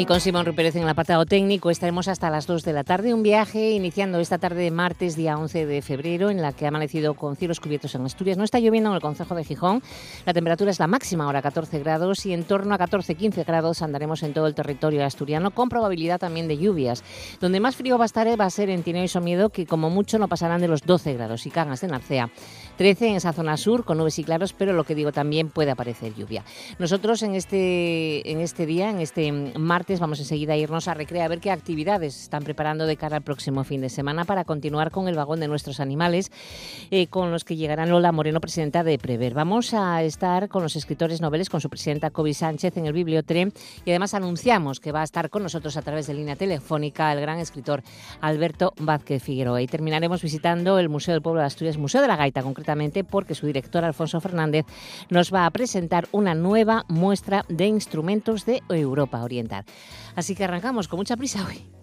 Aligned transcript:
Y 0.00 0.06
con 0.06 0.18
Simón 0.18 0.46
Rupérez 0.46 0.76
en 0.76 0.84
el 0.84 0.88
apartado 0.88 1.26
técnico 1.26 1.68
estaremos 1.68 2.08
hasta 2.08 2.30
las 2.30 2.46
2 2.46 2.62
de 2.62 2.72
la 2.72 2.84
tarde. 2.84 3.12
Un 3.12 3.22
viaje 3.22 3.72
iniciando 3.72 4.18
esta 4.18 4.38
tarde 4.38 4.62
de 4.62 4.70
martes, 4.70 5.14
día 5.14 5.36
11 5.36 5.66
de 5.66 5.82
febrero, 5.82 6.30
en 6.30 6.40
la 6.40 6.54
que 6.54 6.64
ha 6.64 6.68
amanecido 6.68 7.12
con 7.12 7.36
cielos 7.36 7.60
cubiertos 7.60 7.94
en 7.94 8.06
Asturias. 8.06 8.38
No 8.38 8.44
está 8.44 8.58
lloviendo 8.60 8.88
en 8.88 8.94
el 8.94 9.02
Concejo 9.02 9.34
de 9.34 9.44
Gijón. 9.44 9.82
La 10.24 10.32
temperatura 10.32 10.70
es 10.70 10.78
la 10.78 10.86
máxima, 10.86 11.24
ahora 11.24 11.42
14 11.42 11.80
grados, 11.80 12.24
y 12.24 12.32
en 12.32 12.44
torno 12.44 12.74
a 12.74 12.78
14-15 12.78 13.44
grados 13.44 13.82
andaremos 13.82 14.22
en 14.22 14.32
todo 14.32 14.46
el 14.46 14.54
territorio 14.54 15.04
asturiano, 15.04 15.50
con 15.50 15.68
probabilidad 15.68 16.18
también 16.18 16.48
de 16.48 16.56
lluvias. 16.56 17.04
Donde 17.38 17.60
más 17.60 17.76
frío 17.76 17.98
va 17.98 18.04
a 18.04 18.06
estar 18.06 18.26
va 18.40 18.46
a 18.46 18.50
ser 18.50 18.70
en 18.70 18.82
Tineo 18.82 19.04
y 19.04 19.08
Somiedo, 19.08 19.50
que 19.50 19.66
como 19.66 19.90
mucho 19.90 20.18
no 20.18 20.28
pasarán 20.28 20.62
de 20.62 20.68
los 20.68 20.80
12 20.80 21.12
grados, 21.12 21.44
y 21.44 21.50
Cangas 21.50 21.82
de 21.82 21.88
Narcea. 21.88 22.30
13 22.80 23.08
en 23.08 23.16
esa 23.16 23.34
zona 23.34 23.58
sur, 23.58 23.84
con 23.84 23.98
nubes 23.98 24.18
y 24.18 24.24
claros, 24.24 24.54
pero 24.54 24.72
lo 24.72 24.84
que 24.84 24.94
digo 24.94 25.12
también 25.12 25.50
puede 25.50 25.70
aparecer 25.70 26.14
lluvia. 26.14 26.46
Nosotros 26.78 27.22
en 27.22 27.34
este, 27.34 28.32
en 28.32 28.40
este 28.40 28.64
día, 28.64 28.88
en 28.88 29.00
este 29.00 29.30
martes, 29.58 30.00
vamos 30.00 30.18
enseguida 30.18 30.54
a 30.54 30.56
irnos 30.56 30.88
a 30.88 30.94
Recrea 30.94 31.26
a 31.26 31.28
ver 31.28 31.40
qué 31.40 31.50
actividades 31.50 32.18
están 32.18 32.42
preparando 32.42 32.86
de 32.86 32.96
cara 32.96 33.18
al 33.18 33.22
próximo 33.22 33.64
fin 33.64 33.82
de 33.82 33.90
semana 33.90 34.24
para 34.24 34.44
continuar 34.44 34.90
con 34.92 35.08
el 35.08 35.14
vagón 35.14 35.40
de 35.40 35.48
nuestros 35.48 35.78
animales, 35.78 36.32
eh, 36.90 37.06
con 37.08 37.30
los 37.30 37.44
que 37.44 37.56
llegarán 37.56 37.90
Lola 37.90 38.12
Moreno, 38.12 38.40
presidenta 38.40 38.82
de 38.82 38.96
Prever. 38.96 39.34
Vamos 39.34 39.74
a 39.74 40.02
estar 40.02 40.48
con 40.48 40.62
los 40.62 40.74
escritores 40.74 41.20
noveles, 41.20 41.50
con 41.50 41.60
su 41.60 41.68
presidenta 41.68 42.08
Kobe 42.08 42.32
Sánchez 42.32 42.78
en 42.78 42.86
el 42.86 42.94
Bibliotren 42.94 43.52
y 43.84 43.90
además 43.90 44.14
anunciamos 44.14 44.80
que 44.80 44.90
va 44.90 45.02
a 45.02 45.04
estar 45.04 45.28
con 45.28 45.42
nosotros 45.42 45.76
a 45.76 45.82
través 45.82 46.06
de 46.06 46.14
línea 46.14 46.34
telefónica 46.34 47.12
el 47.12 47.20
gran 47.20 47.40
escritor 47.40 47.82
Alberto 48.22 48.72
Vázquez 48.78 49.22
Figueroa. 49.22 49.60
Y 49.60 49.66
terminaremos 49.66 50.22
visitando 50.22 50.78
el 50.78 50.88
Museo 50.88 51.12
del 51.12 51.20
Pueblo 51.20 51.42
de 51.42 51.46
Asturias, 51.46 51.76
Museo 51.76 52.00
de 52.00 52.08
la 52.08 52.16
Gaita 52.16 52.42
concretamente 52.42 52.69
porque 53.04 53.34
su 53.34 53.46
director 53.46 53.84
Alfonso 53.84 54.20
Fernández 54.20 54.66
nos 55.08 55.32
va 55.32 55.46
a 55.46 55.50
presentar 55.50 56.08
una 56.12 56.34
nueva 56.34 56.84
muestra 56.88 57.44
de 57.48 57.66
instrumentos 57.66 58.46
de 58.46 58.62
Europa 58.68 59.22
Oriental. 59.22 59.64
Así 60.14 60.34
que 60.34 60.44
arrancamos 60.44 60.88
con 60.88 60.98
mucha 60.98 61.16
prisa 61.16 61.46
hoy. 61.46 61.79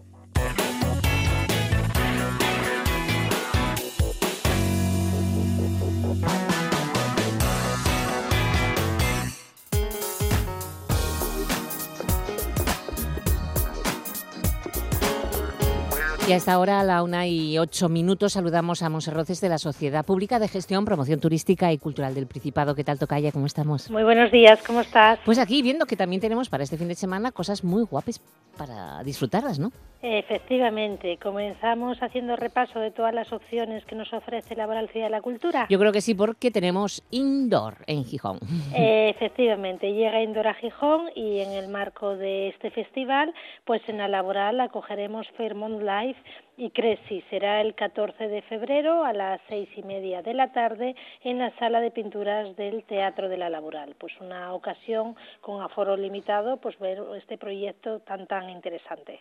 Y 16.27 16.33
a 16.33 16.35
esta 16.35 16.59
hora, 16.59 16.81
a 16.81 16.83
la 16.83 17.03
una 17.03 17.25
y 17.25 17.57
ocho 17.57 17.87
minutos, 17.87 18.33
saludamos 18.33 18.83
a 18.83 18.89
Monserroces 18.89 19.39
de 19.39 19.47
la 19.47 19.57
Sociedad 19.57 20.05
Pública 20.05 20.39
de 20.39 20.49
Gestión, 20.49 20.83
Promoción 20.83 21.21
Turística 21.21 21.71
y 21.71 21.77
Cultural 21.77 22.13
del 22.13 22.27
Principado. 22.27 22.75
¿Qué 22.75 22.83
tal, 22.83 22.99
Tocaya? 22.99 23.31
¿Cómo 23.31 23.45
estamos? 23.45 23.89
Muy 23.89 24.03
buenos 24.03 24.29
días, 24.29 24.61
¿cómo 24.67 24.81
estás? 24.81 25.19
Pues 25.23 25.39
aquí 25.39 25.61
viendo 25.61 25.85
que 25.85 25.95
también 25.95 26.19
tenemos 26.19 26.49
para 26.49 26.65
este 26.65 26.75
fin 26.77 26.89
de 26.89 26.95
semana 26.95 27.31
cosas 27.31 27.63
muy 27.63 27.83
guapas 27.83 28.21
para 28.57 29.03
disfrutarlas, 29.03 29.59
¿no? 29.59 29.71
Efectivamente, 30.01 31.17
comenzamos 31.21 32.01
haciendo 32.01 32.35
repaso 32.35 32.79
de 32.79 32.91
todas 32.91 33.13
las 33.13 33.31
opciones 33.31 33.85
que 33.85 33.95
nos 33.95 34.11
ofrece 34.13 34.55
Laboral 34.55 34.89
Ciudad 34.89 35.07
de 35.07 35.11
la 35.11 35.21
Cultura. 35.21 35.67
Yo 35.69 35.79
creo 35.79 35.91
que 35.91 36.01
sí, 36.01 36.13
porque 36.13 36.51
tenemos 36.51 37.03
Indoor 37.11 37.77
en 37.87 38.03
Gijón. 38.03 38.39
Efectivamente, 38.75 39.93
llega 39.93 40.21
Indoor 40.21 40.47
a 40.47 40.53
Gijón 40.55 41.09
y 41.15 41.39
en 41.39 41.51
el 41.51 41.67
marco 41.69 42.15
de 42.15 42.49
este 42.49 42.71
festival, 42.71 43.33
pues 43.65 43.81
en 43.87 43.99
la 43.99 44.07
Laboral 44.07 44.59
acogeremos 44.59 45.27
Fairmont 45.37 45.81
Live 45.81 46.16
life 46.25 46.46
y 46.57 46.71
Cresi 46.71 47.23
será 47.29 47.61
el 47.61 47.75
14 47.75 48.27
de 48.27 48.41
febrero 48.41 49.05
a 49.05 49.13
las 49.13 49.39
seis 49.47 49.69
y 49.75 49.83
media 49.83 50.23
de 50.23 50.33
la 50.33 50.51
tarde 50.51 50.95
en 51.23 51.37
la 51.37 51.55
sala 51.57 51.79
de 51.79 51.91
pinturas 51.91 52.55
del 52.55 52.83
Teatro 52.83 53.29
de 53.29 53.37
la 53.37 53.49
Laboral. 53.49 53.95
Pues 53.99 54.13
una 54.19 54.53
ocasión 54.53 55.15
con 55.41 55.61
aforo 55.61 55.95
limitado, 55.95 56.57
pues 56.57 56.77
ver 56.79 57.01
este 57.15 57.37
proyecto 57.37 57.99
tan 57.99 58.25
tan 58.27 58.49
interesante. 58.49 59.19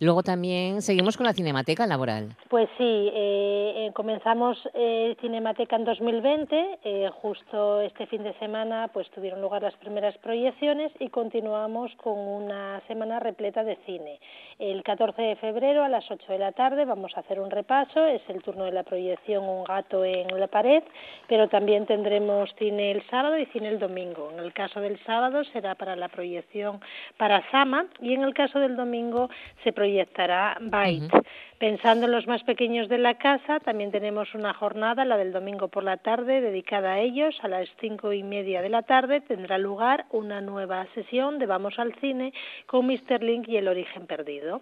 Luego 0.00 0.22
también 0.22 0.80
seguimos 0.80 1.16
con 1.16 1.26
la 1.26 1.32
Cinemateca 1.32 1.86
Laboral. 1.86 2.28
Pues 2.48 2.68
sí, 2.78 3.10
eh, 3.12 3.72
eh, 3.88 3.92
comenzamos 3.92 4.56
eh, 4.74 5.16
Cinemateca 5.20 5.76
en 5.76 5.84
2020, 5.84 6.78
eh, 6.84 7.10
justo 7.20 7.80
este 7.80 8.06
fin 8.06 8.22
de 8.22 8.32
semana 8.38 8.90
pues 8.92 9.10
tuvieron 9.10 9.40
lugar 9.40 9.62
las 9.62 9.74
primeras 9.76 10.16
proyecciones 10.18 10.92
y 11.00 11.08
continuamos 11.08 11.90
con 11.96 12.18
una 12.18 12.80
semana 12.86 13.18
repleta 13.18 13.64
de 13.64 13.76
cine. 13.86 14.20
El 14.58 14.82
14 14.82 15.20
de 15.20 15.36
febrero 15.36 15.84
a 15.84 15.88
las 15.88 16.08
8 16.10 16.27
de 16.28 16.38
la 16.38 16.52
tarde 16.52 16.84
vamos 16.84 17.16
a 17.16 17.20
hacer 17.20 17.40
un 17.40 17.50
repaso, 17.50 18.06
es 18.06 18.22
el 18.28 18.42
turno 18.42 18.64
de 18.64 18.72
la 18.72 18.82
proyección 18.82 19.44
Un 19.48 19.64
gato 19.64 20.04
en 20.04 20.28
la 20.38 20.46
pared, 20.46 20.82
pero 21.28 21.48
también 21.48 21.86
tendremos 21.86 22.54
cine 22.58 22.90
el 22.92 23.02
sábado 23.08 23.38
y 23.38 23.46
cine 23.46 23.68
el 23.68 23.78
domingo. 23.78 24.30
En 24.32 24.38
el 24.38 24.52
caso 24.52 24.80
del 24.80 24.98
sábado 25.04 25.44
será 25.44 25.74
para 25.74 25.96
la 25.96 26.08
proyección 26.08 26.80
para 27.16 27.48
Sama 27.50 27.86
y 28.00 28.14
en 28.14 28.22
el 28.22 28.34
caso 28.34 28.58
del 28.58 28.76
domingo 28.76 29.30
se 29.64 29.72
proyectará 29.72 30.58
Byte. 30.60 31.10
Pensando 31.58 32.06
en 32.06 32.12
los 32.12 32.28
más 32.28 32.44
pequeños 32.44 32.88
de 32.88 32.98
la 32.98 33.18
casa, 33.18 33.58
también 33.58 33.90
tenemos 33.90 34.32
una 34.32 34.54
jornada, 34.54 35.04
la 35.04 35.16
del 35.16 35.32
domingo 35.32 35.66
por 35.66 35.82
la 35.82 35.96
tarde, 35.96 36.40
dedicada 36.40 36.92
a 36.92 37.00
ellos. 37.00 37.34
A 37.42 37.48
las 37.48 37.68
cinco 37.80 38.12
y 38.12 38.22
media 38.22 38.62
de 38.62 38.68
la 38.68 38.82
tarde 38.82 39.20
tendrá 39.20 39.58
lugar 39.58 40.06
una 40.12 40.40
nueva 40.40 40.86
sesión 40.94 41.40
de 41.40 41.46
Vamos 41.46 41.80
al 41.80 41.94
Cine 41.96 42.32
con 42.66 42.86
Mr. 42.86 43.24
Link 43.24 43.48
y 43.48 43.56
El 43.56 43.66
Origen 43.66 44.06
Perdido. 44.06 44.60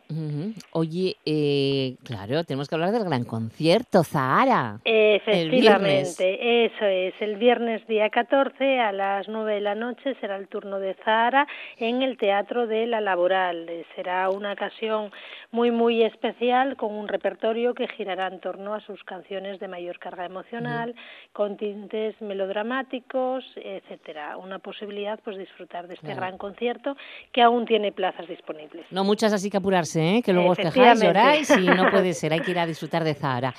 Oye, 0.72 1.16
eh, 1.26 1.55
claro, 2.04 2.44
tenemos 2.44 2.68
que 2.68 2.74
hablar 2.74 2.92
del 2.92 3.04
gran 3.04 3.24
concierto, 3.24 4.04
Zahara. 4.04 4.80
Efectivamente, 4.84 6.64
eso 6.66 6.84
es. 6.84 7.14
El 7.20 7.36
viernes 7.36 7.86
día 7.86 8.10
14 8.10 8.80
a 8.80 8.92
las 8.92 9.28
9 9.28 9.54
de 9.54 9.60
la 9.60 9.74
noche 9.74 10.14
será 10.20 10.36
el 10.36 10.48
turno 10.48 10.78
de 10.78 10.94
Zahara 11.04 11.46
en 11.78 12.02
el 12.02 12.16
Teatro 12.16 12.66
de 12.66 12.86
la 12.86 13.00
Laboral. 13.00 13.68
Será 13.94 14.30
una 14.30 14.52
ocasión 14.52 15.10
muy, 15.50 15.70
muy 15.70 16.02
especial 16.02 16.76
con 16.76 16.92
un 16.92 17.08
repertorio 17.08 17.74
que 17.74 17.88
girará 17.88 18.28
en 18.28 18.40
torno 18.40 18.74
a 18.74 18.80
sus 18.80 19.02
canciones 19.04 19.60
de 19.60 19.68
mayor 19.68 19.98
carga 19.98 20.24
emocional, 20.24 20.94
con 21.32 21.56
tintes 21.56 22.20
melodramáticos, 22.20 23.44
etcétera. 23.56 24.36
Una 24.36 24.58
posibilidad 24.58 25.18
pues 25.24 25.38
disfrutar 25.38 25.88
de 25.88 25.94
este 25.94 26.14
gran 26.14 26.38
concierto 26.38 26.96
que 27.32 27.42
aún 27.42 27.66
tiene 27.66 27.92
plazas 27.92 28.28
disponibles. 28.28 28.86
No 28.90 29.04
muchas 29.04 29.32
así 29.32 29.50
que 29.50 29.56
apurarse, 29.56 30.16
¿eh? 30.16 30.22
que 30.22 30.32
luego 30.32 30.50
os 30.50 30.58
quejáis, 30.58 31.02
lloráis 31.02 31.45
y 31.50 31.66
no 31.66 31.90
puede 31.90 32.12
ser, 32.14 32.32
hay 32.32 32.40
que 32.40 32.50
ir 32.50 32.58
a 32.58 32.66
disfrutar 32.66 33.04
de 33.04 33.14
Zahara. 33.14 33.54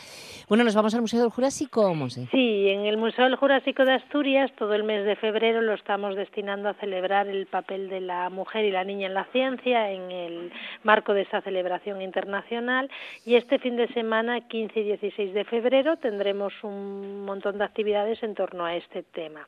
Bueno, 0.50 0.64
nos 0.64 0.76
vamos 0.76 0.96
al 0.96 1.02
Museo 1.02 1.20
del 1.20 1.30
Jurásico, 1.30 1.94
Monse. 1.94 2.28
Sí, 2.32 2.70
en 2.70 2.86
el 2.86 2.96
Museo 2.96 3.26
del 3.26 3.36
Jurásico 3.36 3.84
de 3.84 3.96
Asturias 3.96 4.50
todo 4.58 4.74
el 4.76 4.86
mes 4.86 5.04
de 5.04 5.18
febrero 5.18 5.62
lo 5.62 5.74
estamos 5.74 6.16
destinando 6.16 6.70
a 6.70 6.74
celebrar 6.76 7.28
el 7.28 7.48
papel 7.48 7.90
de 7.90 8.00
la 8.00 8.30
mujer 8.30 8.64
y 8.64 8.72
la 8.72 8.86
niña 8.86 9.08
en 9.08 9.14
la 9.14 9.26
ciencia 9.26 9.92
en 9.92 10.10
el 10.10 10.54
marco 10.84 11.14
de 11.14 11.24
esa 11.24 11.42
celebración 11.42 12.02
internacional 12.02 12.90
y 13.26 13.36
este 13.36 13.60
fin 13.60 13.76
de 13.76 13.90
semana, 13.90 14.40
15 14.40 14.80
y 14.80 14.84
16 14.84 15.34
de 15.34 15.44
febrero, 15.44 15.98
tendremos 15.98 16.54
un 16.64 17.26
montón 17.26 17.58
de 17.58 17.66
actividades 17.66 18.24
en 18.24 18.34
torno 18.34 18.64
a 18.64 18.78
este 18.78 19.04
tema. 19.04 19.46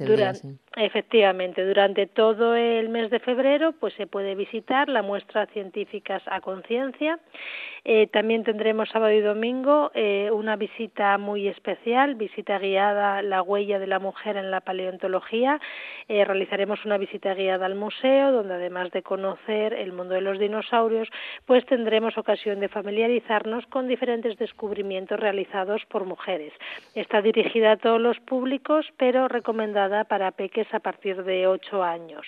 durante, 0.00 0.48
Efectivamente, 0.76 1.64
durante 1.64 2.08
todo 2.08 2.56
el 2.56 2.88
mes 2.88 3.08
de 3.10 3.20
febrero 3.20 3.70
pues 3.78 3.94
se 3.94 4.08
puede 4.08 4.34
visitar 4.34 4.88
la 4.88 5.02
muestra 5.02 5.46
Científicas 5.46 6.24
a 6.26 6.40
Conciencia. 6.40 7.20
Eh, 7.84 8.08
también 8.08 8.44
tendremos 8.44 8.88
sábado 8.90 9.12
y 9.12 9.20
domingo 9.20 9.90
eh, 9.94 10.30
una 10.32 10.56
visita 10.56 11.16
muy 11.18 11.48
especial, 11.48 12.14
visita 12.14 12.58
guiada 12.58 13.22
La 13.22 13.42
huella 13.42 13.78
de 13.78 13.86
la 13.86 13.98
mujer 13.98 14.36
en 14.36 14.50
la 14.50 14.60
paleontología. 14.60 15.60
Eh, 16.08 16.24
realizaremos 16.24 16.84
una 16.84 16.98
visita 16.98 17.34
guiada 17.34 17.66
al 17.66 17.74
museo, 17.74 18.32
donde 18.32 18.54
además 18.54 18.90
de 18.90 19.02
conocer 19.02 19.72
el 19.72 19.92
mundo 19.92 20.14
de 20.14 20.20
los 20.20 20.38
dinosaurios, 20.38 21.08
pues 21.46 21.64
tendremos 21.66 22.18
ocasión 22.18 22.60
de 22.60 22.68
familiarizarnos 22.68 23.66
con 23.66 23.88
diferentes 23.88 24.36
descubrimientos 24.38 25.18
realizados 25.18 25.82
por 25.86 26.04
mujeres. 26.04 26.52
Está 26.94 27.22
dirigida 27.22 27.72
a 27.72 27.76
todos 27.76 28.00
los 28.00 28.20
públicos, 28.20 28.86
pero 28.98 29.28
recomendada 29.28 30.04
para 30.04 30.32
peques 30.32 30.72
a 30.74 30.80
partir 30.80 31.22
de 31.24 31.46
ocho 31.46 31.82
años. 31.82 32.26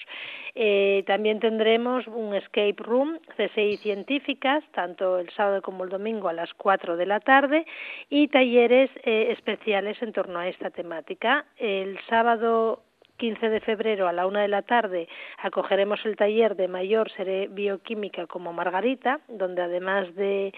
También 1.07 1.41
tendremos 1.41 2.07
un 2.07 2.35
escape 2.35 2.77
room, 2.79 3.19
CSI 3.37 3.79
científicas, 3.79 4.63
tanto 4.73 5.19
el 5.19 5.31
sábado 5.31 5.42
como 5.63 5.85
el 5.85 5.91
domingo 5.91 6.29
a 6.29 6.33
las 6.33 6.53
4 6.55 6.97
de 6.97 7.07
la 7.07 7.21
tarde, 7.21 7.67
y 8.09 8.29
talleres 8.29 8.91
eh, 9.05 9.29
especiales 9.31 10.01
en 10.03 10.13
torno 10.13 10.39
a 10.39 10.49
esta 10.49 10.71
temática. 10.71 11.45
El 11.57 11.99
sábado 12.09 12.83
15 13.23 13.51
de 13.51 13.61
febrero 13.61 14.09
a 14.09 14.13
la 14.13 14.27
una 14.27 14.41
de 14.41 14.49
la 14.49 14.63
tarde 14.63 15.07
acogeremos 15.39 16.05
el 16.05 16.17
taller 16.17 16.57
de 16.57 16.67
mayor 16.67 17.09
seré 17.13 17.47
bioquímica 17.47 18.27
como 18.27 18.53
Margarita, 18.53 19.21
donde 19.29 19.63
además 19.63 20.13
de, 20.17 20.53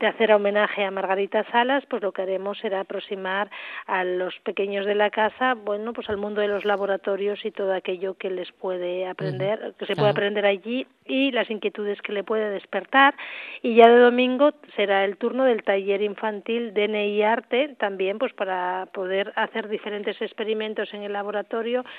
de 0.00 0.06
hacer 0.08 0.32
homenaje 0.32 0.82
a 0.84 0.90
Margarita 0.90 1.44
Salas, 1.52 1.84
pues 1.88 2.02
lo 2.02 2.10
que 2.10 2.22
haremos 2.22 2.58
será 2.58 2.80
aproximar 2.80 3.48
a 3.86 4.02
los 4.02 4.34
pequeños 4.40 4.84
de 4.84 4.96
la 4.96 5.10
casa, 5.10 5.54
bueno, 5.54 5.92
pues 5.92 6.08
al 6.10 6.16
mundo 6.16 6.40
de 6.40 6.48
los 6.48 6.64
laboratorios 6.64 7.44
y 7.44 7.52
todo 7.52 7.72
aquello 7.72 8.14
que 8.14 8.30
les 8.30 8.50
puede 8.50 9.06
aprender, 9.06 9.74
que 9.78 9.86
se 9.86 9.94
puede 9.94 10.10
aprender 10.10 10.44
allí 10.44 10.88
y 11.06 11.30
las 11.30 11.48
inquietudes 11.50 12.02
que 12.02 12.12
le 12.12 12.24
puede 12.24 12.50
despertar. 12.50 13.14
Y 13.62 13.76
ya 13.76 13.88
de 13.88 13.98
domingo 13.98 14.54
será 14.74 15.04
el 15.04 15.18
turno 15.18 15.44
del 15.44 15.62
taller 15.62 16.02
infantil 16.02 16.74
DNI 16.74 17.22
Arte, 17.22 17.76
también 17.78 18.18
pues 18.18 18.32
para 18.32 18.86
poder 18.92 19.32
hacer 19.36 19.68
diferentes 19.68 20.20
experimentos 20.20 20.92
en 20.92 21.04
el 21.04 21.12
laboratorio 21.12 21.84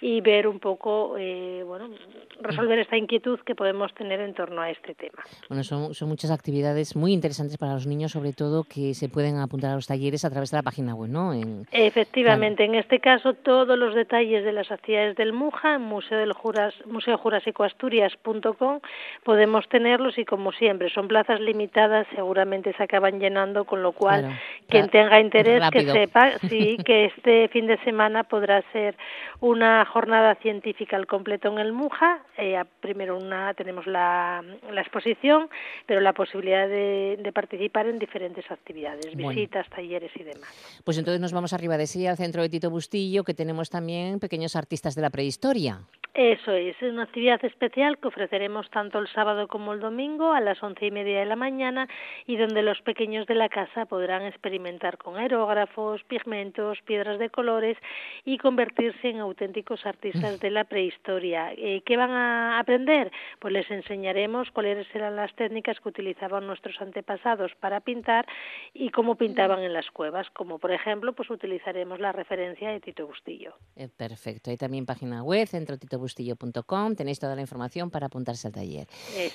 y 0.00 0.20
ver 0.20 0.46
un 0.46 0.60
poco, 0.60 1.16
eh, 1.18 1.62
bueno, 1.66 1.88
resolver 2.40 2.78
esta 2.78 2.96
inquietud 2.96 3.40
que 3.40 3.54
podemos 3.54 3.92
tener 3.94 4.20
en 4.20 4.34
torno 4.34 4.60
a 4.60 4.70
este 4.70 4.94
tema. 4.94 5.22
Bueno, 5.48 5.64
son, 5.64 5.94
son 5.94 6.08
muchas 6.08 6.30
actividades 6.30 6.94
muy 6.94 7.12
interesantes 7.12 7.58
para 7.58 7.74
los 7.74 7.86
niños, 7.86 8.12
sobre 8.12 8.32
todo 8.32 8.64
que 8.64 8.94
se 8.94 9.08
pueden 9.08 9.38
apuntar 9.38 9.72
a 9.72 9.74
los 9.74 9.86
talleres 9.86 10.24
a 10.24 10.30
través 10.30 10.50
de 10.50 10.58
la 10.58 10.62
página 10.62 10.94
web, 10.94 11.10
¿no? 11.10 11.32
Efectivamente, 11.72 12.64
en 12.64 12.74
este 12.74 13.00
caso 13.00 13.34
todos 13.34 13.78
los 13.78 13.94
detalles 13.94 14.44
de 14.44 14.52
las 14.52 14.70
actividades 14.70 15.16
del 15.16 15.32
MUJA 15.32 15.74
en 15.74 15.82
Museo 15.82 16.18
del 16.18 16.32
Juras, 16.32 16.74
museojurásicoasturias.com 16.86 18.80
podemos 19.24 19.68
tenerlos 19.68 20.18
y 20.18 20.24
como 20.24 20.52
siempre 20.52 20.90
son 20.90 21.08
plazas 21.08 21.40
limitadas, 21.40 22.06
seguramente 22.14 22.72
se 22.74 22.82
acaban 22.82 23.18
llenando, 23.18 23.64
con 23.64 23.82
lo 23.82 23.92
cual 23.92 24.38
quien 24.68 24.88
tenga 24.88 25.20
interés 25.20 25.68
que 25.70 25.86
sepa 25.86 26.38
sí 26.48 26.76
que 26.84 27.06
este 27.06 27.48
fin 27.48 27.66
de 27.66 27.78
semana 27.78 28.24
podrá 28.24 28.62
ser 28.72 28.96
una 29.40 29.84
jornada 29.88 30.34
científica 30.36 30.96
al 30.96 31.06
completo 31.06 31.48
en 31.48 31.58
el 31.58 31.72
MUJA. 31.72 32.22
Eh, 32.36 32.62
primero 32.80 33.16
una 33.16 33.54
tenemos 33.54 33.86
la, 33.86 34.44
la, 34.70 34.80
exposición, 34.80 35.48
pero 35.86 36.00
la 36.00 36.12
posibilidad 36.12 36.68
de, 36.68 37.18
de 37.20 37.32
participar 37.32 37.86
en 37.86 37.98
diferentes 37.98 38.50
actividades, 38.50 39.14
visitas, 39.16 39.68
talleres 39.70 40.12
y 40.14 40.22
demás. 40.22 40.80
Pues 40.84 40.98
entonces 40.98 41.20
nos 41.20 41.32
vamos 41.32 41.52
arriba 41.52 41.76
de 41.76 41.86
sí 41.86 42.06
al 42.06 42.16
centro 42.16 42.42
de 42.42 42.48
Tito 42.48 42.70
Bustillo, 42.70 43.24
que 43.24 43.34
tenemos 43.34 43.70
también 43.70 44.20
pequeños 44.20 44.56
artistas 44.56 44.94
de 44.94 45.02
la 45.02 45.10
prehistoria. 45.10 45.80
Eso 46.20 46.50
es, 46.50 46.74
es 46.82 46.92
una 46.92 47.04
actividad 47.04 47.44
especial 47.44 47.96
que 47.96 48.08
ofreceremos 48.08 48.68
tanto 48.70 48.98
el 48.98 49.06
sábado 49.06 49.46
como 49.46 49.72
el 49.72 49.78
domingo 49.78 50.32
a 50.32 50.40
las 50.40 50.60
once 50.60 50.84
y 50.84 50.90
media 50.90 51.20
de 51.20 51.26
la 51.26 51.36
mañana 51.36 51.86
y 52.26 52.36
donde 52.36 52.62
los 52.62 52.82
pequeños 52.82 53.24
de 53.28 53.36
la 53.36 53.48
casa 53.48 53.86
podrán 53.86 54.24
experimentar 54.24 54.98
con 54.98 55.16
aerógrafos, 55.16 56.02
pigmentos, 56.08 56.78
piedras 56.84 57.20
de 57.20 57.30
colores 57.30 57.76
y 58.24 58.36
convertirse 58.38 59.10
en 59.10 59.20
auténticos 59.20 59.86
artistas 59.86 60.40
de 60.40 60.50
la 60.50 60.64
prehistoria. 60.64 61.52
Eh, 61.52 61.82
¿Qué 61.86 61.96
van 61.96 62.10
a 62.10 62.58
aprender? 62.58 63.12
Pues 63.38 63.54
les 63.54 63.70
enseñaremos 63.70 64.50
cuáles 64.50 64.92
eran 64.96 65.14
las 65.14 65.32
técnicas 65.36 65.78
que 65.78 65.88
utilizaban 65.88 66.48
nuestros 66.48 66.80
antepasados 66.80 67.52
para 67.60 67.78
pintar 67.78 68.26
y 68.74 68.90
cómo 68.90 69.14
pintaban 69.14 69.60
en 69.60 69.72
las 69.72 69.88
cuevas, 69.92 70.28
como 70.30 70.58
por 70.58 70.72
ejemplo, 70.72 71.12
pues 71.12 71.30
utilizaremos 71.30 72.00
la 72.00 72.10
referencia 72.10 72.70
de 72.70 72.80
Tito 72.80 73.06
Bustillo. 73.06 73.54
Eh, 73.76 73.86
perfecto, 73.96 74.50
hay 74.50 74.56
también 74.56 74.84
página 74.84 75.22
web, 75.22 75.46
Centro 75.46 75.78
Tito 75.78 76.07
bustillo.com, 76.08 76.96
tenéis 76.96 77.20
toda 77.20 77.34
la 77.34 77.42
información 77.42 77.90
para 77.90 78.06
apuntarse 78.06 78.48
al 78.48 78.54
taller. 78.54 78.86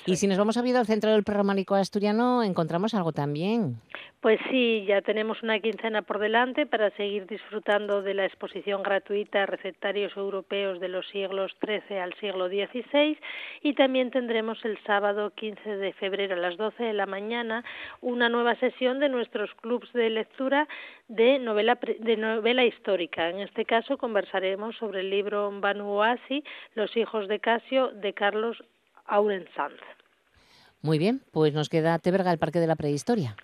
Y 0.06 0.16
si 0.16 0.26
nos 0.26 0.38
vamos 0.38 0.56
a 0.56 0.62
ver 0.62 0.76
al 0.76 0.86
centro 0.86 1.12
del 1.12 1.22
programático 1.22 1.74
asturiano, 1.76 2.42
¿encontramos 2.42 2.94
algo 2.94 3.12
también? 3.12 3.76
Pues 4.24 4.40
sí, 4.50 4.86
ya 4.88 5.02
tenemos 5.02 5.42
una 5.42 5.60
quincena 5.60 6.00
por 6.00 6.18
delante 6.18 6.64
para 6.64 6.90
seguir 6.92 7.26
disfrutando 7.26 8.00
de 8.00 8.14
la 8.14 8.24
exposición 8.24 8.82
gratuita 8.82 9.44
Recetarios 9.44 10.16
Europeos 10.16 10.80
de 10.80 10.88
los 10.88 11.06
siglos 11.08 11.52
XIII 11.62 11.98
al 11.98 12.14
siglo 12.14 12.48
XVI 12.48 13.18
y 13.60 13.74
también 13.74 14.10
tendremos 14.10 14.64
el 14.64 14.78
sábado 14.84 15.30
15 15.34 15.76
de 15.76 15.92
febrero 15.92 16.36
a 16.36 16.38
las 16.38 16.56
12 16.56 16.82
de 16.84 16.94
la 16.94 17.04
mañana 17.04 17.64
una 18.00 18.30
nueva 18.30 18.54
sesión 18.56 18.98
de 18.98 19.10
nuestros 19.10 19.50
clubs 19.60 19.92
de 19.92 20.08
lectura 20.08 20.68
de 21.08 21.38
novela, 21.38 21.78
de 21.98 22.16
novela 22.16 22.64
histórica. 22.64 23.28
En 23.28 23.40
este 23.40 23.66
caso 23.66 23.98
conversaremos 23.98 24.74
sobre 24.76 25.00
el 25.00 25.10
libro 25.10 25.50
Vanuasi, 25.60 26.42
Los 26.74 26.96
hijos 26.96 27.28
de 27.28 27.40
Casio, 27.40 27.88
de 27.88 28.12
Carlos 28.12 28.62
Aurensanz. 29.06 29.80
Muy 30.82 30.98
bien, 30.98 31.22
pues 31.32 31.54
nos 31.54 31.68
queda 31.68 31.98
Teberga, 31.98 32.30
el 32.30 32.38
Parque 32.38 32.60
de 32.60 32.66
la 32.66 32.76
Prehistoria. 32.76 33.36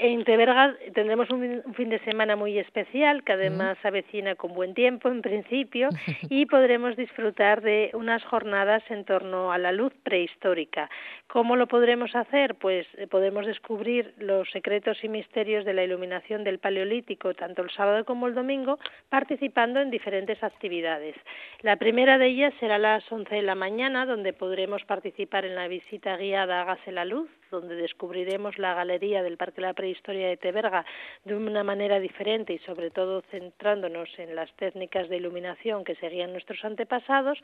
En 0.00 0.22
Teberga 0.22 0.76
tendremos 0.94 1.28
un, 1.30 1.74
fin 1.74 1.88
de 1.88 1.98
semana 2.04 2.36
muy 2.36 2.56
especial, 2.56 3.24
que 3.24 3.32
además 3.32 3.76
avecina 3.82 4.36
con 4.36 4.54
buen 4.54 4.72
tiempo 4.72 5.08
en 5.08 5.22
principio, 5.22 5.88
y 6.30 6.46
podremos 6.46 6.94
disfrutar 6.94 7.62
de 7.62 7.90
unas 7.94 8.22
jornadas 8.22 8.84
en 8.90 9.04
torno 9.04 9.50
a 9.50 9.58
la 9.58 9.72
luz 9.72 9.92
prehistórica. 10.04 10.88
¿Cómo 11.26 11.56
lo 11.56 11.66
podremos 11.66 12.14
hacer? 12.14 12.54
Pues 12.54 12.86
eh, 12.96 13.08
podemos 13.08 13.44
descubrir 13.44 14.14
los 14.18 14.48
secretos 14.52 15.02
y 15.02 15.08
misterios 15.08 15.64
de 15.64 15.74
la 15.74 15.82
iluminación 15.82 16.44
del 16.44 16.60
Paleolítico, 16.60 17.34
tanto 17.34 17.62
el 17.62 17.70
sábado 17.70 18.04
como 18.04 18.28
el 18.28 18.36
domingo, 18.36 18.78
participando 19.08 19.80
en 19.80 19.90
diferentes 19.90 20.40
actividades. 20.44 21.16
La 21.62 21.74
primera 21.74 22.18
de 22.18 22.28
ellas 22.28 22.54
será 22.60 22.76
a 22.76 22.78
las 22.78 23.10
11 23.10 23.34
de 23.34 23.42
la 23.42 23.56
mañana, 23.56 24.06
donde 24.06 24.32
podremos 24.32 24.84
participar 24.84 25.44
en 25.44 25.56
la 25.56 25.66
visita 25.66 26.16
guiada 26.16 26.60
Hágase 26.60 26.92
la 26.92 27.04
Luz, 27.04 27.28
donde 27.50 27.76
descubriremos 27.76 28.58
la 28.58 28.74
galería 28.74 29.22
del 29.22 29.36
Parque 29.36 29.60
de 29.60 29.66
la 29.66 29.74
Prehistoria 29.74 30.28
de 30.28 30.36
Teberga 30.36 30.84
de 31.24 31.34
una 31.34 31.64
manera 31.64 32.00
diferente 32.00 32.52
y 32.52 32.58
sobre 32.60 32.90
todo 32.90 33.22
centrándonos 33.30 34.08
en 34.18 34.34
las 34.34 34.52
técnicas 34.54 35.08
de 35.08 35.16
iluminación 35.16 35.84
que 35.84 35.94
seguían 35.96 36.32
nuestros 36.32 36.64
antepasados. 36.64 37.38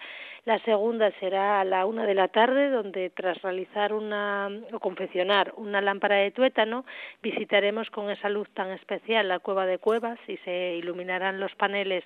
La 0.44 0.58
segunda 0.60 1.10
será 1.20 1.60
a 1.60 1.64
la 1.64 1.86
una 1.86 2.06
de 2.06 2.14
la 2.14 2.28
tarde, 2.28 2.70
donde 2.70 3.10
tras 3.10 3.40
realizar 3.42 3.92
una 3.92 4.50
o 4.72 4.80
confeccionar 4.80 5.52
una 5.56 5.80
lámpara 5.80 6.16
de 6.16 6.30
tuétano, 6.30 6.84
visitaremos 7.22 7.90
con 7.90 8.10
esa 8.10 8.28
luz 8.28 8.48
tan 8.50 8.70
especial 8.70 9.28
la 9.28 9.38
cueva 9.38 9.66
de 9.66 9.78
cuevas 9.78 10.18
y 10.28 10.36
se 10.38 10.76
iluminarán 10.76 11.40
los 11.40 11.54
paneles 11.54 12.04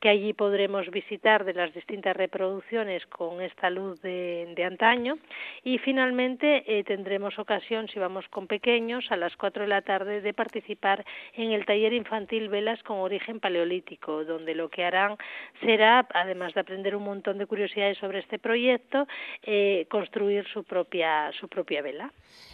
que 0.00 0.08
allí 0.08 0.32
podremos 0.32 0.90
visitar 0.90 1.44
de 1.44 1.54
las 1.54 1.74
distintas 1.74 2.16
reproducciones 2.16 3.04
con 3.06 3.40
esta 3.40 3.70
luz 3.70 4.00
de, 4.02 4.64
antaño. 4.64 5.18
Y 5.64 5.78
finalmente 5.78 6.64
eh, 6.66 6.84
tendremos 6.84 7.37
ocasión, 7.38 7.88
si 7.88 7.98
vamos 7.98 8.26
con 8.28 8.46
pequeños, 8.46 9.04
a 9.10 9.16
las 9.16 9.36
4 9.36 9.62
de 9.62 9.68
la 9.68 9.82
tarde 9.82 10.20
de 10.20 10.34
participar 10.34 11.04
en 11.34 11.52
el 11.52 11.64
taller 11.64 11.92
infantil 11.92 12.48
Velas 12.48 12.82
con 12.82 12.98
origen 12.98 13.40
paleolítico, 13.40 14.24
donde 14.24 14.54
lo 14.54 14.68
que 14.68 14.84
harán 14.84 15.16
será, 15.60 16.06
además 16.14 16.54
de 16.54 16.60
aprender 16.60 16.96
un 16.96 17.04
montón 17.04 17.38
de 17.38 17.46
curiosidades 17.46 17.98
sobre 17.98 18.20
este 18.20 18.38
proyecto, 18.38 19.06
eh, 19.42 19.86
construir 19.90 20.46
su 20.52 20.64
propia, 20.64 21.30
su 21.38 21.48
propia 21.48 21.82
vela. 21.82 22.12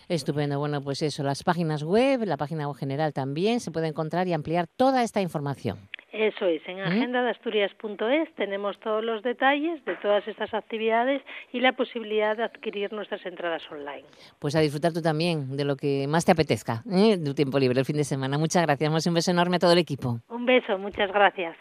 Estupendo. 0.08 0.58
Bueno, 0.58 0.82
pues 0.82 1.02
eso, 1.02 1.22
las 1.22 1.42
páginas 1.42 1.82
web, 1.82 2.24
la 2.24 2.36
página 2.36 2.66
general 2.74 3.12
también, 3.12 3.60
se 3.60 3.70
puede 3.70 3.88
encontrar 3.88 4.26
y 4.28 4.32
ampliar 4.32 4.66
toda 4.66 5.02
esta 5.02 5.20
información. 5.20 5.78
Eso 6.14 6.46
es, 6.46 6.62
en 6.68 6.78
agendadasturias.es 6.78 8.34
tenemos 8.36 8.78
todos 8.78 9.02
los 9.04 9.24
detalles 9.24 9.84
de 9.84 9.96
todas 9.96 10.26
estas 10.28 10.54
actividades 10.54 11.20
y 11.52 11.58
la 11.58 11.72
posibilidad 11.72 12.36
de 12.36 12.44
adquirir 12.44 12.92
nuestras 12.92 13.26
entradas 13.26 13.62
online. 13.68 14.04
Pues 14.38 14.54
a 14.54 14.60
disfrutar 14.60 14.92
tú 14.92 15.02
también 15.02 15.56
de 15.56 15.64
lo 15.64 15.74
que 15.74 16.06
más 16.06 16.24
te 16.24 16.30
apetezca, 16.30 16.84
¿eh? 16.88 17.16
de 17.16 17.24
tu 17.24 17.34
tiempo 17.34 17.58
libre 17.58 17.80
el 17.80 17.84
fin 17.84 17.96
de 17.96 18.04
semana. 18.04 18.38
Muchas 18.38 18.62
gracias, 18.62 19.06
un 19.08 19.14
beso 19.14 19.32
enorme 19.32 19.56
a 19.56 19.58
todo 19.58 19.72
el 19.72 19.78
equipo. 19.78 20.20
Un 20.28 20.46
beso, 20.46 20.78
muchas 20.78 21.10
gracias. 21.10 21.56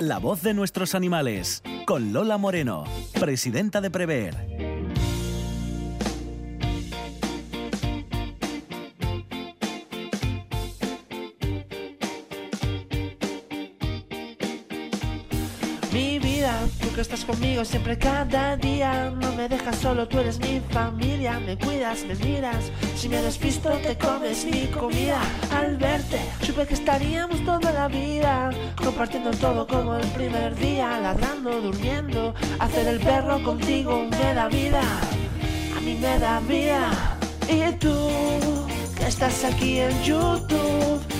La 0.00 0.18
voz 0.18 0.42
de 0.42 0.52
nuestros 0.52 0.96
animales, 0.96 1.62
con 1.86 2.12
Lola 2.12 2.38
Moreno, 2.38 2.82
presidenta 3.20 3.80
de 3.80 3.92
Prever. 3.92 4.34
Estás 17.00 17.24
conmigo 17.24 17.64
siempre 17.64 17.96
cada 17.96 18.56
día. 18.56 19.10
No 19.10 19.32
me 19.32 19.48
dejas 19.48 19.76
solo, 19.76 20.06
tú 20.06 20.18
eres 20.18 20.38
mi 20.38 20.60
familia. 20.70 21.40
Me 21.40 21.56
cuidas, 21.56 22.04
me 22.04 22.14
miras. 22.16 22.70
Si 22.96 23.08
me 23.08 23.22
despisto, 23.22 23.70
te 23.82 23.96
comes 23.96 24.44
mi 24.44 24.66
comida. 24.66 25.20
Al 25.54 25.76
verte, 25.76 26.18
supe 26.42 26.66
que 26.66 26.74
estaríamos 26.74 27.44
toda 27.44 27.72
la 27.72 27.88
vida. 27.88 28.50
Compartiendo 28.76 29.30
todo 29.30 29.66
como 29.66 29.96
el 29.96 30.06
primer 30.08 30.54
día. 30.56 31.00
Ladrando, 31.00 31.60
durmiendo. 31.60 32.34
Hacer 32.58 32.86
el 32.88 33.00
perro 33.00 33.42
contigo 33.42 34.06
me 34.10 34.34
da 34.34 34.48
vida. 34.48 34.82
A 35.76 35.80
mí 35.80 35.96
me 36.00 36.18
da 36.18 36.40
vida. 36.40 37.18
Y 37.48 37.72
tú, 37.76 38.08
que 38.96 39.06
estás 39.06 39.44
aquí 39.44 39.78
en 39.78 40.02
YouTube 40.02 41.19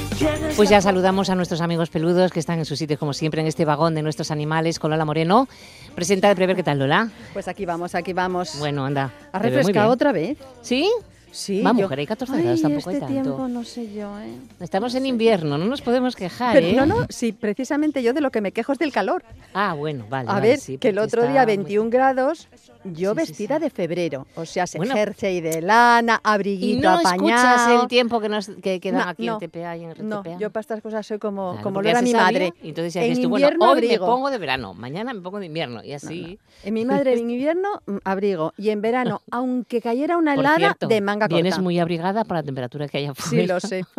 pues 0.57 0.69
ya 0.69 0.81
saludamos 0.81 1.31
a 1.31 1.35
nuestros 1.35 1.61
amigos 1.61 1.91
peludos 1.91 2.33
que 2.33 2.41
están 2.41 2.59
en 2.59 2.65
sus 2.65 2.79
sitios, 2.79 2.99
como 2.99 3.13
siempre, 3.13 3.41
en 3.41 3.47
este 3.47 3.65
vagón 3.65 3.95
de 3.95 4.03
nuestros 4.03 4.31
animales 4.31 4.79
con 4.79 4.91
Lola 4.91 5.05
Moreno. 5.05 5.49
Presenta 5.95 6.29
de 6.29 6.37
Prever, 6.37 6.57
¿qué 6.57 6.63
tal, 6.63 6.79
Lola? 6.79 7.11
Pues 7.33 7.49
aquí 7.49 7.65
vamos, 7.65 7.95
aquí 7.95 8.13
vamos. 8.13 8.59
Bueno, 8.59 8.85
anda. 8.85 9.13
¿Ha 9.33 9.39
refrescado 9.39 9.91
otra 9.91 10.13
vez? 10.13 10.39
¿Sí? 10.63 10.91
Sí, 11.33 11.63
Va, 11.63 11.71
yo- 11.71 11.83
mujer, 11.83 11.99
hay 12.01 12.07
14 12.07 12.35
Ay, 12.35 12.43
grados, 12.43 12.63
tampoco 12.63 12.91
hay 12.91 12.97
este 12.97 13.07
tanto. 13.07 13.23
tiempo 13.23 13.49
no 13.49 13.65
sé 13.65 13.93
yo, 13.93 14.19
¿eh? 14.21 14.35
Estamos 14.59 14.95
en 14.95 15.07
invierno, 15.07 15.59
no 15.59 15.65
nos 15.67 15.81
podemos 15.81 16.17
quejar, 16.17 16.55
Pero, 16.55 16.67
¿eh? 16.67 16.73
no, 16.75 16.87
no, 16.87 17.07
sí, 17.09 17.33
precisamente 17.33 18.03
yo 18.03 18.13
de 18.13 18.21
lo 18.21 18.31
que 18.31 18.41
me 18.41 18.53
quejo 18.53 18.73
es 18.73 18.79
del 18.79 18.93
calor. 18.93 19.23
Ah, 19.55 19.75
bueno, 19.75 20.07
vale. 20.11 20.29
A 20.29 20.35
vale, 20.35 20.49
ver, 20.49 20.59
sí, 20.59 20.79
que 20.79 20.89
el 20.89 20.99
otro 20.99 21.23
día 21.23 21.43
muy- 21.45 21.57
21 21.57 21.89
grados, 21.91 22.49
yo 22.85 23.11
Sí, 23.13 23.17
vestida 23.17 23.57
sí. 23.59 23.63
de 23.63 23.71
febrero. 23.71 24.27
O 24.35 24.45
sea, 24.45 24.67
se 24.67 24.79
Bueno. 24.79 24.95
jersey 24.95 25.41
de 25.41 25.63
lana, 25.63 26.15
Y 26.15 26.29
abriguito 26.29 26.91
no 26.91 27.01
escuchas 27.01 27.45
apañado. 27.45 27.83
el 27.83 27.89
tiempo 27.89 28.21
que, 28.21 28.29
nos, 28.29 28.49
que, 28.63 28.81
que 28.81 28.91
dan 28.93 29.03
No, 29.05 29.09
aquí 29.11 29.27
no. 29.27 29.39
en 29.41 29.49
TPA 29.51 29.77
y 29.77 29.85
en 29.85 29.91
RTPA. 29.93 30.03
No, 30.33 30.39
yo 30.39 30.51
para 30.51 30.61
estas 30.63 30.81
cosas 30.83 31.07
soy 31.07 31.19
como, 31.19 31.51
Claro, 31.53 31.63
como 31.63 31.83
lo 31.83 31.89
era 31.89 32.03
mi 32.03 32.11
sabía, 32.11 32.25
madre. 32.25 32.55
Y 32.63 32.71
entonces 32.71 32.95
ya 32.95 33.03
En 33.03 33.11
dices 33.11 33.23
tú, 33.23 33.29
bueno, 33.29 33.47
hoy 33.61 33.69
abrigo. 33.71 34.07
me 34.07 34.11
pongo 34.13 34.31
de 34.31 34.39
verano, 34.39 34.75
mañana 34.75 35.13
me 35.15 35.21
pongo 35.21 35.39
de 35.39 35.47
invierno. 35.47 35.85
Y 35.85 35.93
así. 35.93 36.39
En 36.65 36.75
mi 36.75 36.85
madre 36.85 37.13
en 37.19 37.31
invierno, 37.31 37.69
mm, 37.87 37.97
abrigo. 38.05 38.53
Y 38.57 38.71
en 38.71 38.81
verano, 38.81 39.21
aunque 39.31 39.81
cayera 39.81 40.17
una 40.17 40.35
helada, 40.35 40.77
de 40.81 41.01
manga 41.01 41.20
corta. 41.27 41.35
vienes 41.43 41.59
muy 41.59 41.79
abrigada 41.79 42.25
para 42.25 42.41
la 42.41 42.45
temperatura 42.45 42.89
que 42.89 42.99
hay 42.99 43.07
afuera. 43.07 43.43
Sí, 43.43 43.47
lo 43.47 43.61
sé. 43.61 43.85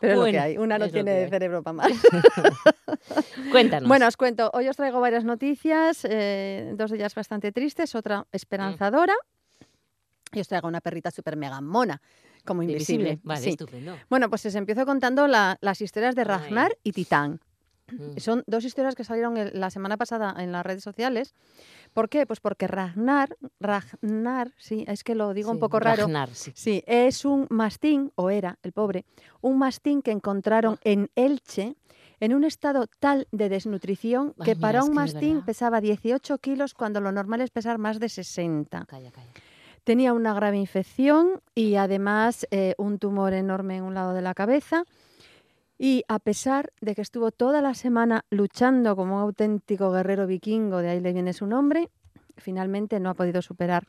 Pero 0.00 0.12
es 0.12 0.18
lo 0.18 0.24
que 0.26 0.38
hay. 0.38 0.58
Una 0.58 0.78
no 0.78 0.88
tiene 0.88 1.28
cerebro 1.28 1.62
para 1.62 1.74
más. 1.74 1.92
Cuéntanos. 3.50 3.88
Bueno, 3.88 4.06
os 4.06 4.16
cuento. 4.16 4.50
Hoy 4.54 4.68
os 4.68 4.76
traigo 4.76 5.00
varias 5.00 5.24
noticias, 5.24 6.04
eh, 6.08 6.72
dos 6.76 6.90
de 6.90 6.96
ellas 6.96 7.14
bastante 7.14 7.52
tristes, 7.52 7.94
otra 7.94 8.26
esperanzadora. 8.32 9.14
Y 10.32 10.40
os 10.40 10.48
traigo 10.48 10.68
una 10.68 10.80
perrita 10.80 11.10
súper 11.10 11.36
mega 11.36 11.60
mona, 11.60 12.00
como 12.44 12.62
invisible. 12.62 13.10
invisible. 13.10 13.20
Vale, 13.22 13.40
Sí. 13.40 13.50
estupendo. 13.50 13.96
Bueno, 14.10 14.28
pues 14.28 14.44
os 14.46 14.54
empiezo 14.54 14.84
contando 14.84 15.26
la- 15.28 15.56
las 15.60 15.80
historias 15.80 16.14
de 16.14 16.22
Ay. 16.22 16.28
Ragnar 16.28 16.76
y 16.82 16.92
Titán. 16.92 17.40
Mm. 17.92 18.18
Son 18.18 18.42
dos 18.46 18.64
historias 18.64 18.94
que 18.94 19.04
salieron 19.04 19.36
el- 19.36 19.52
la 19.58 19.70
semana 19.70 19.96
pasada 19.96 20.34
en 20.38 20.52
las 20.52 20.66
redes 20.66 20.82
sociales. 20.82 21.34
¿Por 21.94 22.08
qué? 22.08 22.26
Pues 22.26 22.40
porque 22.40 22.66
Ragnar, 22.66 23.36
Ragnar, 23.60 24.52
sí, 24.58 24.84
es 24.88 25.04
que 25.04 25.14
lo 25.14 25.32
digo 25.34 25.50
un 25.50 25.58
poco 25.60 25.78
raro. 25.78 26.02
Ragnar, 26.02 26.28
sí. 26.34 26.52
Sí, 26.54 26.82
es 26.86 27.24
un 27.24 27.46
mastín, 27.50 28.12
o 28.16 28.30
era, 28.30 28.58
el 28.62 28.72
pobre, 28.72 29.04
un 29.40 29.58
mastín 29.58 30.02
que 30.02 30.10
encontraron 30.10 30.74
Ah. 30.74 30.80
en 30.84 31.10
Elche 31.14 31.76
en 32.18 32.34
un 32.34 32.44
estado 32.44 32.86
tal 32.98 33.28
de 33.30 33.48
desnutrición 33.48 34.34
Ay, 34.38 34.44
que 34.46 34.54
mira, 34.54 34.60
para 34.68 34.84
un 34.84 34.94
mastín 34.94 35.42
pesaba 35.42 35.80
18 35.80 36.38
kilos 36.38 36.72
cuando 36.74 37.00
lo 37.00 37.12
normal 37.12 37.42
es 37.42 37.50
pesar 37.50 37.78
más 37.78 38.00
de 38.00 38.08
60. 38.08 38.84
Calla, 38.86 39.10
calla. 39.12 39.28
Tenía 39.84 40.12
una 40.14 40.34
grave 40.34 40.56
infección 40.56 41.40
y 41.54 41.76
además 41.76 42.46
eh, 42.50 42.74
un 42.78 42.98
tumor 42.98 43.32
enorme 43.34 43.76
en 43.76 43.84
un 43.84 43.94
lado 43.94 44.14
de 44.14 44.22
la 44.22 44.34
cabeza. 44.34 44.82
Y 45.78 46.04
a 46.08 46.18
pesar 46.18 46.72
de 46.80 46.94
que 46.94 47.02
estuvo 47.02 47.30
toda 47.30 47.60
la 47.60 47.74
semana 47.74 48.24
luchando 48.30 48.96
como 48.96 49.16
un 49.16 49.22
auténtico 49.22 49.92
guerrero 49.92 50.26
vikingo, 50.26 50.78
de 50.78 50.90
ahí 50.90 51.00
le 51.00 51.12
viene 51.12 51.32
su 51.32 51.46
nombre, 51.46 51.90
finalmente 52.36 52.98
no 52.98 53.10
ha 53.10 53.14
podido 53.14 53.42
superar 53.42 53.86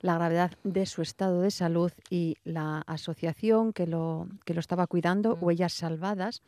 la 0.00 0.14
gravedad 0.14 0.52
de 0.62 0.84
su 0.84 1.00
estado 1.00 1.40
de 1.40 1.50
salud 1.50 1.90
y 2.10 2.36
la 2.44 2.82
asociación 2.86 3.72
que 3.72 3.86
lo, 3.86 4.28
que 4.44 4.52
lo 4.52 4.60
estaba 4.60 4.86
cuidando. 4.86 5.34
Huellas 5.40 5.72
Salvadas, 5.72 6.42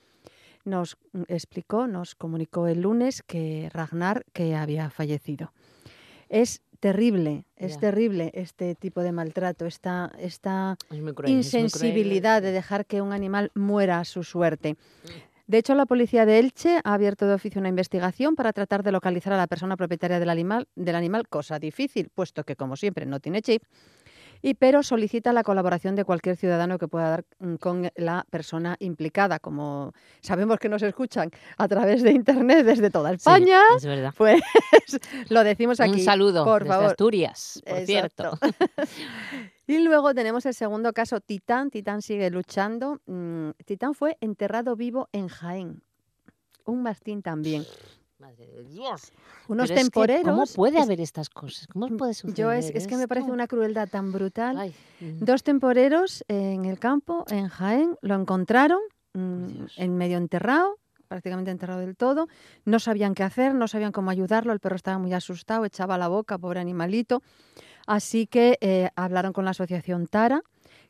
nos 0.64 0.98
mm, 1.12 1.22
explicó, 1.28 1.86
nos 1.86 2.14
comunicó 2.14 2.68
el 2.68 2.82
lunes 2.82 3.22
que 3.22 3.70
Ragnar 3.72 4.24
que 4.32 4.54
había 4.54 4.90
fallecido. 4.90 5.52
Es 6.28 6.60
terrible, 6.80 7.44
es 7.56 7.78
terrible 7.78 8.30
este 8.34 8.74
tipo 8.74 9.02
de 9.02 9.12
maltrato, 9.12 9.66
esta, 9.66 10.12
esta 10.18 10.76
cruel. 11.14 11.32
insensibilidad 11.32 12.40
de 12.42 12.52
dejar 12.52 12.86
que 12.86 13.02
un 13.02 13.12
animal 13.12 13.50
muera 13.54 14.00
a 14.00 14.04
su 14.04 14.22
suerte. 14.24 14.76
De 15.48 15.56
hecho, 15.56 15.74
la 15.74 15.86
policía 15.86 16.26
de 16.26 16.38
Elche 16.38 16.78
ha 16.84 16.92
abierto 16.92 17.26
de 17.26 17.32
oficio 17.32 17.58
una 17.58 17.70
investigación 17.70 18.36
para 18.36 18.52
tratar 18.52 18.82
de 18.82 18.92
localizar 18.92 19.32
a 19.32 19.38
la 19.38 19.46
persona 19.46 19.78
propietaria 19.78 20.20
del 20.20 20.28
animal, 20.28 20.68
del 20.76 20.94
animal 20.94 21.26
cosa 21.26 21.58
difícil, 21.58 22.10
puesto 22.14 22.44
que, 22.44 22.54
como 22.54 22.76
siempre, 22.76 23.06
no 23.06 23.18
tiene 23.18 23.40
chip, 23.40 23.62
y 24.42 24.54
pero 24.54 24.82
solicita 24.82 25.32
la 25.32 25.42
colaboración 25.42 25.94
de 25.96 26.04
cualquier 26.04 26.36
ciudadano 26.36 26.78
que 26.78 26.88
pueda 26.88 27.10
dar 27.10 27.24
mm, 27.38 27.54
con 27.56 27.90
la 27.96 28.24
persona 28.30 28.76
implicada. 28.80 29.38
Como 29.38 29.92
sabemos 30.20 30.58
que 30.58 30.68
nos 30.68 30.82
escuchan 30.82 31.30
a 31.56 31.68
través 31.68 32.02
de 32.02 32.12
Internet 32.12 32.64
desde 32.66 32.90
toda 32.90 33.10
Sí, 33.10 33.16
España, 33.16 33.60
es 33.76 33.84
verdad. 33.84 34.14
pues 34.16 34.40
lo 35.28 35.44
decimos 35.44 35.80
aquí. 35.80 35.92
Un 35.92 36.00
saludo 36.00 36.44
por 36.44 36.62
desde 36.62 36.74
favor. 36.74 36.90
Asturias, 36.90 37.62
por 37.66 37.80
cierto. 37.86 38.38
Y 39.70 39.80
luego 39.80 40.14
tenemos 40.14 40.46
el 40.46 40.54
segundo 40.54 40.94
caso, 40.94 41.20
Titán. 41.20 41.70
Titán 41.70 42.00
sigue 42.00 42.30
luchando. 42.30 43.02
Mm, 43.04 43.50
Titán 43.66 43.92
fue 43.92 44.16
enterrado 44.22 44.76
vivo 44.76 45.10
en 45.12 45.28
Jaén. 45.28 45.82
Un 46.64 46.82
mastín 46.82 47.20
también. 47.20 47.64
Madre 48.18 48.48
de 48.48 48.64
Dios. 48.64 49.12
Unos 49.46 49.46
Pero 49.46 49.62
es 49.62 49.70
que, 49.70 49.74
temporeros. 49.76 50.24
¿Cómo 50.24 50.44
puede 50.56 50.80
haber 50.80 51.00
estas 51.00 51.30
cosas? 51.30 51.68
¿Cómo 51.68 51.86
puede 51.96 52.14
suceder 52.14 52.36
Yo 52.36 52.50
es, 52.50 52.70
es 52.70 52.88
que 52.88 52.96
me 52.96 53.06
parece 53.06 53.30
una 53.30 53.46
crueldad 53.46 53.88
tan 53.88 54.10
brutal. 54.10 54.58
Ay. 54.58 54.74
Dos 55.00 55.44
temporeros 55.44 56.24
en 56.26 56.64
el 56.64 56.80
campo, 56.80 57.24
en 57.30 57.46
Jaén, 57.46 57.96
lo 58.02 58.16
encontraron 58.16 58.80
mm, 59.14 59.66
en 59.76 59.96
medio 59.96 60.18
enterrado, 60.18 60.78
prácticamente 61.06 61.52
enterrado 61.52 61.78
del 61.78 61.96
todo. 61.96 62.26
No 62.64 62.80
sabían 62.80 63.14
qué 63.14 63.22
hacer, 63.22 63.54
no 63.54 63.68
sabían 63.68 63.92
cómo 63.92 64.10
ayudarlo. 64.10 64.52
El 64.52 64.58
perro 64.58 64.74
estaba 64.74 64.98
muy 64.98 65.12
asustado, 65.12 65.64
echaba 65.64 65.96
la 65.96 66.08
boca, 66.08 66.38
pobre 66.38 66.58
animalito. 66.58 67.22
Así 67.86 68.26
que 68.26 68.58
eh, 68.60 68.90
hablaron 68.96 69.32
con 69.32 69.44
la 69.44 69.52
asociación 69.52 70.08
Tara, 70.08 70.42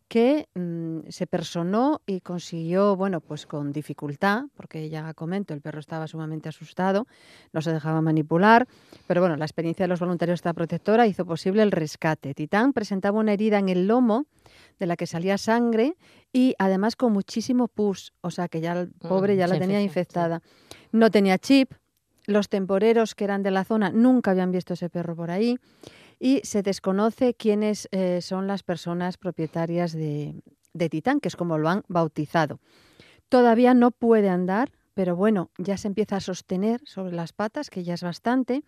que 0.09 0.49
mm, 0.55 1.09
se 1.11 1.27
personó 1.27 2.00
y 2.07 2.21
consiguió, 2.21 2.97
bueno, 2.97 3.21
pues 3.21 3.47
con 3.47 3.73
dificultad, 3.73 4.45
porque 4.57 4.88
ya 4.88 5.12
comento, 5.15 5.53
el 5.53 5.61
perro 5.61 5.81
estaba 5.81 6.07
sumamente 6.09 6.49
asustado, 6.49 7.07
no 7.53 7.61
se 7.61 7.73
dejaba 7.73 8.00
manipular, 8.00 8.67
pero 9.07 9.21
bueno, 9.21 9.37
la 9.37 9.45
experiencia 9.45 9.85
de 9.85 9.88
los 9.88 10.00
voluntarios 10.00 10.37
de 10.37 10.41
esta 10.41 10.55
protectora 10.55 11.07
hizo 11.07 11.27
posible 11.27 11.62
el 11.62 11.71
rescate. 11.71 12.35
Titán 12.35 12.73
presentaba 12.73 13.19
una 13.21 13.35
herida 13.35 13.59
en 13.59 13.69
el 13.69 13.87
lomo 13.87 14.25
de 14.79 14.87
la 14.87 14.97
que 14.97 15.07
salía 15.07 15.37
sangre 15.37 15.95
y 16.33 16.55
además 16.59 16.97
con 16.97 17.12
muchísimo 17.12 17.69
pus, 17.69 18.12
o 18.23 18.31
sea 18.31 18.49
que 18.49 18.61
ya 18.61 18.73
el 18.73 18.88
pobre 18.91 19.35
Mm, 19.35 19.38
ya 19.38 19.47
la 19.47 19.59
tenía 19.59 19.79
sí. 19.79 19.85
infectada. 19.85 20.43
No 20.91 21.11
tenía 21.11 21.37
chip, 21.38 21.73
los 22.27 22.49
temporeros 22.49 23.15
que 23.15 23.25
eran 23.25 23.43
de 23.43 23.50
la 23.50 23.65
zona 23.65 23.91
nunca 23.91 24.31
habían 24.31 24.53
visto 24.53 24.75
ese 24.75 24.88
perro 24.88 25.17
por 25.17 25.31
ahí 25.31 25.59
y 26.19 26.41
se 26.45 26.63
desconoce 26.63 27.35
quiénes 27.35 27.89
eh, 27.91 28.21
son 28.21 28.47
las 28.47 28.63
personas 28.63 29.17
propietarias 29.17 29.93
de, 29.93 30.43
de 30.73 30.89
Titán, 30.89 31.21
que 31.21 31.29
es 31.29 31.37
como 31.37 31.59
lo 31.59 31.69
han 31.69 31.83
bautizado. 31.89 32.61
Todavía 33.29 33.75
no 33.75 33.91
puede 33.91 34.29
andar, 34.29 34.73
pero 34.95 35.15
bueno, 35.15 35.51
ya 35.59 35.77
se 35.77 35.89
empieza 35.89 36.17
a 36.17 36.21
sostener 36.21 36.81
sobre 36.85 37.15
las 37.15 37.33
patas, 37.33 37.71
que 37.71 37.85
ya 37.85 37.95
es 37.95 38.03
bastante. 38.03 38.63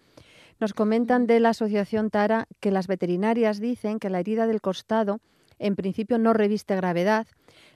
Nos 0.60 0.74
comentan 0.74 1.26
de 1.26 1.40
la 1.40 1.50
asociación 1.50 2.10
Tara 2.10 2.46
que 2.60 2.70
las 2.70 2.86
veterinarias 2.86 3.60
dicen 3.60 3.98
que 3.98 4.10
la 4.10 4.20
herida 4.20 4.46
del 4.46 4.60
costado 4.60 5.20
en 5.58 5.76
principio 5.76 6.18
no 6.18 6.32
reviste 6.32 6.74
gravedad. 6.74 7.26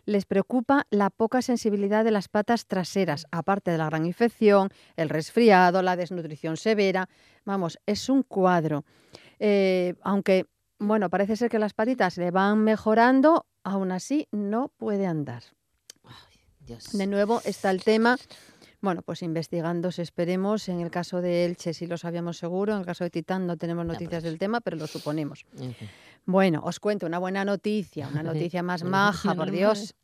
Les 0.07 0.25
preocupa 0.25 0.87
la 0.91 1.11
poca 1.11 1.43
sensibilidad 1.43 2.05
de 2.05 2.11
las 2.11 2.29
patas 2.29 2.67
traseras, 2.67 3.27
aparte 3.31 3.71
de 3.71 3.79
la 3.79 3.87
gran 3.87 4.07
infección, 4.07 4.71
el 4.97 5.09
resfriado, 5.09 5.83
la 5.83 5.97
desnutrición 5.97 6.57
severa. 6.57 7.09
Vamos, 7.45 7.79
es 7.87 8.09
un 8.09 8.23
cuadro. 8.23 8.85
Eh, 9.39 9.95
aunque, 10.03 10.47
bueno, 10.79 11.11
parece 11.11 11.37
ser 11.37 11.51
que 11.51 11.59
las 11.59 11.75
patitas 11.75 12.17
le 12.19 12.31
van 12.31 12.59
mejorando, 12.65 13.47
aún 13.63 13.93
así 13.93 14.29
no 14.33 14.69
puede 14.77 15.07
andar. 15.07 15.43
Dios. 16.61 16.93
De 16.93 17.07
nuevo 17.07 17.43
está 17.45 17.71
el 17.71 17.85
tema, 17.85 18.17
bueno, 18.81 19.03
pues 19.03 19.23
investigándose, 19.23 20.01
esperemos. 20.01 20.69
En 20.71 20.81
el 20.81 20.91
caso 20.91 21.21
de 21.21 21.45
Elche 21.45 21.75
sí 21.75 21.87
lo 21.87 21.99
sabíamos 21.99 22.39
seguro, 22.39 22.73
en 22.73 22.81
el 22.81 22.87
caso 22.87 23.05
de 23.05 23.11
Titán 23.11 23.47
no 23.47 23.57
tenemos 23.59 23.85
noticias 23.85 24.23
pues. 24.23 24.25
del 24.25 24.39
tema, 24.39 24.61
pero 24.63 24.79
lo 24.79 24.87
suponemos. 24.87 25.45
Bueno, 26.25 26.63
os 26.65 26.81
cuento 26.81 27.05
una 27.07 27.19
buena 27.19 27.45
noticia, 27.45 28.09
una 28.09 28.23
noticia 28.23 28.63
más 28.63 28.83
Menos- 28.83 28.91
maja, 28.93 29.35
por 29.35 29.51
Dios. 29.51 29.95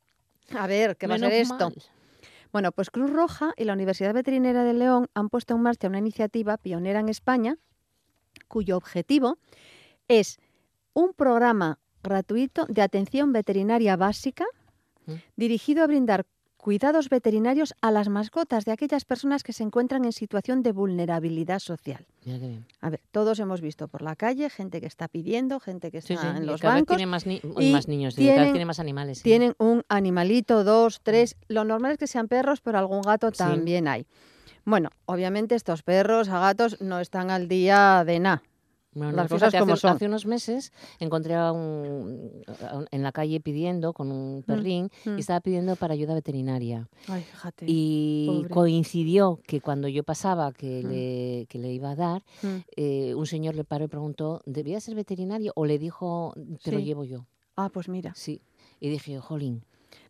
A 0.59 0.67
ver, 0.67 0.97
¿qué 0.99 1.07
va 1.07 1.15
a 1.15 1.19
ser 1.19 1.33
esto? 1.33 1.71
mal. 1.71 1.75
Bueno, 2.53 2.73
pues 2.73 2.91
Cruz 2.91 3.11
Roja 3.11 3.55
y 3.57 3.65
la 3.65 3.73
Universidad 3.73 4.13
Veterinaria 4.13 4.65
de 4.65 4.75
León 4.75 5.07
han 5.15 5.29
puesto 5.31 5.55
en 5.55 5.63
marcha 5.63 5.89
una 5.89 5.99
iniciativa 5.99 6.59
pionera 6.59 7.01
en 7.01 7.09
España 7.09 7.57
cuyo 8.49 8.77
objetivo 8.77 9.39
es 10.09 10.39
un 10.95 11.13
programa 11.15 11.79
gratuito 12.03 12.67
de 12.69 12.83
atención 12.83 13.33
veterinaria 13.33 13.97
básica 13.97 14.45
Mm. 15.07 15.15
dirigido 15.37 15.83
a 15.83 15.87
brindar 15.87 16.27
cuidados 16.59 17.09
veterinarios 17.09 17.73
a 17.81 17.91
las 17.91 18.11
mascotas 18.11 18.67
de 18.67 18.73
aquellas 18.73 19.07
personas 19.07 19.43
que 19.43 19.55
se 19.55 19.63
encuentran 19.63 20.05
en 20.05 20.13
situación 20.13 20.63
de 20.63 20.73
vulnerabilidad 20.73 21.59
social. 21.59 22.07
Mira 22.27 22.39
qué 22.39 22.47
bien. 22.49 22.67
A 22.83 22.91
ver, 22.91 23.01
todos 23.13 23.39
hemos 23.41 23.63
visto 23.63 23.89
por 23.89 24.03
la 24.03 24.15
calle 24.15 24.51
gente 24.51 24.79
que 24.83 24.87
está 24.87 25.09
pidiendo, 25.09 25.59
gente 25.59 25.91
que 25.91 25.99
está 25.99 26.09
sí, 26.21 26.27
en 26.37 26.45
los 26.45 26.61
bancos 26.61 26.99
tiene 26.99 27.07
más, 27.11 27.25
ni- 27.25 27.41
y 27.59 27.73
más 27.73 27.89
niños, 27.89 28.15
digo, 28.15 28.29
cada 28.29 28.41
vez 28.41 28.45
tienen- 28.49 28.53
tiene 28.53 28.65
más 28.67 28.79
animales. 28.79 29.19
sí. 29.19 29.25
tienen 29.25 29.55
un 29.59 29.85
animalito, 29.89 30.63
dos, 30.63 31.01
tres. 31.03 31.35
Lo 31.49 31.65
normal 31.65 31.93
es 31.93 31.99
que 31.99 32.07
sean 32.07 32.29
perros, 32.29 32.61
pero 32.61 32.79
algún 32.79 33.01
gato 33.01 33.33
también 33.33 33.89
hay. 33.89 34.07
Bueno, 34.65 34.91
obviamente 35.07 35.55
estos 35.55 35.83
perros 35.83 36.29
a 36.29 36.39
gatos 36.41 36.81
no 36.81 37.01
están 37.01 37.31
al 37.31 37.49
día 37.49 38.05
de 38.07 38.21
nada. 38.21 38.43
No, 38.93 39.05
no, 39.13 39.19
Las 39.19 39.29
cosas 39.29 39.55
como 39.55 39.75
hace, 39.75 39.81
son. 39.83 39.91
hace 39.95 40.07
unos 40.07 40.27
meses 40.27 40.73
encontré 40.99 41.37
a 41.37 41.53
un, 41.53 42.43
a 42.69 42.77
un- 42.79 42.89
en 42.91 43.03
la 43.05 43.13
calle 43.13 43.39
pidiendo 43.41 43.93
con 43.93 44.11
un 44.11 44.43
perrín 44.43 44.91
mm. 45.05 45.17
y 45.17 45.21
estaba 45.21 45.39
pidiendo 45.41 45.77
para 45.77 45.95
ayuda 45.95 46.13
veterinaria. 46.13 46.89
Ay, 47.07 47.23
fíjate. 47.23 47.67
Y 47.69 48.27
pobre. 48.27 48.49
coincidió 48.51 49.39
que 49.47 49.61
cuando 49.61 49.87
yo 49.87 50.03
pasaba 50.03 50.51
que, 50.53 50.83
Mm. 50.85 50.89
le, 50.89 51.47
que 51.49 51.59
le 51.61 51.73
iba 51.73 51.93
a 51.93 51.95
dar, 51.95 52.25
Mm. 52.43 52.49
eh, 52.77 53.15
un 53.15 53.27
señor 53.27 53.55
le 53.55 53.63
paró 53.63 53.85
y 53.85 53.89
preguntó, 53.89 54.43
¿debía 54.45 54.81
ser 54.81 54.97
veterinario? 54.97 55.53
O 55.55 55.67
le 55.67 55.79
dijo, 55.79 56.35
te 56.65 56.73
lo 56.73 56.81
llevo 56.81 57.05
yo. 57.05 57.27
Ah, 57.55 57.69
pues 57.73 57.89
mira. 57.89 58.13
Sí. 58.17 58.43
Y 58.81 58.89
dije, 58.89 59.21
jolín. 59.21 59.63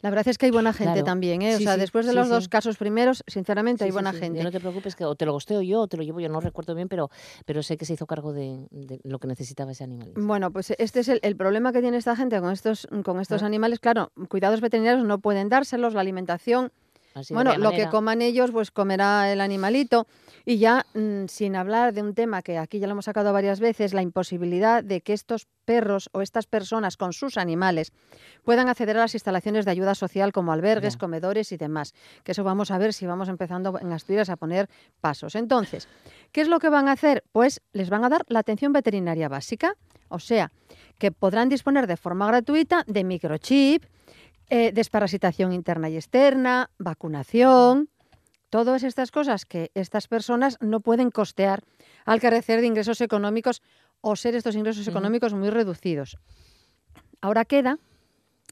La 0.02 0.08
verdad 0.10 0.26
es 0.28 0.38
que 0.38 0.46
hay 0.46 0.52
buena 0.52 0.72
gente 0.72 0.92
Claro. 0.94 1.04
también, 1.04 1.42
¿eh? 1.42 1.56
O 1.56 1.58
sea, 1.58 1.74
sí, 1.74 1.80
después 1.80 2.06
de 2.06 2.12
sí, 2.12 2.16
los 2.18 2.28
dos 2.28 2.48
casos 2.48 2.76
primeros, 2.78 3.22
sinceramente, 3.26 3.84
hay 3.84 3.90
buena 3.90 4.12
gente. 4.14 4.42
No 4.42 4.50
te 4.50 4.58
preocupes, 4.60 4.96
que 4.96 5.04
o 5.04 5.14
te 5.14 5.26
lo 5.26 5.32
gosteo 5.32 5.60
yo 5.60 5.80
o 5.82 5.88
te 5.88 5.96
lo 5.98 6.02
llevo 6.02 6.20
yo, 6.20 6.28
no 6.30 6.40
recuerdo 6.40 6.74
bien, 6.74 6.88
pero, 6.88 7.10
pero 7.44 7.62
sé 7.62 7.76
que 7.76 7.84
se 7.84 7.92
hizo 7.94 8.06
cargo 8.06 8.32
de, 8.32 8.66
de 8.70 9.00
lo 9.04 9.18
que 9.18 9.28
necesitaba 9.28 9.72
ese 9.72 9.84
animal. 9.84 10.12
Bueno, 10.16 10.50
pues 10.52 10.72
este 10.78 11.00
es 11.00 11.08
el, 11.08 11.20
el 11.22 11.36
problema 11.36 11.72
que 11.72 11.82
tiene 11.82 11.98
esta 11.98 12.16
gente 12.16 12.40
con 12.40 12.50
estos, 12.50 12.88
con 13.04 13.20
estos 13.20 13.42
Ah. 13.42 13.46
animales. 13.46 13.78
Claro, 13.78 14.10
cuidados 14.28 14.60
veterinarios 14.62 15.04
no 15.06 15.18
pueden 15.20 15.48
dárselos, 15.50 15.92
la 15.94 16.00
alimentación. 16.00 16.72
Así 17.14 17.34
bueno, 17.34 17.56
lo 17.58 17.70
que 17.72 17.88
coman 17.88 18.22
ellos, 18.22 18.50
pues 18.52 18.70
comerá 18.70 19.32
el 19.32 19.40
animalito. 19.40 20.06
Y 20.44 20.58
ya, 20.58 20.86
mm, 20.94 21.26
sin 21.26 21.56
hablar 21.56 21.92
de 21.92 22.02
un 22.02 22.14
tema 22.14 22.42
que 22.42 22.56
aquí 22.58 22.78
ya 22.78 22.86
lo 22.86 22.92
hemos 22.92 23.04
sacado 23.04 23.32
varias 23.32 23.60
veces, 23.60 23.92
la 23.92 24.02
imposibilidad 24.02 24.82
de 24.82 25.00
que 25.00 25.12
estos 25.12 25.46
perros 25.64 26.08
o 26.12 26.22
estas 26.22 26.46
personas 26.46 26.96
con 26.96 27.12
sus 27.12 27.36
animales 27.36 27.92
puedan 28.44 28.68
acceder 28.68 28.96
a 28.96 29.00
las 29.00 29.14
instalaciones 29.14 29.64
de 29.64 29.72
ayuda 29.72 29.94
social 29.94 30.32
como 30.32 30.52
albergues, 30.52 30.96
comedores 30.96 31.52
y 31.52 31.56
demás. 31.56 31.94
Que 32.24 32.32
eso 32.32 32.44
vamos 32.44 32.70
a 32.70 32.78
ver 32.78 32.92
si 32.92 33.06
vamos 33.06 33.28
empezando 33.28 33.78
en 33.78 33.92
Asturias 33.92 34.30
a 34.30 34.36
poner 34.36 34.68
pasos. 35.00 35.34
Entonces, 35.34 35.88
¿qué 36.32 36.40
es 36.40 36.48
lo 36.48 36.58
que 36.58 36.68
van 36.68 36.88
a 36.88 36.92
hacer? 36.92 37.24
Pues 37.32 37.60
les 37.72 37.90
van 37.90 38.04
a 38.04 38.08
dar 38.08 38.24
la 38.28 38.40
atención 38.40 38.72
veterinaria 38.72 39.28
básica, 39.28 39.76
o 40.08 40.18
sea, 40.18 40.50
que 40.98 41.12
podrán 41.12 41.48
disponer 41.48 41.86
de 41.86 41.96
forma 41.96 42.26
gratuita 42.26 42.84
de 42.86 43.04
microchip, 43.04 43.84
eh, 44.50 44.72
desparasitación 44.72 45.52
interna 45.52 45.88
y 45.88 45.96
externa, 45.96 46.70
vacunación, 46.78 47.88
todas 48.50 48.82
estas 48.82 49.10
cosas 49.10 49.46
que 49.46 49.70
estas 49.74 50.08
personas 50.08 50.58
no 50.60 50.80
pueden 50.80 51.10
costear 51.10 51.62
al 52.04 52.20
carecer 52.20 52.60
de 52.60 52.66
ingresos 52.66 53.00
económicos 53.00 53.62
o 54.00 54.16
ser 54.16 54.34
estos 54.34 54.56
ingresos 54.56 54.86
económicos 54.88 55.34
muy 55.34 55.50
reducidos. 55.50 56.18
Ahora 57.20 57.44
queda, 57.44 57.78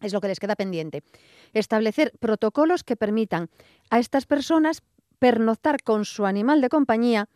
es 0.02 0.12
lo 0.12 0.20
que 0.20 0.28
les 0.28 0.38
queda 0.40 0.54
pendiente, 0.56 1.02
establecer 1.52 2.12
protocolos 2.20 2.84
que 2.84 2.96
permitan 2.96 3.48
a 3.90 3.98
estas 3.98 4.26
personas 4.26 4.82
pernoctar 5.18 5.82
con 5.82 6.04
su 6.04 6.26
animal 6.26 6.60
de 6.60 6.68
compañía, 6.68 7.28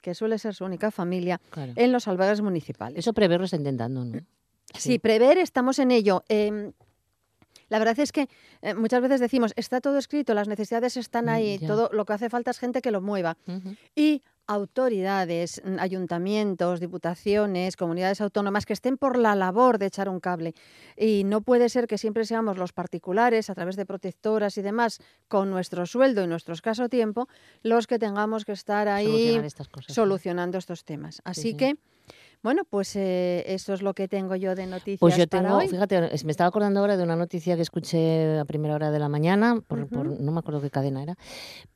que 0.00 0.14
suele 0.14 0.38
ser 0.38 0.54
su 0.54 0.64
única 0.64 0.90
familia, 0.90 1.40
Claro. 1.50 1.72
en 1.76 1.92
los 1.92 2.08
albergues 2.08 2.40
municipales. 2.40 2.98
Eso 2.98 3.12
prever 3.12 3.38
lo 3.38 3.44
está 3.44 3.56
intentando, 3.56 4.04
¿no? 4.04 4.20
Sí, 4.74 4.98
prever, 4.98 5.38
estamos 5.38 5.78
en 5.78 5.92
ello. 5.92 6.24
Em, 6.28 6.72
la 7.72 7.78
verdad 7.78 7.98
es 8.00 8.12
que 8.12 8.28
eh, 8.60 8.74
muchas 8.74 9.00
veces 9.00 9.18
decimos, 9.18 9.54
está 9.56 9.80
todo 9.80 9.96
escrito, 9.96 10.34
las 10.34 10.46
necesidades 10.46 10.98
están 10.98 11.24
Mm, 11.24 11.28
ahí, 11.30 11.58
ya. 11.58 11.66
todo 11.66 11.88
lo 11.90 12.04
que 12.04 12.12
hace 12.12 12.28
falta 12.28 12.50
es 12.50 12.58
gente 12.58 12.82
que 12.82 12.90
lo 12.90 13.00
mueva. 13.00 13.38
Y 13.96 14.20
autoridades, 14.46 15.62
mm, 15.64 15.78
ayuntamientos, 15.78 16.80
diputaciones, 16.80 17.76
comunidades 17.78 18.20
autónomas 18.20 18.66
que 18.66 18.74
estén 18.74 18.98
por 18.98 19.16
la 19.16 19.34
labor 19.34 19.78
de 19.78 19.86
echar 19.86 20.10
un 20.10 20.20
cable. 20.20 20.52
Y 20.98 21.24
no 21.24 21.40
puede 21.40 21.70
ser 21.70 21.86
que 21.86 21.96
siempre 21.96 22.26
seamos 22.26 22.58
los 22.58 22.74
particulares, 22.74 23.48
a 23.48 23.54
través 23.54 23.76
de 23.76 23.86
protectoras 23.86 24.58
y 24.58 24.62
demás, 24.62 24.98
con 25.28 25.48
nuestro 25.48 25.86
sueldo 25.86 26.22
y 26.22 26.26
nuestro 26.26 26.52
escaso 26.52 26.90
tiempo, 26.90 27.26
los 27.62 27.86
que 27.86 27.98
tengamos 27.98 28.44
que 28.44 28.52
estar 28.52 28.86
ahí 28.88 29.06
Solucionar 29.06 29.44
estas 29.46 29.68
cosas. 29.68 29.88
¿no? 29.88 29.94
solucionando 29.94 30.58
estos 30.58 30.84
temas. 30.84 31.22
Así 31.24 31.52
sí. 31.52 31.56
que, 31.56 31.76
bueno, 32.42 32.62
pues 32.68 32.94
eh, 32.96 33.44
eso 33.46 33.72
es 33.74 33.82
lo 33.82 33.94
que 33.94 34.08
tengo 34.08 34.34
yo 34.36 34.54
de 34.54 34.66
noticias 34.66 34.98
Pues 35.00 35.16
yo 35.16 35.26
para 35.26 35.42
tengo, 35.44 35.58
hoy. 35.58 35.68
fíjate, 35.68 36.00
me 36.24 36.30
estaba 36.30 36.48
acordando 36.48 36.80
ahora 36.80 36.96
de 36.96 37.02
una 37.04 37.16
noticia 37.16 37.56
que 37.56 37.62
escuché 37.62 38.38
a 38.38 38.44
primera 38.44 38.74
hora 38.74 38.90
de 38.90 38.98
la 38.98 39.08
mañana, 39.08 39.60
por, 39.66 39.86
por- 39.88 40.20
no 40.20 40.32
me 40.32 40.38
acuerdo 40.40 40.60
qué 40.60 40.70
cadena 40.70 41.02
era, 41.02 41.16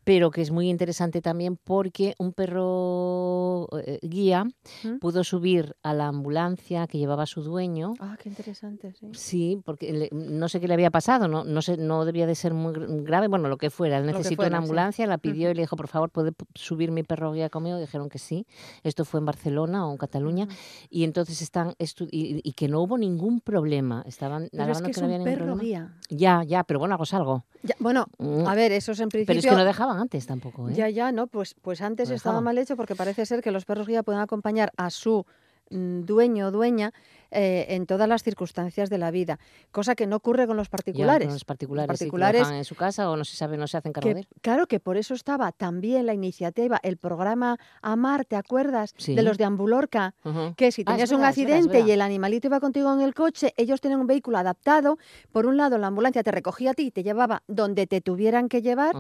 pero 0.04 0.30
que 0.30 0.42
es 0.42 0.50
muy 0.50 0.68
interesante 0.68 1.20
también 1.22 1.56
porque 1.56 2.14
un 2.18 2.32
perro 2.32 3.68
eh, 3.84 3.98
guía 4.02 4.44
¿Mm? 4.84 4.98
pudo 4.98 5.24
subir 5.24 5.74
a 5.82 5.94
la 5.94 6.06
ambulancia 6.08 6.86
que 6.86 6.98
llevaba 6.98 7.26
su 7.26 7.42
dueño. 7.42 7.94
Ah, 8.00 8.16
qué 8.22 8.28
interesante, 8.28 8.92
sí. 8.92 9.08
Sí, 9.12 9.60
porque 9.64 9.92
le- 9.92 10.08
no 10.12 10.48
sé 10.48 10.60
qué 10.60 10.68
le 10.68 10.74
había 10.74 10.90
pasado, 10.90 11.28
no, 11.28 11.44
no 11.44 11.62
sé, 11.62 11.76
no 11.76 12.04
debía 12.04 12.26
de 12.26 12.34
ser 12.34 12.54
muy 12.54 12.72
gr- 12.72 13.02
grave, 13.04 13.28
bueno, 13.28 13.48
lo 13.48 13.56
que 13.56 13.70
fuera. 13.70 13.98
Él 13.98 14.06
necesitó 14.06 14.36
fuera, 14.36 14.48
una 14.50 14.58
sí. 14.58 14.64
ambulancia, 14.64 15.06
la 15.06 15.18
pidió 15.18 15.50
y 15.50 15.54
le 15.54 15.62
dijo, 15.62 15.76
por 15.76 15.88
favor, 15.88 16.10
¿puede 16.10 16.32
subir 16.54 16.90
mi 16.90 17.02
perro 17.02 17.32
guía 17.32 17.50
conmigo? 17.50 17.78
Dijeron 17.78 18.08
que 18.08 18.18
sí. 18.18 18.46
Esto 18.82 19.04
fue 19.04 19.20
en 19.20 19.26
Barcelona 19.26 19.86
o 19.86 19.92
en 19.92 19.98
Cataluña. 19.98 20.48
Y 20.90 21.04
entonces 21.04 21.42
están, 21.42 21.74
y, 21.78 22.40
y 22.42 22.52
que 22.52 22.68
no 22.68 22.80
hubo 22.80 22.98
ningún 22.98 23.40
problema. 23.40 24.02
Estaban 24.06 24.48
Pero 24.50 24.62
es 24.62 24.78
alegando 24.78 24.86
que 24.86 24.90
es 24.92 24.98
no 24.98 25.04
había 25.04 25.18
un 25.18 25.24
ningún 25.24 25.38
perro 25.38 25.56
guía. 25.56 25.92
Ya, 26.10 26.44
ya, 26.44 26.64
pero 26.64 26.78
bueno, 26.78 26.94
algo 26.94 27.04
es 27.04 27.14
algo. 27.14 27.44
Ya, 27.62 27.74
bueno, 27.78 28.06
Mm, 28.18 28.46
a 28.46 28.54
ver, 28.54 28.72
eso 28.72 28.92
es 28.92 29.00
en 29.00 29.08
principio... 29.08 29.26
Pero 29.34 29.40
es 29.40 29.46
que 29.46 29.58
no 29.58 29.64
dejaban 29.64 29.98
antes 29.98 30.26
tampoco, 30.26 30.68
¿eh? 30.68 30.74
Ya, 30.74 30.88
ya, 30.88 31.12
no, 31.12 31.26
pues, 31.26 31.54
pues 31.54 31.80
antes 31.80 32.08
No 32.08 32.14
estaba 32.14 32.40
mal 32.40 32.58
hecho 32.58 32.76
porque 32.76 32.94
parece 32.94 33.26
ser 33.26 33.42
que 33.42 33.50
los 33.50 33.64
perros 33.64 33.86
guía 33.86 34.02
pueden 34.02 34.20
acompañar 34.20 34.72
a 34.76 34.90
su 34.90 35.26
mm, 35.70 36.02
dueño 36.02 36.48
o 36.48 36.50
dueña 36.50 36.92
eh, 37.30 37.66
en 37.70 37.86
todas 37.86 38.08
las 38.08 38.22
circunstancias 38.22 38.90
de 38.90 38.98
la 38.98 39.10
vida, 39.10 39.38
cosa 39.70 39.94
que 39.94 40.06
no 40.06 40.16
ocurre 40.16 40.46
con 40.46 40.56
los 40.56 40.68
Ya, 40.68 40.70
particulares. 40.70 41.26
con 41.26 41.34
los 41.34 41.44
particulares, 41.44 41.98
sí, 41.98 42.04
que 42.04 42.06
lo 42.06 42.10
particulares 42.10 42.40
dejan 42.40 42.54
en 42.56 42.64
su 42.64 42.74
casa 42.74 43.10
o 43.10 43.16
no 43.16 43.24
se 43.24 43.36
sabe, 43.36 43.56
no 43.56 43.66
se 43.66 43.76
hacen 43.76 43.92
cargo 43.92 44.08
que, 44.08 44.14
de 44.14 44.20
él. 44.20 44.28
claro 44.42 44.66
que 44.66 44.80
por 44.80 44.96
eso 44.96 45.14
estaba 45.14 45.52
también 45.52 46.06
la 46.06 46.14
iniciativa, 46.14 46.78
el 46.82 46.96
programa 46.96 47.58
Amar, 47.82 48.24
¿te 48.24 48.36
acuerdas? 48.36 48.94
Sí. 48.96 49.14
De 49.14 49.22
los 49.22 49.38
de 49.38 49.44
Ambulorca, 49.44 50.14
que 50.56 50.72
si 50.72 50.82
Ah, 50.82 50.92
tenías 50.92 51.10
un 51.10 51.18
verdad, 51.18 51.30
es 51.30 51.36
verdad, 51.36 51.56
es 51.58 51.64
accidente 51.66 51.80
y 51.88 51.92
el 51.92 52.00
animalito 52.00 52.46
iba 52.48 52.60
contigo 52.60 52.92
en 52.92 53.00
el 53.00 53.14
coche, 53.14 53.52
ellos 53.56 53.80
tienen 53.80 53.98
un 54.00 54.06
vehículo 54.06 54.38
adaptado. 54.38 54.98
Por 55.32 55.46
un 55.46 55.56
lado, 55.56 55.78
la 55.78 55.88
ambulancia 55.88 56.22
te 56.22 56.30
recogía 56.30 56.70
a 56.70 56.74
ti 56.74 56.86
y 56.86 56.90
te 56.90 57.02
llevaba 57.02 57.42
donde 57.46 57.86
te 57.86 58.00
tuvieran 58.00 58.48
que 58.48 58.62
llevar. 58.62 58.94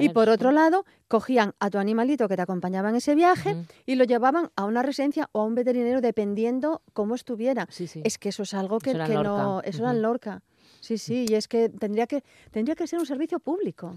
Y 0.00 0.08
por 0.10 0.26
sí. 0.26 0.30
otro 0.30 0.50
lado, 0.52 0.84
cogían 1.08 1.54
a 1.60 1.70
tu 1.70 1.78
animalito 1.78 2.26
que 2.28 2.36
te 2.36 2.42
acompañaba 2.42 2.88
en 2.90 2.96
ese 2.96 3.14
viaje 3.14 3.56
y 3.84 3.94
lo 3.94 4.04
llevaban 4.04 4.50
a 4.56 4.64
una 4.64 4.82
residencia 4.82 5.28
o 5.32 5.42
a 5.42 5.44
un 5.44 5.54
veterinario 5.54 6.00
dependiendo 6.00 6.82
cómo 6.92 7.14
estuviera. 7.14 7.65
Sí, 7.68 7.86
sí. 7.86 8.00
Es 8.04 8.18
que 8.18 8.28
eso 8.30 8.42
es 8.44 8.54
algo 8.54 8.78
que, 8.78 8.90
Eso 8.90 9.04
que 9.04 9.14
no... 9.14 9.60
Eso 9.62 9.82
era 9.82 9.92
Ujú. 9.92 10.00
Lorca. 10.00 10.42
Sí, 10.80 10.98
sí, 10.98 11.26
y 11.28 11.34
es 11.34 11.48
que 11.48 11.68
tendría 11.68 12.06
que 12.06 12.22
tendría 12.52 12.74
que 12.76 12.86
ser 12.86 12.98
un 12.98 13.06
servicio 13.06 13.40
público. 13.40 13.94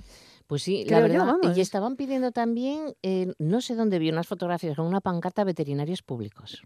Pues 0.48 0.64
sí, 0.64 0.84
Creo 0.88 1.02
la 1.02 1.08
yo, 1.08 1.14
verdad. 1.14 1.38
vamos. 1.42 1.58
Y 1.58 1.62
estaban 1.62 1.96
pidiendo 1.96 2.32
también, 2.32 2.96
eh, 3.04 3.32
no 3.38 3.62
sé 3.62 3.76
dónde 3.76 4.00
vi 4.00 4.10
unas 4.10 4.28
fotografías 4.28 4.76
con 4.76 4.88
una 4.88 5.02
pancarta 5.02 5.44
veterinarios 5.44 6.02
públicos. 6.02 6.64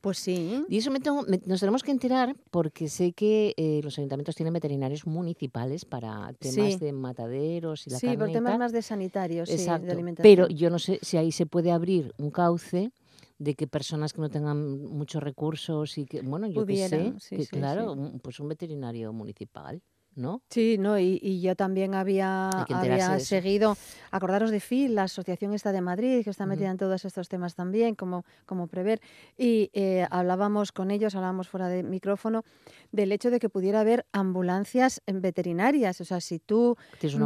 Pues 0.00 0.18
sí. 0.18 0.64
Y 0.68 0.76
eso 0.78 0.92
me 0.92 1.00
tengo- 1.00 1.22
me- 1.24 1.40
nos 1.46 1.58
tenemos 1.58 1.82
que 1.82 1.90
enterar 1.90 2.36
porque 2.52 2.88
sé 2.88 3.12
que 3.12 3.54
eh, 3.56 3.80
los 3.82 3.98
ayuntamientos 3.98 4.36
tienen 4.36 4.52
veterinarios 4.52 5.04
municipales 5.06 5.84
para 5.84 6.32
temas 6.38 6.74
Sí. 6.74 6.76
de 6.78 6.92
mataderos 6.92 7.86
y 7.86 7.90
la 7.90 7.98
Sí, 7.98 8.06
carne 8.06 8.18
por 8.24 8.32
temas 8.32 8.58
más 8.58 8.72
de 8.72 8.82
sanitarios, 8.82 9.48
sí, 9.48 9.54
Exacto. 9.56 9.86
de 9.86 9.92
alimentación. 9.92 10.22
Pero 10.32 10.48
yo 10.48 10.70
no 10.70 10.78
sé 10.78 11.00
si 11.02 11.16
ahí 11.16 11.32
se 11.32 11.46
puede 11.46 11.72
abrir 11.72 12.12
un 12.18 12.30
cauce 12.30 12.92
de 13.38 13.54
que 13.54 13.66
personas 13.66 14.12
que 14.12 14.20
no 14.20 14.30
tengan 14.30 14.82
muchos 14.82 15.22
recursos 15.22 15.98
y 15.98 16.06
que, 16.06 16.22
bueno, 16.22 16.46
yo 16.46 16.60
sé, 16.62 16.64
Pudieran, 16.66 17.20
sí, 17.20 17.36
que 17.36 17.44
sí, 17.44 17.50
claro, 17.50 17.92
sí. 17.92 17.98
un- 18.00 18.20
pues 18.20 18.40
un 18.40 18.48
veterinario 18.48 19.12
municipal, 19.12 19.82
¿no? 20.14 20.40
Sí, 20.48 20.78
no, 20.78 20.98
y, 20.98 21.18
y 21.22 21.42
yo 21.42 21.54
también 21.56 21.94
había, 21.94 22.48
había 22.48 23.20
seguido, 23.20 23.76
acordaros 24.10 24.50
de 24.50 24.60
FIL, 24.60 24.94
la 24.94 25.02
asociación 25.02 25.52
esta 25.52 25.72
de 25.72 25.82
Madrid, 25.82 26.24
que 26.24 26.30
está 26.30 26.46
metida 26.46 26.70
en 26.70 26.78
todos 26.78 27.04
estos 27.04 27.28
temas 27.28 27.54
también, 27.54 27.94
como, 27.94 28.24
como 28.46 28.66
prever, 28.66 29.02
y 29.36 29.68
eh, 29.74 30.06
hablábamos 30.10 30.72
con 30.72 30.90
ellos, 30.90 31.14
hablábamos 31.14 31.48
fuera 31.48 31.68
de 31.68 31.82
micrófono, 31.82 32.44
del 32.92 33.12
hecho 33.12 33.30
de 33.30 33.38
que 33.38 33.50
pudiera 33.50 33.80
haber 33.80 34.06
ambulancias 34.12 35.02
en 35.04 35.20
veterinarias, 35.20 36.00
o 36.00 36.06
sea, 36.06 36.22
si 36.22 36.38
tú 36.38 36.76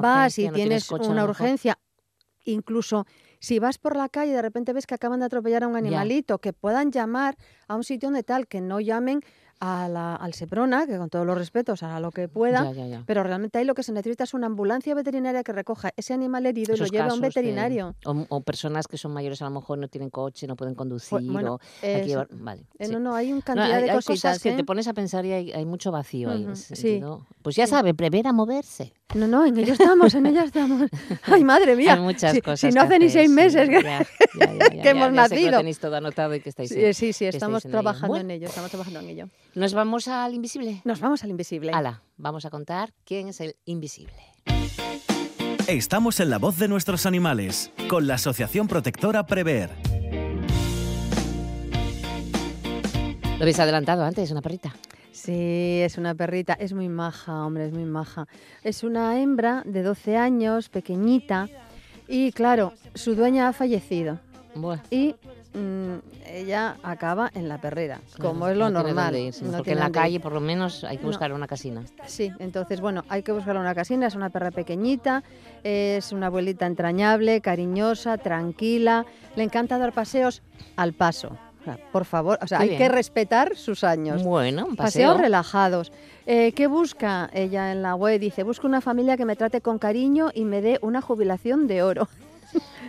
vas 0.01 0.37
y 0.39 0.47
no 0.49 0.53
tienes 0.55 0.87
coche, 0.87 1.09
una 1.13 1.23
urgencia, 1.23 1.79
incluso 2.45 3.07
si 3.41 3.59
vas 3.59 3.79
por 3.79 3.97
la 3.97 4.09
calle 4.09 4.33
y 4.33 4.35
de 4.35 4.43
repente 4.43 4.73
ves 4.73 4.87
que 4.87 4.95
acaban 4.95 5.21
de 5.21 5.27
atropellar 5.27 5.65
a 5.65 5.69
un 5.69 5.75
Ya. 5.79 5.79
animalito, 5.79 6.39
que 6.39 6.53
puedan 6.53 6.93
llamar 6.93 7.37
a 7.69 7.77
un 7.77 7.85
sitio 7.85 8.09
donde 8.09 8.23
tal, 8.23 8.47
que 8.49 8.61
no 8.61 8.81
llamen 8.81 9.21
a 9.61 9.89
la, 9.89 10.17
al 10.17 10.33
Seprona, 10.35 10.87
que 10.87 10.97
con 10.97 11.11
todos 11.11 11.27
los 11.27 11.37
respetos 11.37 11.83
hará 11.83 12.01
lo 12.01 12.11
que 12.13 12.29
pueda, 12.29 12.65
Ya, 12.65 12.73
ya, 12.73 12.87
ya. 12.87 13.03
pero 13.07 13.23
realmente 13.23 13.59
ahí 13.59 13.65
lo 13.67 13.75
que 13.75 13.83
se 13.83 13.93
necesita 13.93 14.25
es 14.25 14.33
una 14.33 14.47
ambulancia 14.47 14.95
veterinaria 14.95 15.43
que 15.45 15.53
recoja 15.53 15.91
ese 15.97 16.15
animal 16.15 16.47
herido 16.47 16.75
y 16.75 16.79
lo 16.79 16.87
lleve 16.87 17.09
a 17.11 17.13
un 17.15 17.21
de- 17.21 17.29
veterinario. 17.29 17.95
o, 18.07 18.25
o 18.31 18.41
personas 18.41 18.89
que 18.89 18.97
son 18.97 19.13
mayores 19.13 19.43
a 19.43 19.45
lo 19.45 19.51
mejor 19.51 19.79
no 19.79 19.89
tienen 19.89 20.09
coche, 20.11 20.47
no 20.47 20.57
pueden 20.57 20.75
conducir 20.75 21.21
bueno, 21.23 21.55
o 21.57 21.61
hay 21.83 21.93
que 21.93 21.99
eso. 22.01 22.07
llevar- 22.07 22.29
Vale. 22.33 22.63
Eh, 22.79 22.87
sí. 22.87 22.93
no, 22.93 23.01
no, 23.01 23.15
hay 23.15 23.33
No, 23.33 23.43
cantidad 23.43 23.71
hay, 23.77 23.83
de 23.85 23.91
hay 23.91 23.97
cositas. 23.97 24.15
cosas 24.23 24.43
que 24.43 24.51
¿eh? 24.51 24.57
te 24.57 24.65
pones 24.65 24.89
a 24.89 24.95
pensar 24.95 25.27
y 25.27 25.33
hay, 25.33 25.53
hay 25.53 25.67
mucho 25.67 25.93
vacío 25.93 26.31
ahí 26.31 26.39
en 26.43 26.45
Ujú, 26.45 26.53
ese 26.53 26.77
sí. 26.77 26.83
sentido. 26.83 27.27
Pues 27.43 27.55
ya 27.57 27.67
Sí. 27.67 27.71
sabe, 27.71 27.93
prever 27.95 28.27
a 28.27 28.33
moverse. 28.33 28.95
No, 29.15 29.27
no, 29.27 29.45
en 29.45 29.59
ello 29.59 29.73
estamos, 29.75 30.15
en 30.15 30.25
ello 30.27 30.43
estamos. 30.43 30.89
Ay, 31.25 31.45
madre 31.45 31.75
mía. 31.77 31.95
Hay 31.95 32.01
muchas 32.01 32.33
si, 32.33 32.41
cosas. 32.41 32.61
si 32.61 32.71
no 32.71 32.81
hace 32.83 32.99
ni 32.99 33.11
seis 33.11 33.29
meses 33.29 33.69
que, 33.69 33.77
hemos 34.41 34.59
ya 34.59 34.69
sé 34.71 34.81
que 34.81 34.95
lo 34.95 35.11
nacido. 35.11 35.57
tenéis 35.59 35.79
todo 35.81 35.97
anotado 35.97 36.35
y 36.35 36.41
que 36.41 36.49
estáis. 36.49 36.71
Sí, 36.71 36.95
sí, 36.95 37.13
sí, 37.13 37.25
estamos 37.27 37.63
trabajando 37.65 38.17
en 38.17 38.31
ello, 38.31 38.47
estamos 38.47 38.71
trabajando 38.71 39.01
en 39.01 39.09
ello. 39.09 39.29
Nos 39.55 39.75
vamos 39.75 40.07
al 40.07 40.33
invisible. 40.35 40.81
Nos 40.85 41.01
vamos 41.01 41.25
al 41.25 41.31
invisible. 41.31 41.73
Ala, 41.73 42.03
vamos 42.17 42.45
a 42.45 42.51
contar 42.51 42.93
quién 43.05 43.29
es 43.29 43.41
el 43.41 43.57
invisible. 43.65 44.15
Estamos 45.67 46.21
en 46.21 46.31
la 46.31 46.39
voz 46.39 46.57
de 46.59 46.69
nuestros 46.69 47.05
animales, 47.05 47.73
con 47.89 48.07
la 48.07 48.15
Asociación 48.15 48.69
Protectora 48.69 49.27
Prever. 49.27 49.71
Lo 53.39 53.43
habéis 53.43 53.59
adelantado 53.59 54.05
antes, 54.05 54.31
una 54.31 54.41
perrita. 54.41 54.75
Sí, 55.11 55.81
es 55.83 55.99
una 55.99 56.15
perrita, 56.15 56.53
es 56.53 56.73
muy 56.73 56.89
maja, 56.89 57.45
hombre, 57.45 57.67
es 57.67 57.73
muy 57.73 57.85
maja. 57.85 58.29
Es 58.63 58.85
una 58.85 59.21
hembra 59.21 59.63
de 59.67 59.83
12 59.83 60.17
años, 60.17 60.69
pequeñita, 60.69 61.49
y 62.07 62.31
claro, 62.33 62.73
su 62.95 63.17
dueña 63.17 63.49
ha 63.49 63.53
fallecido. 63.53 64.21
Bueno. 64.55 64.83
Y 64.91 65.17
mm, 65.55 65.95
ella 66.27 66.77
acaba 66.83 67.31
en 67.35 67.49
la 67.49 67.61
perrera, 67.61 68.01
como 68.21 68.49
es 68.49 68.57
lo 68.57 68.71
no 68.71 68.83
normal. 68.83 69.17
irse, 69.17 69.45
no 69.45 69.53
porque 69.59 69.73
en 69.73 69.79
la 69.81 69.91
calle 69.91 70.21
por 70.21 70.33
lo 70.33 70.41
menos 70.41 70.85
hay 70.85 70.99
que 70.99 71.07
buscar 71.07 71.33
una 71.33 71.47
casina. 71.47 71.83
Sí, 72.07 72.31
entonces, 72.39 72.81
bueno, 72.81 73.05
hay 73.09 73.23
que 73.23 73.33
buscar 73.33 73.57
una 73.57 73.75
casina, 73.75 74.07
es 74.07 74.15
una 74.15 74.31
perra 74.31 74.51
pequeñita, 74.51 75.23
es 75.65 76.13
una 76.13 76.27
abuelita 76.27 76.67
entrañable, 76.67 77.41
cariñosa, 77.41 78.17
tranquila, 78.19 79.05
le 79.37 79.43
encanta 79.45 79.79
dar 79.79 79.93
paseos 79.93 80.43
al 80.77 80.93
paso. 80.93 81.37
Por 81.93 82.07
favor, 82.07 82.39
o 82.43 82.47
sea, 82.47 82.57
Qué 82.59 82.63
hay 82.65 82.69
bien. 82.71 82.81
que 82.83 82.89
respetar 82.89 83.55
sus 83.55 83.85
años. 83.85 84.25
Bueno, 84.25 84.65
un 84.65 84.77
Paseos 84.77 85.11
paseo. 85.13 85.23
relajados. 85.23 85.93
Eh, 86.25 86.53
¿Qué 86.53 86.67
busca 86.67 87.29
ella 87.35 87.71
en 87.71 87.83
la 87.83 87.95
web? 87.95 88.19
Dice, 88.19 88.45
busco 88.45 88.67
una 88.67 88.81
familia 88.81 89.19
que 89.19 89.27
me 89.27 89.37
trate 89.37 89.61
con 89.61 89.79
cariño 89.79 90.31
y 90.33 90.47
me 90.47 90.63
dé 90.63 90.79
una 90.81 91.03
jubilación 91.03 91.67
de 91.67 91.83
oro. 91.83 92.09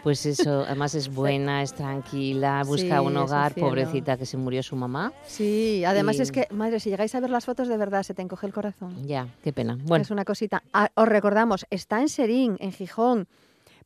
Pues 0.04 0.26
eso, 0.26 0.62
además 0.68 0.96
es 0.96 1.14
buena, 1.14 1.62
es 1.62 1.74
tranquila, 1.74 2.64
busca 2.66 3.00
Sí, 3.00 3.06
un 3.06 3.18
hogar, 3.18 3.54
pobrecita 3.54 4.18
que 4.18 4.26
se 4.26 4.38
murió 4.38 4.64
su 4.64 4.76
mamá. 4.76 5.12
Sí, 5.28 5.84
además 5.86 6.18
Y- 6.18 6.22
es 6.24 6.32
que, 6.32 6.48
madre, 6.52 6.80
si 6.80 6.90
llegáis 6.90 7.14
a 7.16 7.20
ver 7.20 7.30
las 7.30 7.46
fotos, 7.46 7.68
de 7.68 7.78
verdad 7.78 8.04
se 8.04 8.14
te 8.14 8.22
encoge 8.22 8.48
el 8.48 8.54
corazón. 8.54 9.06
Ya, 9.08 9.28
qué 9.44 9.54
pena. 9.54 9.78
Bueno, 9.84 10.02
Es 10.04 10.12
una 10.12 10.26
cosita. 10.26 10.64
Ah, 10.74 10.90
os 10.96 11.08
recordamos, 11.08 11.66
está 11.70 12.02
en 12.02 12.10
Serín, 12.10 12.58
en 12.60 12.72
Gijón. 12.72 13.28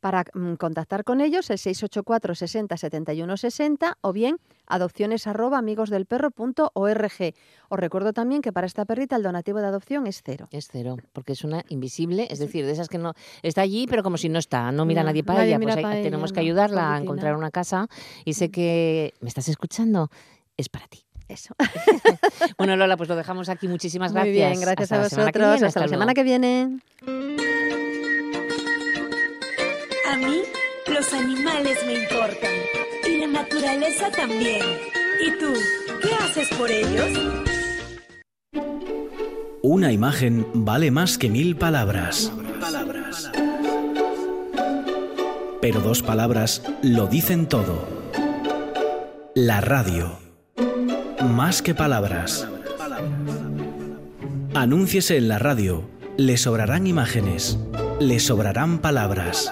Para 0.05 0.23
mm, 0.35 0.53
contactar 0.57 1.03
con 1.03 1.19
ellos, 1.19 1.49
el 1.49 1.57
684 1.57 2.35
60 2.35 2.77
71 2.77 3.37
60 3.37 3.97
o 4.01 4.13
bien 4.13 4.37
adopciones 4.67 5.25
arroba 5.25 5.57
amigosdelperro.org. 5.57 7.33
Os 7.69 7.79
recuerdo 7.79 8.13
también 8.13 8.43
que 8.43 8.53
para 8.53 8.67
esta 8.67 8.85
perrita 8.85 9.15
el 9.15 9.23
donativo 9.23 9.61
de 9.61 9.65
adopción 9.65 10.05
es 10.05 10.21
cero. 10.23 10.47
es 10.51 10.67
cero, 10.71 10.97
porque 11.11 11.31
es 11.33 11.43
una 11.43 11.63
invisible, 11.69 12.27
es 12.29 12.37
decir, 12.37 12.67
de 12.67 12.73
esas 12.73 12.87
que 12.87 12.99
no 12.99 13.13
está 13.41 13.61
allí, 13.61 13.87
pero 13.87 14.03
como 14.03 14.17
si 14.17 14.29
no 14.29 14.37
está, 14.37 14.71
no 14.71 14.85
mira 14.85 15.01
No, 15.01 15.07
nadie 15.09 15.23
para 15.23 15.39
nadie 15.39 15.53
ella, 15.55 15.59
pues 15.59 15.75
hay- 15.75 15.81
pa' 15.83 15.93
ella, 15.95 16.03
tenemos 16.03 16.31
que 16.33 16.39
no, 16.41 16.45
ayudarla 16.45 16.93
a 16.93 16.97
encontrar 16.99 17.35
una 17.35 17.49
casa 17.49 17.87
y 18.25 18.35
sé 18.35 18.51
que 18.51 19.15
me 19.21 19.27
estás 19.29 19.47
escuchando, 19.47 20.11
es 20.55 20.69
para 20.69 20.85
ti. 20.87 21.03
Eso. 21.27 21.55
Bueno, 22.59 22.75
Lola, 22.75 22.95
pues 22.95 23.09
lo 23.09 23.15
dejamos 23.15 23.49
aquí. 23.49 23.67
Muchísimas 23.67 24.11
Muy 24.13 24.21
gracias. 24.21 24.35
bien, 24.35 24.61
gracias 24.61 24.91
Hasta 24.91 24.95
a 24.95 24.97
la 24.99 25.03
vosotros. 25.25 25.51
viene, 25.53 25.65
Hasta 25.67 25.79
la 25.79 25.87
semana 25.87 26.13
que 26.13 26.21
viene. 26.23 26.79
A 30.15 30.17
mí 30.17 30.43
los 30.87 31.11
animales 31.11 31.77
me 31.85 32.03
importan 32.03 32.53
y 33.05 33.17
la 33.17 33.27
naturaleza 33.27 34.09
también. 34.11 34.61
¿Y 35.19 35.37
tú, 35.37 35.51
qué 36.01 36.15
haces 36.23 36.47
por 36.57 36.71
ellos? 36.71 37.19
Una 39.61 39.91
imagen 39.91 40.47
vale 40.53 40.89
más 40.89 41.17
que 41.17 41.27
mil 41.29 41.57
palabras. 41.57 42.31
Pero 45.61 45.81
dos 45.81 46.01
palabras 46.01 46.61
lo 46.81 47.07
dicen 47.07 47.47
todo. 47.49 47.85
La 49.33 49.59
radio. 49.59 50.17
Más 51.25 51.61
que 51.61 51.75
palabras. 51.75 52.47
Anúnciese 54.53 55.17
en 55.17 55.27
la 55.27 55.39
radio. 55.39 55.83
Le 56.15 56.37
sobrarán 56.37 56.87
imágenes. 56.87 57.59
Le 57.99 58.21
sobrarán 58.21 58.79
palabras. 58.79 59.51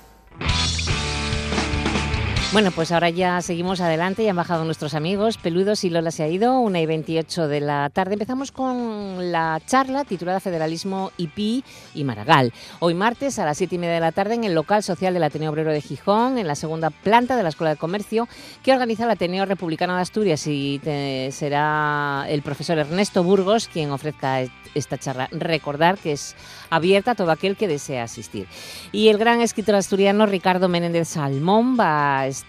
Bueno, 2.53 2.71
pues 2.71 2.91
ahora 2.91 3.09
ya 3.09 3.41
seguimos 3.41 3.79
adelante, 3.79 4.25
ya 4.25 4.31
han 4.31 4.35
bajado 4.35 4.65
nuestros 4.65 4.93
amigos 4.93 5.37
Peludos 5.37 5.85
y 5.85 5.89
Lola 5.89 6.11
se 6.11 6.23
ha 6.23 6.27
ido, 6.27 6.59
una 6.59 6.81
y 6.81 6.85
28 6.85 7.47
de 7.47 7.61
la 7.61 7.89
tarde. 7.89 8.13
Empezamos 8.15 8.51
con 8.51 9.31
la 9.31 9.61
charla 9.65 10.03
titulada 10.03 10.41
Federalismo 10.41 11.13
IP 11.17 11.63
y 11.95 12.03
Maragall. 12.03 12.51
Hoy 12.79 12.93
martes 12.93 13.39
a 13.39 13.45
las 13.45 13.57
7 13.57 13.75
y 13.75 13.77
media 13.77 13.93
de 13.93 13.99
la 14.01 14.11
tarde 14.11 14.33
en 14.33 14.43
el 14.43 14.53
local 14.53 14.83
social 14.83 15.13
del 15.13 15.23
Ateneo 15.23 15.49
Obrero 15.49 15.71
de 15.71 15.79
Gijón, 15.79 16.37
en 16.37 16.45
la 16.45 16.55
segunda 16.55 16.89
planta 16.89 17.37
de 17.37 17.43
la 17.43 17.49
Escuela 17.49 17.71
de 17.71 17.77
Comercio, 17.77 18.27
que 18.63 18.73
organiza 18.73 19.05
el 19.05 19.11
Ateneo 19.11 19.45
Republicano 19.45 19.95
de 19.95 20.01
Asturias 20.01 20.45
y 20.45 20.79
te- 20.83 21.29
será 21.31 22.25
el 22.27 22.41
profesor 22.41 22.77
Ernesto 22.79 23.23
Burgos 23.23 23.69
quien 23.69 23.91
ofrezca 23.91 24.41
est- 24.41 24.51
esta 24.75 24.97
charla. 24.97 25.29
Recordar 25.31 25.97
que 25.97 26.13
es 26.13 26.35
abierta 26.69 27.11
a 27.11 27.15
todo 27.15 27.31
aquel 27.31 27.55
que 27.55 27.67
desea 27.69 28.03
asistir. 28.03 28.47
Y 28.91 29.07
el 29.07 29.17
gran 29.17 29.39
escritor 29.41 29.75
asturiano 29.75 30.25
Ricardo 30.25 30.67
Menéndez 30.67 31.07
Salmón 31.09 31.77
va 31.79 32.19
a 32.19 32.27
estar 32.27 32.40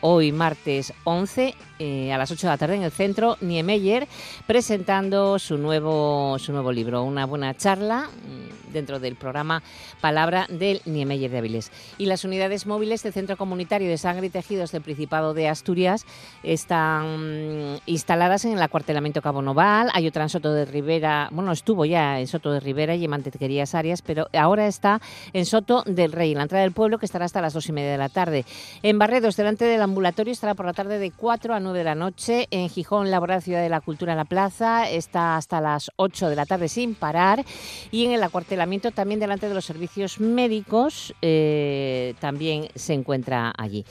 hoy 0.00 0.32
martes 0.32 0.92
11 1.04 1.54
eh, 1.78 2.12
a 2.12 2.18
las 2.18 2.30
8 2.30 2.46
de 2.46 2.50
la 2.50 2.56
tarde 2.56 2.76
en 2.76 2.82
el 2.82 2.90
centro 2.90 3.36
Niemeyer 3.40 4.08
presentando 4.46 5.38
su 5.38 5.58
nuevo, 5.58 6.38
su 6.38 6.52
nuevo 6.52 6.72
libro, 6.72 7.02
una 7.02 7.26
buena 7.26 7.54
charla 7.54 8.08
mm, 8.08 8.72
dentro 8.72 8.98
del 8.98 9.16
programa 9.16 9.62
Palabra 10.00 10.46
del 10.48 10.80
Niemeyer 10.84 11.30
de 11.30 11.38
Avilés. 11.38 11.70
Y 11.98 12.06
las 12.06 12.24
unidades 12.24 12.66
móviles 12.66 13.02
del 13.02 13.12
Centro 13.12 13.36
Comunitario 13.36 13.88
de 13.88 13.98
Sangre 13.98 14.26
y 14.26 14.30
Tejidos 14.30 14.72
del 14.72 14.82
Principado 14.82 15.34
de 15.34 15.48
Asturias 15.48 16.06
están 16.42 17.74
mm, 17.74 17.78
instaladas 17.86 18.44
en 18.44 18.52
el 18.52 18.62
acuartelamiento 18.62 19.20
Cabo 19.20 19.42
Noval, 19.42 19.90
hay 19.92 20.06
otra 20.06 20.22
en 20.22 20.30
Soto 20.30 20.52
de 20.52 20.64
Rivera, 20.64 21.28
bueno, 21.30 21.52
estuvo 21.52 21.84
ya 21.84 22.20
en 22.20 22.26
Soto 22.26 22.52
de 22.52 22.60
Rivera 22.60 22.94
y 22.94 23.04
en 23.04 23.10
Mantequerías 23.10 23.74
Arias, 23.74 24.02
pero 24.02 24.28
ahora 24.32 24.66
está 24.66 25.00
en 25.32 25.44
Soto 25.44 25.82
del 25.86 26.12
Rey, 26.12 26.32
en 26.32 26.38
la 26.38 26.44
entrada 26.44 26.62
del 26.62 26.72
pueblo, 26.72 26.98
que 26.98 27.06
estará 27.06 27.26
hasta 27.26 27.42
las 27.42 27.52
dos 27.52 27.68
y 27.68 27.72
media 27.72 27.92
de 27.92 27.98
la 27.98 28.08
tarde. 28.08 28.44
En 28.82 28.98
Barredos, 28.98 29.36
delante 29.36 29.66
del 29.66 29.82
ambulatorio, 29.82 30.32
estará 30.32 30.54
por 30.54 30.66
la 30.66 30.72
tarde 30.72 30.98
de 30.98 31.10
4 31.10 31.54
a 31.54 31.60
9 31.60 31.65
de 31.72 31.84
la 31.84 31.94
noche. 31.94 32.48
En 32.50 32.68
Gijón, 32.68 33.10
Laboral 33.10 33.42
Ciudad 33.42 33.62
de 33.62 33.68
la 33.68 33.80
Cultura 33.80 34.12
en 34.12 34.18
la 34.18 34.24
Plaza, 34.24 34.88
está 34.88 35.36
hasta 35.36 35.60
las 35.60 35.90
8 35.96 36.28
de 36.28 36.36
la 36.36 36.46
tarde 36.46 36.68
sin 36.68 36.94
parar. 36.94 37.44
Y 37.90 38.04
en 38.04 38.12
el 38.12 38.22
acuartelamiento, 38.22 38.90
también 38.90 39.20
delante 39.20 39.48
de 39.48 39.54
los 39.54 39.64
servicios 39.64 40.20
médicos, 40.20 41.14
eh, 41.22 42.14
también 42.20 42.68
se 42.74 42.94
encuentra 42.94 43.52
allí. 43.56 43.84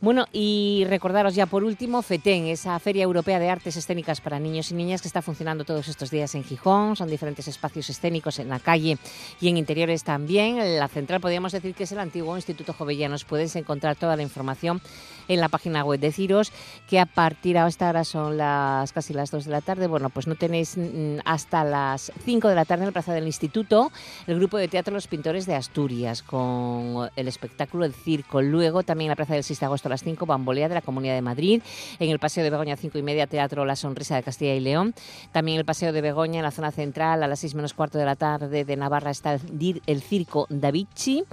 Bueno, 0.00 0.26
y 0.32 0.84
recordaros 0.88 1.34
ya 1.34 1.46
por 1.46 1.64
último, 1.64 2.02
FETEN, 2.02 2.46
esa 2.46 2.78
Feria 2.78 3.04
Europea 3.04 3.38
de 3.38 3.50
Artes 3.50 3.76
Escénicas 3.76 4.20
para 4.20 4.38
Niños 4.38 4.70
y 4.70 4.74
Niñas 4.74 5.02
que 5.02 5.08
está 5.08 5.22
funcionando 5.22 5.64
todos 5.64 5.88
estos 5.88 6.10
días 6.10 6.34
en 6.34 6.44
Gijón. 6.44 6.96
Son 6.96 7.08
diferentes 7.08 7.48
espacios 7.48 7.90
escénicos 7.90 8.38
en 8.38 8.48
la 8.48 8.60
calle 8.60 8.98
y 9.40 9.48
en 9.48 9.56
interiores 9.56 10.04
también. 10.04 10.78
La 10.78 10.88
central 10.88 11.20
podríamos 11.20 11.52
decir 11.52 11.74
que 11.74 11.84
es 11.84 11.92
el 11.92 11.98
antiguo 11.98 12.36
Instituto 12.36 12.72
Jovellanos. 12.72 13.24
Puedes 13.24 13.54
encontrar 13.56 13.96
toda 13.96 14.16
la 14.16 14.22
información 14.22 14.80
en 15.28 15.40
la 15.40 15.48
página 15.48 15.84
web 15.84 16.00
de 16.00 16.12
Ciros, 16.12 16.52
que 16.88 16.98
a 16.98 17.06
partir 17.20 17.58
a 17.58 17.68
esta 17.68 17.90
hora 17.90 18.02
son 18.02 18.38
las 18.38 18.94
casi 18.94 19.12
las 19.12 19.30
2 19.30 19.44
de 19.44 19.50
la 19.50 19.60
tarde. 19.60 19.86
Bueno, 19.88 20.08
pues 20.08 20.26
no 20.26 20.36
tenéis 20.36 20.78
mm, 20.78 21.18
hasta 21.26 21.64
las 21.64 22.10
5 22.24 22.48
de 22.48 22.54
la 22.54 22.64
tarde 22.64 22.84
en 22.84 22.86
la 22.86 22.92
Plaza 22.92 23.12
del 23.12 23.26
Instituto 23.26 23.92
el 24.26 24.36
grupo 24.36 24.56
de 24.56 24.68
teatro 24.68 24.94
Los 24.94 25.06
Pintores 25.06 25.44
de 25.44 25.54
Asturias 25.54 26.22
con 26.22 27.10
el 27.16 27.28
espectáculo 27.28 27.84
El 27.84 27.92
Circo. 27.92 28.40
Luego 28.40 28.84
también 28.84 29.08
en 29.08 29.10
la 29.10 29.16
Plaza 29.16 29.34
del 29.34 29.44
6 29.44 29.60
de 29.60 29.66
agosto 29.66 29.88
a 29.88 29.90
las 29.90 30.02
5, 30.02 30.24
Bambolea 30.24 30.70
de 30.70 30.76
la 30.76 30.80
Comunidad 30.80 31.14
de 31.14 31.20
Madrid. 31.20 31.62
En 31.98 32.08
el 32.08 32.18
Paseo 32.18 32.42
de 32.42 32.48
Begoña 32.48 32.76
5 32.78 32.96
y 32.96 33.02
media, 33.02 33.26
Teatro 33.26 33.66
La 33.66 33.76
Sonrisa 33.76 34.16
de 34.16 34.22
Castilla 34.22 34.54
y 34.54 34.60
León. 34.60 34.94
También 35.30 35.58
el 35.58 35.66
Paseo 35.66 35.92
de 35.92 36.00
Begoña 36.00 36.38
en 36.38 36.44
la 36.44 36.52
zona 36.52 36.70
central 36.70 37.22
a 37.22 37.28
las 37.28 37.40
6 37.40 37.54
menos 37.54 37.74
cuarto 37.74 37.98
de 37.98 38.06
la 38.06 38.16
tarde 38.16 38.64
de 38.64 38.76
Navarra 38.76 39.10
está 39.10 39.34
el 39.34 40.00
Circo 40.00 40.46
Davici. 40.48 41.24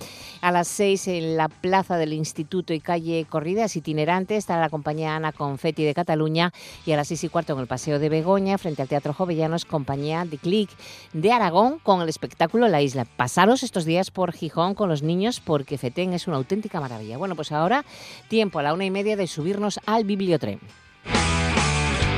A 0.42 0.52
las 0.52 0.68
6 0.68 1.08
en 1.08 1.38
la 1.38 1.48
Plaza 1.48 1.96
del 1.96 2.12
Instituto 2.12 2.74
y 2.74 2.82
calle 2.82 3.26
Corridas 3.30 3.78
itinerante 3.78 4.36
está 4.36 4.60
la 4.60 4.70
compañía 4.70 5.16
Ana 5.16 5.32
Confetti 5.32 5.77
de 5.84 5.94
Cataluña 5.94 6.52
y 6.86 6.92
a 6.92 6.98
las 6.98 7.08
6 7.08 7.26
y 7.26 7.30
cuarto 7.30 7.54
en 7.54 7.60
el 7.60 7.68
Paseo 7.68 8.00
de 8.00 8.10
Begoña 8.10 8.58
frente 8.58 8.82
al 8.82 8.88
Teatro 8.88 9.14
Jovellanos 9.14 9.66
compañía 9.66 10.26
de 10.26 10.38
Click 10.38 10.70
de 11.14 11.32
Aragón 11.32 11.80
con 11.80 12.02
el 12.02 12.10
espectáculo 12.10 12.68
La 12.68 12.82
Isla. 12.82 13.06
Pasaros 13.06 13.64
estos 13.64 13.86
días 13.86 14.12
por 14.12 14.32
Gijón 14.32 14.74
con 14.74 14.90
los 14.90 15.04
niños 15.04 15.40
porque 15.40 15.78
Fetén 15.78 16.14
es 16.14 16.28
una 16.28 16.38
auténtica 16.38 16.80
maravilla. 16.80 17.18
Bueno, 17.18 17.36
pues 17.36 17.52
ahora 17.52 17.86
tiempo 18.28 18.60
a 18.60 18.64
la 18.64 18.74
una 18.74 18.86
y 18.86 18.92
media 18.92 19.16
de 19.16 19.28
subirnos 19.28 19.80
al 19.86 20.04
bibliotren. 20.04 20.60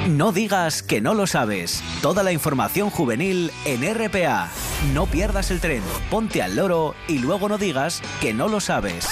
No 0.07 0.31
digas 0.31 0.81
que 0.81 1.01
no 1.01 1.13
lo 1.13 1.27
sabes. 1.27 1.83
Toda 2.01 2.23
la 2.23 2.31
información 2.31 2.89
juvenil 2.89 3.51
en 3.65 3.81
RPA. 3.93 4.49
No 4.93 5.05
pierdas 5.05 5.51
el 5.51 5.59
tren, 5.59 5.83
ponte 6.09 6.41
al 6.41 6.55
loro 6.55 6.95
y 7.07 7.19
luego 7.19 7.47
no 7.47 7.59
digas 7.59 8.01
que 8.19 8.33
no 8.33 8.47
lo 8.47 8.59
sabes. 8.59 9.07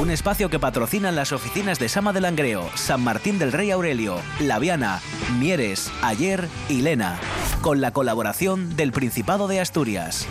Un 0.00 0.10
espacio 0.10 0.48
que 0.48 0.58
patrocinan 0.58 1.14
las 1.14 1.32
oficinas 1.32 1.78
de 1.78 1.88
Sama 1.88 2.12
del 2.12 2.22
Langreo, 2.22 2.68
San 2.74 3.02
Martín 3.02 3.38
del 3.38 3.52
Rey 3.52 3.70
Aurelio, 3.70 4.16
Laviana, 4.40 5.00
Mieres, 5.38 5.90
Ayer 6.02 6.48
y 6.68 6.80
Lena. 6.80 7.18
Con 7.60 7.80
la 7.80 7.92
colaboración 7.92 8.76
del 8.76 8.92
Principado 8.92 9.46
de 9.46 9.60
Asturias. 9.60 10.26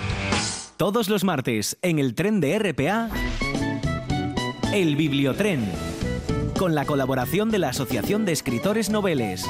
Todos 0.78 1.10
los 1.10 1.24
martes 1.24 1.78
en 1.82 2.00
el 2.00 2.16
tren 2.16 2.40
de 2.40 2.58
RPA, 2.58 3.10
el 4.74 4.96
Bibliotren. 4.96 5.72
Con 6.58 6.74
la 6.74 6.86
colaboración 6.86 7.52
de 7.52 7.60
la 7.60 7.70
Asociación 7.70 8.26
de 8.26 8.32
Escritores 8.32 8.90
Noveles. 8.90 9.46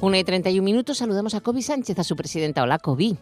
Una 0.00 0.18
y 0.18 0.24
31 0.24 0.64
minutos 0.64 0.98
saludamos 0.98 1.34
a 1.34 1.40
Kobe 1.40 1.62
Sánchez, 1.62 1.98
a 1.98 2.04
su 2.04 2.14
presidenta. 2.14 2.62
Hola, 2.62 2.78
Kobe. 2.78 3.16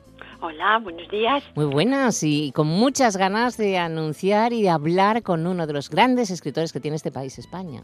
Hola, 0.47 0.79
buenos 0.79 1.09
días. 1.09 1.43
Muy 1.55 1.65
buenas 1.65 2.23
y 2.23 2.53
con 2.53 2.67
muchas 2.67 3.17
ganas 3.17 3.57
de 3.57 3.79
anunciar 3.79 4.53
y 4.53 4.61
de 4.61 4.69
hablar 4.69 5.23
con 5.23 5.47
uno 5.47 5.67
de 5.67 5.73
los 5.73 5.89
grandes 5.89 6.31
escritores 6.31 6.71
que 6.71 6.81
tiene 6.81 6.99
este 6.99 7.11
país, 7.11 7.39
España. 7.39 7.81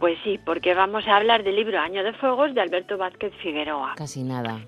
Pues 0.00 0.18
sí, 0.24 0.40
porque 0.44 0.74
vamos 0.74 1.06
a 1.06 1.14
hablar 1.14 1.44
del 1.44 1.54
libro 1.54 1.78
Año 1.78 2.02
de 2.02 2.12
Fuegos 2.14 2.52
de 2.52 2.62
Alberto 2.62 2.98
Vázquez 2.98 3.32
Figueroa. 3.40 3.94
Casi 3.94 4.24
nada. 4.24 4.58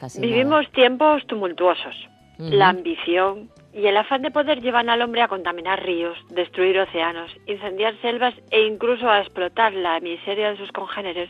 Casi 0.00 0.22
Vivimos 0.22 0.62
nada. 0.62 0.72
tiempos 0.72 1.26
tumultuosos. 1.26 1.94
La 2.38 2.70
ambición 2.70 3.50
y 3.74 3.84
el 3.84 3.98
afán 3.98 4.22
de 4.22 4.30
poder 4.30 4.62
llevan 4.62 4.88
al 4.88 5.02
hombre 5.02 5.20
a 5.20 5.28
contaminar 5.28 5.84
ríos, 5.84 6.16
destruir 6.30 6.78
océanos, 6.78 7.30
incendiar 7.46 7.94
selvas 8.00 8.32
e 8.50 8.62
incluso 8.62 9.06
a 9.06 9.20
explotar 9.20 9.74
la 9.74 10.00
miseria 10.00 10.52
de 10.52 10.56
sus 10.56 10.72
congéneres 10.72 11.28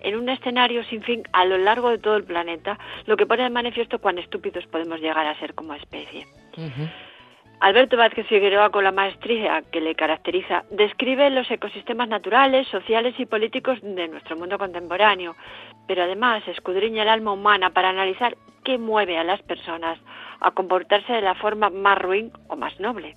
en 0.00 0.16
un 0.16 0.28
escenario 0.28 0.84
sin 0.84 1.02
fin 1.02 1.22
a 1.32 1.44
lo 1.44 1.58
largo 1.58 1.90
de 1.90 1.98
todo 1.98 2.16
el 2.16 2.24
planeta, 2.24 2.78
lo 3.06 3.16
que 3.16 3.26
pone 3.26 3.42
de 3.42 3.50
manifiesto 3.50 3.98
cuán 3.98 4.18
estúpidos 4.18 4.66
podemos 4.66 5.00
llegar 5.00 5.26
a 5.26 5.38
ser 5.38 5.54
como 5.54 5.74
especie. 5.74 6.26
Alberto 7.60 7.96
Vázquez 7.96 8.26
Figueroa, 8.28 8.70
con 8.70 8.84
la 8.84 8.92
maestría 8.92 9.62
que 9.72 9.80
le 9.80 9.96
caracteriza, 9.96 10.64
describe 10.70 11.28
los 11.30 11.50
ecosistemas 11.50 12.08
naturales, 12.08 12.68
sociales 12.68 13.14
y 13.18 13.26
políticos 13.26 13.80
de 13.82 14.06
nuestro 14.06 14.36
mundo 14.36 14.58
contemporáneo, 14.58 15.34
pero 15.88 16.04
además 16.04 16.46
escudriña 16.46 17.02
el 17.02 17.08
alma 17.08 17.32
humana 17.32 17.70
para 17.70 17.88
analizar 17.88 18.36
qué 18.62 18.78
mueve 18.78 19.18
a 19.18 19.24
las 19.24 19.42
personas 19.42 19.98
a 20.40 20.52
comportarse 20.52 21.12
de 21.12 21.20
la 21.20 21.34
forma 21.34 21.68
más 21.68 21.98
ruin 21.98 22.30
o 22.46 22.54
más 22.54 22.78
noble. 22.78 23.16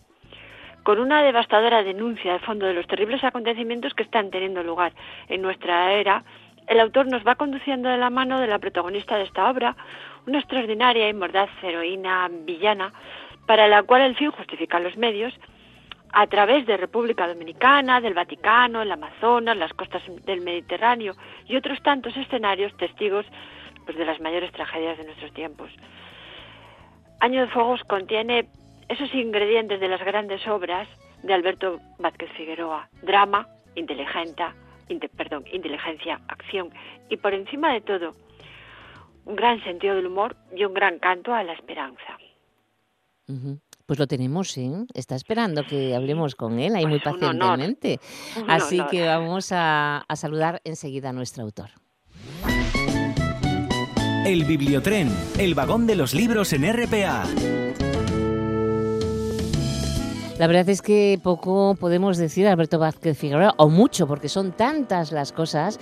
Con 0.84 0.98
una 1.00 1.22
devastadora 1.22 1.84
denuncia 1.84 2.34
de 2.34 2.39
fondo 2.39 2.65
de 2.65 2.74
los 2.74 2.88
terribles 2.88 3.24
acontecimientos 3.24 3.94
que 3.94 4.02
están 4.02 4.32
teniendo 4.32 4.63
lugar 4.63 4.94
en 5.30 5.44
nuestra 5.44 5.94
era, 5.94 6.24
el 6.67 6.80
autor 6.80 7.08
nos 7.08 7.26
va 7.26 7.36
conduciendo 7.36 7.89
de 7.89 7.97
la 7.97 8.10
mano 8.10 8.39
de 8.39 8.47
la 8.47 8.60
protagonista 8.60 9.17
de 9.17 9.24
esta 9.24 9.50
obra, 9.50 9.76
una 10.28 10.39
extraordinaria 10.39 11.10
y 11.10 11.13
mordaz 11.13 11.50
heroína 11.63 12.30
villana, 12.32 12.93
para 13.45 13.67
la 13.67 13.84
cual 13.84 14.02
el 14.02 14.15
fin 14.15 14.32
justifica 14.32 14.80
los 14.80 14.95
medios, 14.97 15.34
a 16.13 16.28
través 16.28 16.65
de 16.65 16.78
República 16.78 17.28
Dominicana, 17.28 18.02
del 18.02 18.13
Vaticano, 18.13 18.82
el 18.82 18.91
Amazonas, 18.91 19.58
las 19.58 19.74
costas 19.74 20.04
del 20.26 20.41
Mediterráneo 20.41 21.13
y 21.47 21.56
otros 21.56 21.82
tantos 21.82 22.15
escenarios 22.17 22.76
testigos 22.78 23.26
pues, 23.86 23.97
de 23.97 24.06
las 24.06 24.19
mayores 24.19 24.52
tragedias 24.52 24.97
de 24.97 25.06
nuestros 25.06 25.34
tiempos. 25.34 25.71
Año 27.21 27.41
de 27.41 27.47
Fuegos 27.47 27.84
contiene 27.86 28.47
esos 28.89 29.13
ingredientes 29.13 29.80
de 29.80 29.88
las 29.88 30.04
grandes 30.04 30.45
obras 30.47 30.88
de 31.24 31.34
Alberto 31.34 31.80
Vázquez 32.00 32.30
Figueroa, 32.32 32.89
drama, 33.04 33.47
inteligencia, 33.76 34.47
inte- 34.47 34.70
perdón, 34.99 35.45
inteligencia, 35.51 36.19
acción 36.27 36.69
y 37.10 37.17
por 37.17 37.34
encima 37.34 37.73
de 37.73 37.82
todo 37.82 38.13
un 39.25 39.36
gran 39.36 39.63
sentido 39.63 39.95
del 39.95 40.08
humor 40.08 40.36
y 40.56 40.63
un 40.65 40.73
gran 40.73 40.99
canto 40.99 41.34
a 41.34 41.43
la 41.43 41.54
esperanza. 41.54 42.17
Pues 43.86 43.99
lo 43.99 44.08
tenemos, 44.08 44.58
¿eh? 44.58 44.71
Está 44.93 45.15
esperando 45.15 45.63
que 45.63 45.95
hablemos 45.95 46.36
con 46.36 46.60
él 46.60 46.75
ahí 46.75 46.86
muy 46.86 46.99
Pues 46.99 47.15
un 47.15 47.23
honor. 47.23 47.60
pacientemente. 47.60 47.99
Así 48.47 48.82
que 48.89 49.06
vamos 49.06 49.51
a, 49.51 49.99
a 49.99 50.15
saludar 50.15 50.62
enseguida 50.63 51.10
a 51.10 51.13
nuestro 51.13 51.43
autor. 51.43 51.69
El 54.25 54.45
Bibliotren, 54.45 55.10
el 55.39 55.56
vagón 55.56 55.88
de 55.88 55.95
los 55.95 56.13
libros 56.13 56.54
en 56.54 56.71
RPA. 56.71 57.25
La 60.41 60.47
verdad 60.47 60.67
es 60.69 60.82
que 60.82 61.19
poco 61.21 61.75
podemos 61.80 62.17
decir 62.17 62.45
de 62.45 62.49
Alberto 62.49 62.80
Vázquez 62.80 63.15
Figueroa, 63.15 63.54
o 63.58 63.69
mucho, 63.69 64.08
porque 64.08 64.27
son 64.27 64.54
tantas 64.54 65.12
las 65.12 65.32
cosas 65.32 65.80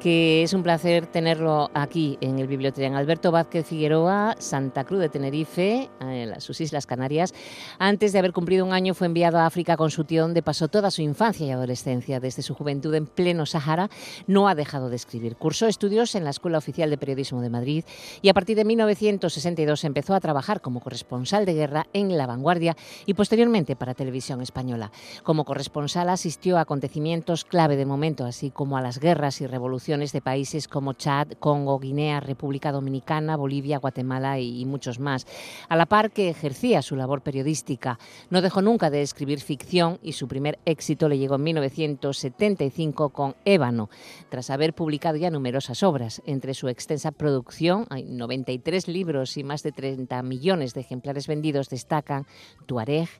que 0.00 0.42
es 0.42 0.52
un 0.52 0.64
placer 0.64 1.06
tenerlo 1.06 1.70
aquí 1.74 2.18
en 2.20 2.40
el 2.40 2.48
Biblioteca. 2.48 2.98
Alberto 2.98 3.30
Vázquez 3.30 3.66
Figueroa, 3.66 4.34
Santa 4.36 4.82
Cruz 4.82 4.98
de 4.98 5.10
Tenerife, 5.10 5.88
en 6.00 6.28
las- 6.30 6.42
sus 6.42 6.60
Islas 6.60 6.86
Canarias. 6.86 7.32
Antes 7.78 8.12
de 8.12 8.18
haber 8.18 8.32
cumplido 8.32 8.66
un 8.66 8.72
año 8.72 8.94
fue 8.94 9.06
enviado 9.06 9.38
a 9.38 9.46
África 9.46 9.76
con 9.76 9.92
su 9.92 10.02
tío, 10.02 10.22
donde 10.22 10.42
pasó 10.42 10.66
toda 10.66 10.90
su 10.90 11.02
infancia 11.02 11.46
y 11.46 11.50
adolescencia. 11.52 12.18
Desde 12.18 12.42
su 12.42 12.56
juventud 12.56 12.92
en 12.96 13.06
pleno 13.06 13.46
Sahara 13.46 13.90
no 14.26 14.48
ha 14.48 14.56
dejado 14.56 14.90
de 14.90 14.96
escribir. 14.96 15.36
Cursó 15.36 15.68
estudios 15.68 16.16
en 16.16 16.24
la 16.24 16.30
Escuela 16.30 16.58
Oficial 16.58 16.90
de 16.90 16.98
Periodismo 16.98 17.42
de 17.42 17.50
Madrid 17.50 17.84
y 18.22 18.28
a 18.28 18.34
partir 18.34 18.56
de 18.56 18.64
1962 18.64 19.84
empezó 19.84 20.14
a 20.16 20.20
trabajar 20.20 20.60
como 20.60 20.80
corresponsal 20.80 21.46
de 21.46 21.54
guerra 21.54 21.86
en 21.92 22.18
La 22.18 22.26
Vanguardia 22.26 22.76
y 23.06 23.14
posteriormente 23.14 23.76
para 23.76 23.94
Televisión 24.00 24.40
Española. 24.40 24.90
Como 25.24 25.44
corresponsal 25.44 26.08
asistió 26.08 26.56
a 26.56 26.62
acontecimientos 26.62 27.44
clave 27.44 27.76
de 27.76 27.84
momento, 27.84 28.24
así 28.24 28.50
como 28.50 28.78
a 28.78 28.80
las 28.80 28.98
guerras 28.98 29.42
y 29.42 29.46
revoluciones 29.46 30.12
de 30.12 30.22
países 30.22 30.68
como 30.68 30.94
Chad, 30.94 31.32
Congo, 31.38 31.78
Guinea, 31.78 32.20
República 32.20 32.72
Dominicana, 32.72 33.36
Bolivia, 33.36 33.76
Guatemala 33.76 34.40
y, 34.40 34.64
muchos 34.64 35.00
más. 35.00 35.26
A 35.68 35.76
la 35.76 35.84
par 35.84 36.12
que 36.12 36.30
ejercía 36.30 36.80
su 36.80 36.96
labor 36.96 37.20
periodística, 37.20 37.98
no 38.30 38.40
dejó 38.40 38.62
nunca 38.62 38.88
de 38.88 39.02
escribir 39.02 39.40
ficción 39.40 39.98
y 40.02 40.12
su 40.12 40.28
primer 40.28 40.58
éxito 40.64 41.06
le 41.06 41.18
llegó 41.18 41.34
en 41.34 41.42
1975 41.42 43.10
con 43.10 43.36
Ébano, 43.44 43.90
tras 44.30 44.48
haber 44.48 44.72
publicado 44.72 45.18
ya 45.18 45.28
numerosas 45.28 45.82
obras. 45.82 46.22
Entre 46.24 46.54
su 46.54 46.68
extensa 46.68 47.12
producción, 47.12 47.86
hay 47.90 48.04
93 48.04 48.88
libros 48.88 49.36
y 49.36 49.44
más 49.44 49.62
de 49.62 49.72
30 49.72 50.22
millones 50.22 50.72
de 50.72 50.80
ejemplares 50.80 51.26
vendidos, 51.26 51.68
destacan 51.68 52.24
Tuareg, 52.64 53.10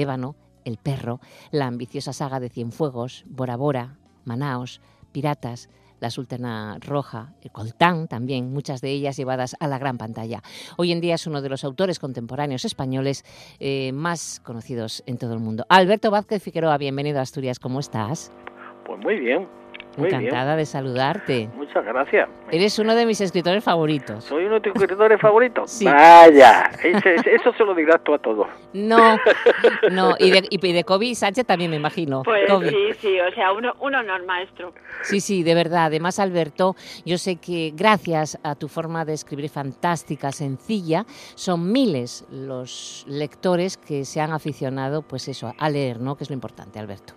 Ébano, 0.00 0.36
El 0.64 0.76
perro, 0.76 1.20
la 1.50 1.66
ambiciosa 1.66 2.12
saga 2.12 2.40
de 2.40 2.48
Cienfuegos, 2.48 3.24
Bora 3.26 3.56
Bora, 3.56 3.96
Manaos, 4.24 4.80
Piratas, 5.12 5.68
La 6.00 6.10
Sultana 6.10 6.78
Roja, 6.80 7.34
el 7.42 7.50
Coltán 7.50 8.06
también, 8.06 8.52
muchas 8.52 8.80
de 8.80 8.90
ellas 8.90 9.16
llevadas 9.16 9.56
a 9.58 9.66
la 9.66 9.78
gran 9.78 9.98
pantalla. 9.98 10.42
Hoy 10.76 10.92
en 10.92 11.00
día 11.00 11.14
es 11.14 11.26
uno 11.26 11.42
de 11.42 11.48
los 11.48 11.64
autores 11.64 11.98
contemporáneos 11.98 12.64
españoles 12.64 13.24
eh, 13.58 13.90
más 13.92 14.40
conocidos 14.44 15.02
en 15.06 15.18
todo 15.18 15.34
el 15.34 15.40
mundo. 15.40 15.64
Alberto 15.68 16.10
Vázquez 16.10 16.42
Figueroa, 16.42 16.78
bienvenido 16.78 17.18
a 17.18 17.22
Asturias, 17.22 17.58
¿cómo 17.58 17.80
estás? 17.80 18.30
Pues 18.86 19.00
muy 19.02 19.18
bien, 19.18 19.48
muy 19.98 20.08
Encantada 20.08 20.56
de 20.56 20.64
saludarte. 20.64 21.48
Muchas 21.54 21.84
gracias. 21.84 22.28
Eres 22.50 22.78
uno 22.78 22.94
de 22.94 23.04
mis 23.04 23.20
escritores 23.20 23.62
favoritos. 23.62 24.24
¿Soy 24.24 24.44
uno 24.44 24.54
de 24.54 24.60
tus 24.70 24.74
escritores 24.82 25.20
favoritos? 25.20 25.70
Sí. 25.70 25.84
Vaya, 25.84 26.70
ese- 26.82 27.34
eso 27.34 27.52
se 27.52 27.64
lo 27.64 27.74
dirás 27.74 28.02
tú 28.04 28.14
a 28.14 28.18
todos. 28.18 28.46
No, 28.72 29.18
no, 29.90 30.14
y 30.18 30.30
de, 30.30 30.46
y 30.48 30.72
de 30.72 30.84
Kobe 30.84 31.14
Sánchez 31.14 31.44
también 31.46 31.70
me 31.70 31.76
imagino. 31.76 32.22
Pues 32.22 32.48
Kobe. 32.48 32.70
sí, 32.70 32.76
sí, 33.00 33.20
o 33.20 33.30
sea, 33.34 33.52
uno, 33.52 33.74
un 33.80 33.94
honor, 33.94 34.24
maestro. 34.24 34.72
Sí, 35.02 35.20
sí, 35.20 35.42
de 35.42 35.54
verdad. 35.54 35.86
Además, 35.86 36.18
Alberto, 36.18 36.76
yo 37.04 37.18
sé 37.18 37.36
que 37.36 37.72
gracias 37.74 38.38
a 38.42 38.54
tu 38.54 38.68
forma 38.68 39.04
de 39.04 39.14
escribir 39.14 39.50
fantástica, 39.50 40.32
sencilla, 40.32 41.04
son 41.34 41.72
miles 41.72 42.24
los 42.30 43.04
lectores 43.08 43.76
que 43.76 44.04
se 44.04 44.20
han 44.20 44.32
aficionado, 44.32 45.02
pues 45.02 45.28
eso, 45.28 45.52
a 45.58 45.70
leer, 45.70 46.00
¿no? 46.00 46.16
Que 46.16 46.24
es 46.24 46.30
lo 46.30 46.34
importante, 46.34 46.78
Alberto. 46.78 47.14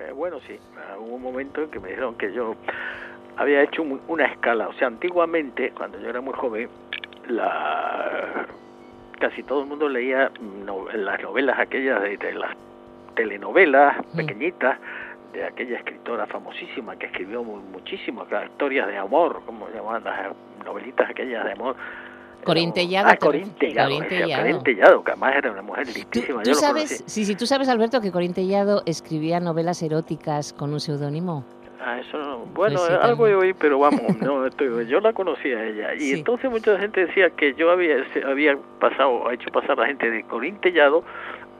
Eh, 0.00 0.12
bueno, 0.12 0.38
sí, 0.46 0.58
hubo 0.98 1.16
un 1.16 1.22
momento 1.22 1.62
en 1.62 1.70
que 1.70 1.78
me 1.80 1.88
dijeron 1.90 2.14
que 2.16 2.32
yo 2.32 2.54
había 3.36 3.62
hecho 3.62 3.82
una 4.08 4.24
escala. 4.26 4.68
O 4.68 4.72
sea, 4.74 4.86
antiguamente, 4.88 5.72
cuando 5.76 5.98
yo 6.00 6.08
era 6.08 6.20
muy 6.20 6.34
joven, 6.34 6.68
la 7.28 8.46
casi 9.18 9.42
todo 9.42 9.60
el 9.62 9.66
mundo 9.68 9.88
leía 9.88 10.30
no- 10.64 10.86
las 10.92 11.20
novelas 11.22 11.58
aquellas 11.58 12.00
de, 12.02 12.16
de 12.16 12.32
las 12.32 12.56
telenovelas 13.14 13.96
pequeñitas 14.16 14.78
de 15.34 15.44
aquella 15.44 15.76
escritora 15.78 16.26
famosísima 16.26 16.96
que 16.96 17.06
escribió 17.06 17.44
mu- 17.44 17.60
muchísimas 17.60 18.26
historias 18.46 18.86
de 18.88 18.96
amor, 18.96 19.42
como 19.44 19.68
se 19.68 19.74
llamaban 19.74 20.04
las 20.04 20.32
novelitas 20.64 21.10
aquellas 21.10 21.44
de 21.44 21.52
amor. 21.52 21.76
Corín 22.44 22.72
Tellado, 22.72 23.08
Ah, 23.08 23.12
te 23.12 23.18
Corín 23.18 23.42
refieres. 23.44 23.58
Tellado, 23.74 23.88
Corín 23.90 24.02
ese, 24.04 24.18
Tellado. 24.22 24.42
Corín 24.42 24.62
Tellado, 24.64 25.04
que 25.04 25.10
además 25.12 25.34
era 25.36 25.52
una 25.52 25.62
mujer 25.62 25.86
Tú, 25.86 25.92
listísima. 25.94 26.42
tú 26.42 26.50
lo 26.50 26.54
sabes, 26.56 27.04
sí, 27.06 27.24
sí, 27.24 27.34
tú 27.36 27.46
sabes, 27.46 27.68
Alberto, 27.68 28.00
que 28.00 28.10
Corín 28.12 28.32
Tellado 28.34 28.82
escribía 28.86 29.40
novelas 29.40 29.82
eróticas 29.82 30.52
con 30.52 30.72
un 30.72 30.80
seudónimo. 30.80 31.44
Ah, 31.82 31.98
eso 31.98 32.18
no. 32.18 32.38
Bueno, 32.54 32.76
Pues 32.78 32.88
sí, 32.88 32.94
algo 33.00 33.26
he 33.26 33.34
oído, 33.34 33.56
pero 33.58 33.78
vamos, 33.78 34.02
no 34.20 34.46
estoy, 34.46 34.86
yo 34.86 35.00
la 35.00 35.12
conocía 35.12 35.58
a 35.58 35.64
ella. 35.64 35.94
Y 35.94 36.00
Sí. 36.00 36.12
entonces 36.12 36.50
mucha 36.50 36.78
gente 36.78 37.06
decía 37.06 37.30
que 37.30 37.54
yo 37.54 37.70
había, 37.70 38.04
había 38.26 38.56
pasado, 38.78 39.30
hecho 39.30 39.48
pasar 39.50 39.72
a 39.72 39.82
la 39.82 39.86
gente 39.86 40.10
de 40.10 40.22
Corín 40.24 40.56
Tellado 40.60 41.04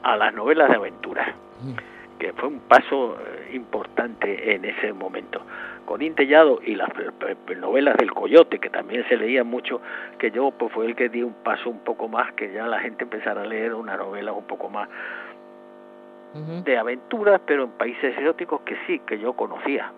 a 0.03 0.17
las 0.17 0.35
novelas 0.35 0.69
de 0.69 0.77
aventura, 0.77 1.35
Mm. 1.63 2.19
que 2.19 2.33
fue 2.35 2.49
un 2.49 2.61
paso 2.61 3.17
eh, 3.19 3.51
importante 3.55 4.55
en 4.55 4.65
ese 4.67 4.93
momento. 4.93 5.41
Corín 5.91 6.15
Tellado 6.15 6.61
y 6.65 6.77
las 6.77 6.89
novelas 7.59 7.97
del 7.97 8.13
Coyote, 8.13 8.61
que 8.61 8.71
también 8.71 9.05
se 9.09 9.17
leían 9.17 9.49
mucho, 9.49 9.81
que 10.21 10.31
yo 10.31 10.53
pues 10.53 10.73
fue 10.73 10.87
el 10.87 10.95
que 10.95 11.09
di 11.09 11.21
un 11.21 11.35
paso 11.43 11.69
un 11.69 11.81
poco 11.81 12.07
más, 12.07 12.33
que 12.35 12.53
ya 12.53 12.69
la 12.69 12.79
gente 12.79 13.03
empezara 13.03 13.43
a 13.43 13.45
leer 13.45 13.75
una 13.75 13.97
novela 13.97 14.31
un 14.33 14.45
poco 14.45 14.69
más 14.69 14.89
de 16.65 16.79
aventuras, 16.79 17.41
pero 17.45 17.65
en 17.65 17.71
países 17.73 18.17
exóticos 18.17 18.61
que 18.61 18.77
sí, 18.87 19.01
que 19.01 19.19
yo 19.19 19.33
conocía 19.33 19.91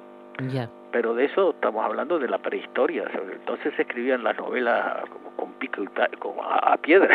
pero 0.93 1.13
de 1.15 1.27
eso 1.27 1.51
estamos 1.51 1.85
hablando 1.85 2.19
de 2.19 2.27
la 2.27 2.39
prehistoria. 2.39 3.05
Entonces 3.31 3.75
se 3.77 3.83
escribían 3.83 4.25
las 4.25 4.35
novelas 4.39 5.03
como 5.11 5.29
con 5.37 5.53
pico 5.59 5.83
y 5.83 5.89
tal, 5.89 6.09
como 6.19 6.43
a, 6.43 6.73
a 6.73 6.77
piedra. 6.79 7.15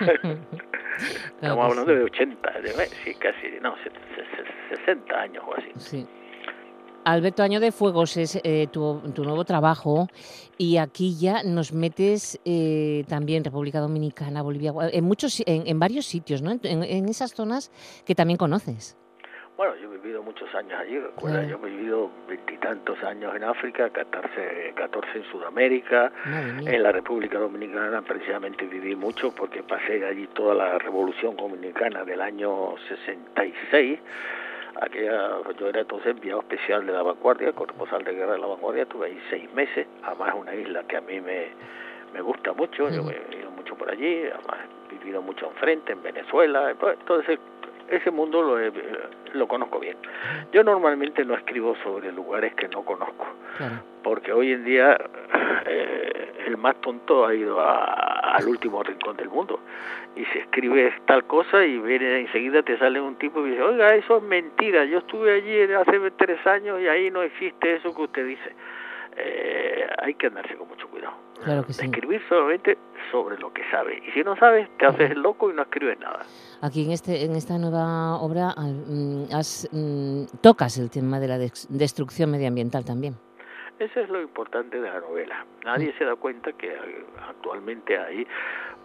Claro 0.00 0.38
estamos 1.36 1.64
hablando 1.70 1.92
sí. 1.92 1.98
de 1.98 2.04
80, 2.04 2.50
de, 2.60 2.68
sí, 3.04 3.14
casi, 3.16 3.48
no, 3.60 3.76
se- 3.76 3.90
se- 3.90 4.44
se- 4.70 4.76
60 4.78 5.20
años 5.20 5.44
o 5.46 5.54
así. 5.54 5.70
Sí. 5.76 6.06
Alberto 7.12 7.42
Año 7.42 7.58
de 7.58 7.72
Fuegos 7.72 8.16
es 8.18 8.38
eh, 8.44 8.66
tu, 8.70 9.00
tu, 9.14 9.24
nuevo 9.24 9.44
trabajo 9.44 10.08
y 10.58 10.76
aquí 10.76 11.16
ya 11.18 11.42
nos 11.42 11.72
metes 11.72 12.38
eh, 12.44 13.04
también 13.08 13.44
República 13.44 13.80
Dominicana, 13.80 14.42
Bolivia, 14.42 14.72
en 14.92 15.04
muchos, 15.04 15.42
en, 15.46 15.66
en 15.66 15.78
varios 15.78 16.04
sitios, 16.04 16.42
¿no? 16.42 16.50
En, 16.50 16.82
en, 16.84 17.08
esas 17.08 17.32
zonas 17.32 17.70
que 18.04 18.14
también 18.14 18.36
conoces. 18.36 18.96
Bueno, 19.56 19.74
yo 19.76 19.92
he 19.92 19.96
vivido 19.96 20.22
muchos 20.22 20.54
años 20.54 20.78
allí, 20.78 20.98
recuerda, 20.98 21.40
claro. 21.40 21.48
yo 21.48 21.66
he 21.66 21.70
vivido 21.70 22.10
veintitantos 22.28 23.02
años 23.02 23.34
en 23.34 23.42
África, 23.42 23.90
14, 23.90 24.74
14 24.76 25.18
en 25.18 25.24
Sudamérica, 25.32 26.12
en 26.24 26.82
la 26.82 26.92
República 26.92 27.38
Dominicana 27.38 28.02
precisamente 28.02 28.66
viví 28.66 28.94
mucho 28.94 29.34
porque 29.34 29.62
pasé 29.62 30.04
allí 30.04 30.28
toda 30.28 30.54
la 30.54 30.78
Revolución 30.78 31.36
Dominicana 31.36 32.04
del 32.04 32.20
año 32.20 32.74
66 32.88 33.98
aquella, 34.80 35.30
yo 35.58 35.68
era 35.68 35.80
entonces 35.80 36.08
enviado 36.12 36.40
especial 36.40 36.86
de 36.86 36.92
la 36.92 37.02
vanguardia, 37.02 37.52
corresponsal 37.52 38.04
de 38.04 38.12
guerra 38.14 38.32
de 38.32 38.38
la 38.38 38.46
vanguardia, 38.46 38.86
tuve 38.86 39.06
ahí 39.06 39.20
seis 39.30 39.52
meses, 39.52 39.86
además 40.02 40.34
una 40.36 40.54
isla 40.54 40.82
que 40.84 40.96
a 40.96 41.00
mí 41.00 41.20
me, 41.20 41.48
me 42.12 42.20
gusta 42.20 42.52
mucho, 42.52 42.88
yo 42.88 43.02
he 43.10 43.36
ido 43.38 43.50
mucho 43.50 43.74
por 43.74 43.90
allí, 43.90 44.22
además 44.26 44.58
he 44.90 44.94
vivido 44.94 45.22
mucho 45.22 45.46
enfrente, 45.46 45.92
en 45.92 46.02
Venezuela, 46.02 46.74
todo 47.06 47.20
ese, 47.90 48.10
mundo 48.10 48.42
lo, 48.42 48.58
lo 49.32 49.48
conozco 49.48 49.80
bien. 49.80 49.96
Yo 50.52 50.62
normalmente 50.64 51.24
no 51.24 51.34
escribo 51.34 51.76
sobre 51.82 52.12
lugares 52.12 52.54
que 52.54 52.68
no 52.68 52.82
conozco, 52.84 53.26
claro. 53.56 53.76
porque 54.02 54.32
hoy 54.32 54.52
en 54.52 54.64
día 54.64 54.98
eh, 55.66 56.44
el 56.46 56.56
más 56.56 56.80
tonto 56.80 57.26
ha 57.26 57.34
ido 57.34 57.60
a, 57.60 58.34
al 58.36 58.48
último 58.48 58.82
rincón 58.82 59.16
del 59.16 59.28
mundo 59.28 59.60
y 60.16 60.24
si 60.26 60.38
escribes 60.38 60.94
tal 61.06 61.24
cosa 61.24 61.64
y 61.64 61.78
viene 61.78 62.20
enseguida 62.20 62.62
te 62.62 62.76
sale 62.78 63.00
un 63.00 63.16
tipo 63.16 63.46
y 63.46 63.50
dice, 63.50 63.62
oiga, 63.62 63.94
eso 63.94 64.16
es 64.16 64.22
mentira, 64.22 64.84
yo 64.84 64.98
estuve 64.98 65.32
allí 65.32 65.72
hace 65.72 66.10
tres 66.12 66.44
años 66.46 66.80
y 66.80 66.88
ahí 66.88 67.10
no 67.10 67.22
existe 67.22 67.76
eso 67.76 67.94
que 67.94 68.02
usted 68.02 68.26
dice. 68.26 68.52
Eh, 69.16 69.86
hay 69.98 70.14
que 70.14 70.28
andarse 70.28 70.54
con 70.56 70.68
mucho 70.68 70.88
cuidado. 70.88 71.14
Claro 71.44 71.64
que 71.64 71.72
sí. 71.72 71.84
Escribir 71.84 72.20
solamente 72.28 72.78
sobre 73.10 73.38
lo 73.38 73.52
que 73.52 73.62
sabes. 73.70 74.02
Y 74.06 74.10
si 74.10 74.22
no 74.22 74.36
sabes, 74.36 74.68
te 74.76 74.86
haces 74.86 75.12
el 75.12 75.22
loco 75.22 75.50
y 75.50 75.54
no 75.54 75.62
escribes 75.62 75.98
nada. 75.98 76.20
Aquí 76.62 76.84
en 76.84 76.92
este 76.92 77.24
en 77.24 77.36
esta 77.36 77.58
nueva 77.58 78.20
obra 78.20 78.54
has, 79.32 79.68
tocas 80.42 80.78
el 80.78 80.90
tema 80.90 81.20
de 81.20 81.28
la 81.28 81.38
destrucción 81.38 82.30
medioambiental 82.30 82.84
también. 82.84 83.16
Eso 83.78 84.00
es 84.00 84.08
lo 84.08 84.20
importante 84.20 84.80
de 84.80 84.90
la 84.90 85.00
novela. 85.00 85.46
Nadie 85.64 85.94
se 85.96 86.04
da 86.04 86.16
cuenta 86.16 86.52
que 86.52 86.76
actualmente 87.28 87.96
hay 87.96 88.26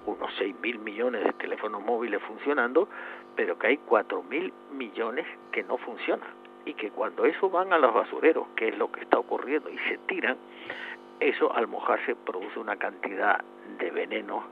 unos 0.06 0.32
6 0.38 0.56
mil 0.62 0.78
millones 0.80 1.24
de 1.24 1.34
teléfonos 1.34 1.84
móviles 1.84 2.22
funcionando, 2.28 2.88
pero 3.36 3.58
que 3.58 3.68
hay 3.68 3.78
4 3.78 4.22
mil 4.24 4.54
millones 4.72 5.26
que 5.52 5.64
no 5.64 5.78
funcionan. 5.80 6.30
Y 6.66 6.76
que 6.76 6.92
cuando 6.92 7.26
eso 7.26 7.50
van 7.50 7.74
a 7.74 7.78
los 7.78 7.94
basureros, 7.94 8.48
que 8.56 8.70
es 8.70 8.78
lo 8.78 8.92
que 8.92 9.02
está 9.02 9.18
ocurriendo, 9.18 9.70
y 9.70 9.78
se 9.90 9.98
tiran, 10.08 10.38
eso 11.24 11.54
al 11.54 11.68
mojarse 11.68 12.16
produce 12.16 12.60
una 12.60 12.76
cantidad 12.76 13.44
de 13.80 13.92
venenos 13.92 14.44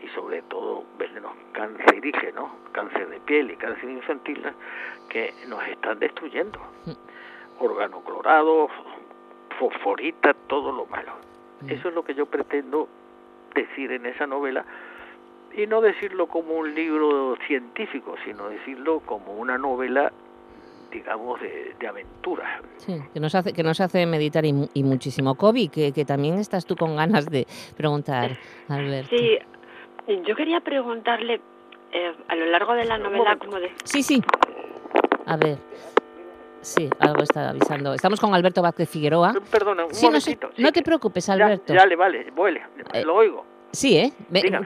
y 0.00 0.08
sobre 0.08 0.42
todo 0.42 0.84
venenos 0.98 1.32
cancerígenos, 1.52 2.50
cáncer 2.72 3.08
de 3.08 3.20
piel 3.20 3.50
y 3.50 3.56
cáncer 3.56 3.90
infantil, 3.90 4.42
que 5.08 5.34
nos 5.48 5.66
están 5.66 5.98
destruyendo. 5.98 6.60
Órgano 7.58 8.00
clorado, 8.02 8.68
fosforita, 9.58 10.34
todo 10.46 10.70
lo 10.72 10.86
malo. 10.86 11.12
Eso 11.66 11.88
es 11.88 11.94
lo 11.94 12.04
que 12.04 12.14
yo 12.14 12.26
pretendo 12.26 12.88
decir 13.54 13.90
en 13.90 14.06
esa 14.06 14.26
novela 14.26 14.64
y 15.52 15.66
no 15.66 15.80
decirlo 15.80 16.28
como 16.28 16.54
un 16.54 16.74
libro 16.74 17.36
científico, 17.46 18.14
sino 18.24 18.48
decirlo 18.48 19.00
como 19.00 19.34
una 19.34 19.58
novela 19.58 20.12
digamos 20.90 21.40
de, 21.40 21.74
de 21.78 21.86
aventura. 21.86 22.62
Sí, 22.76 23.00
que 23.12 23.20
nos 23.20 23.34
hace 23.34 23.52
que 23.52 23.62
nos 23.62 23.80
hace 23.80 24.06
meditar 24.06 24.44
y, 24.44 24.68
y 24.74 24.82
muchísimo. 24.82 25.34
Kobe, 25.34 25.68
que, 25.68 25.92
que, 25.92 26.04
también 26.04 26.38
estás 26.38 26.66
tú 26.66 26.76
con 26.76 26.96
ganas 26.96 27.26
de 27.26 27.46
preguntar, 27.76 28.38
Alberto. 28.68 29.16
Sí, 29.16 29.38
yo 30.26 30.34
quería 30.34 30.60
preguntarle 30.60 31.40
eh, 31.92 32.14
a 32.28 32.36
lo 32.36 32.46
largo 32.46 32.74
de 32.74 32.84
la 32.84 32.98
novela 32.98 33.36
como 33.36 33.58
de... 33.58 33.72
Sí, 33.84 34.02
sí. 34.02 34.22
A 35.26 35.36
ver. 35.36 35.58
Sí, 36.60 36.88
algo 36.98 37.22
está 37.22 37.50
avisando. 37.50 37.94
Estamos 37.94 38.20
con 38.20 38.34
Alberto 38.34 38.62
Vázquez 38.62 38.88
Figueroa. 38.88 39.34
Perdona, 39.50 39.84
un 39.84 39.94
sí, 39.94 40.06
momentito. 40.06 40.48
No, 40.48 40.54
sí, 40.54 40.62
no 40.62 40.72
te 40.72 40.82
preocupes, 40.82 41.28
Alberto. 41.28 41.72
Ya, 41.72 41.80
ya 41.80 41.86
le 41.86 41.96
vale, 41.96 42.30
vuele, 42.34 42.62
eh, 42.92 43.04
lo 43.04 43.14
oigo. 43.14 43.44
Sí, 43.70 43.96
¿eh? 43.96 44.12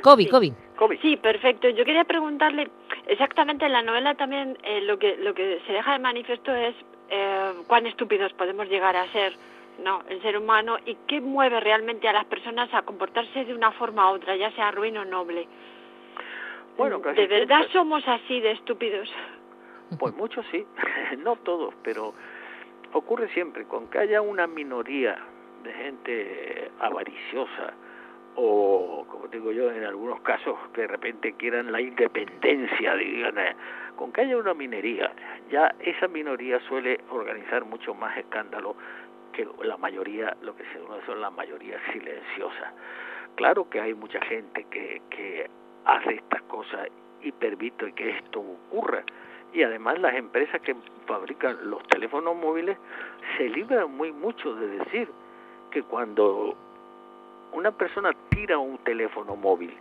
Kobe, 0.00 0.28
Kobe. 0.28 0.52
Sí, 1.00 1.16
perfecto. 1.16 1.68
Yo 1.68 1.84
quería 1.84 2.04
preguntarle 2.04 2.70
exactamente 3.06 3.66
en 3.66 3.72
la 3.72 3.82
novela 3.82 4.14
también 4.14 4.56
eh, 4.62 4.80
lo 4.82 4.98
que 4.98 5.16
lo 5.16 5.34
que 5.34 5.60
se 5.66 5.72
deja 5.72 5.92
de 5.92 5.98
manifiesto 5.98 6.54
es 6.54 6.74
eh, 7.10 7.52
cuán 7.66 7.86
estúpidos 7.86 8.32
podemos 8.32 8.68
llegar 8.68 8.96
a 8.96 9.06
ser, 9.12 9.34
no, 9.82 10.02
el 10.08 10.20
ser 10.22 10.38
humano 10.38 10.78
y 10.86 10.96
qué 11.06 11.20
mueve 11.20 11.60
realmente 11.60 12.08
a 12.08 12.12
las 12.12 12.24
personas 12.24 12.72
a 12.72 12.82
comportarse 12.82 13.44
de 13.44 13.54
una 13.54 13.70
forma 13.72 14.10
u 14.10 14.14
otra, 14.14 14.36
ya 14.36 14.50
sea 14.52 14.70
ruin 14.70 14.96
o 14.98 15.04
noble. 15.04 15.46
Bueno, 16.76 17.00
casi 17.02 17.20
¿De 17.20 17.26
verdad 17.26 17.58
siempre. 17.58 17.72
somos 17.72 18.08
así 18.08 18.40
de 18.40 18.52
estúpidos? 18.52 19.12
Pues 19.98 20.14
muchos 20.14 20.46
sí, 20.50 20.64
no 21.18 21.36
todos, 21.36 21.74
pero 21.82 22.14
ocurre 22.92 23.28
siempre 23.28 23.64
con 23.66 23.88
que 23.88 23.98
haya 23.98 24.22
una 24.22 24.46
minoría 24.46 25.18
de 25.62 25.72
gente 25.72 26.70
avariciosa, 26.80 27.74
o 28.36 29.04
como 29.08 29.28
digo 29.28 29.52
yo 29.52 29.70
en 29.70 29.84
algunos 29.84 30.20
casos 30.20 30.56
que 30.72 30.82
de 30.82 30.86
repente 30.86 31.34
quieran 31.34 31.70
la 31.70 31.80
independencia 31.80 32.94
digan 32.94 33.38
eh, 33.38 33.54
con 33.96 34.12
que 34.12 34.22
haya 34.22 34.36
una 34.36 34.54
minería 34.54 35.12
ya 35.50 35.74
esa 35.80 36.08
minoría 36.08 36.60
suele 36.60 36.98
organizar 37.10 37.64
mucho 37.64 37.94
más 37.94 38.16
escándalo 38.16 38.76
que 39.32 39.48
la 39.64 39.76
mayoría 39.76 40.36
lo 40.42 40.54
que 40.54 40.64
se 40.72 40.78
conoce 40.78 41.06
son 41.06 41.20
la 41.20 41.30
mayoría 41.30 41.78
silenciosa. 41.92 42.72
Claro 43.34 43.68
que 43.68 43.80
hay 43.80 43.94
mucha 43.94 44.20
gente 44.26 44.64
que, 44.70 45.02
que 45.10 45.50
hace 45.84 46.14
estas 46.14 46.42
cosas 46.42 46.88
y 47.22 47.32
permite 47.32 47.92
que 47.92 48.10
esto 48.10 48.40
ocurra. 48.40 49.02
Y 49.52 49.62
además 49.62 49.98
las 50.00 50.14
empresas 50.14 50.60
que 50.60 50.76
fabrican 51.06 51.58
los 51.68 51.82
teléfonos 51.88 52.36
móviles 52.36 52.76
se 53.36 53.48
libran 53.48 53.90
muy 53.90 54.12
mucho 54.12 54.54
de 54.54 54.66
decir 54.78 55.08
que 55.70 55.82
cuando 55.82 56.54
una 57.52 57.70
persona 57.70 58.12
tira 58.30 58.58
un 58.58 58.78
teléfono 58.78 59.36
móvil 59.36 59.72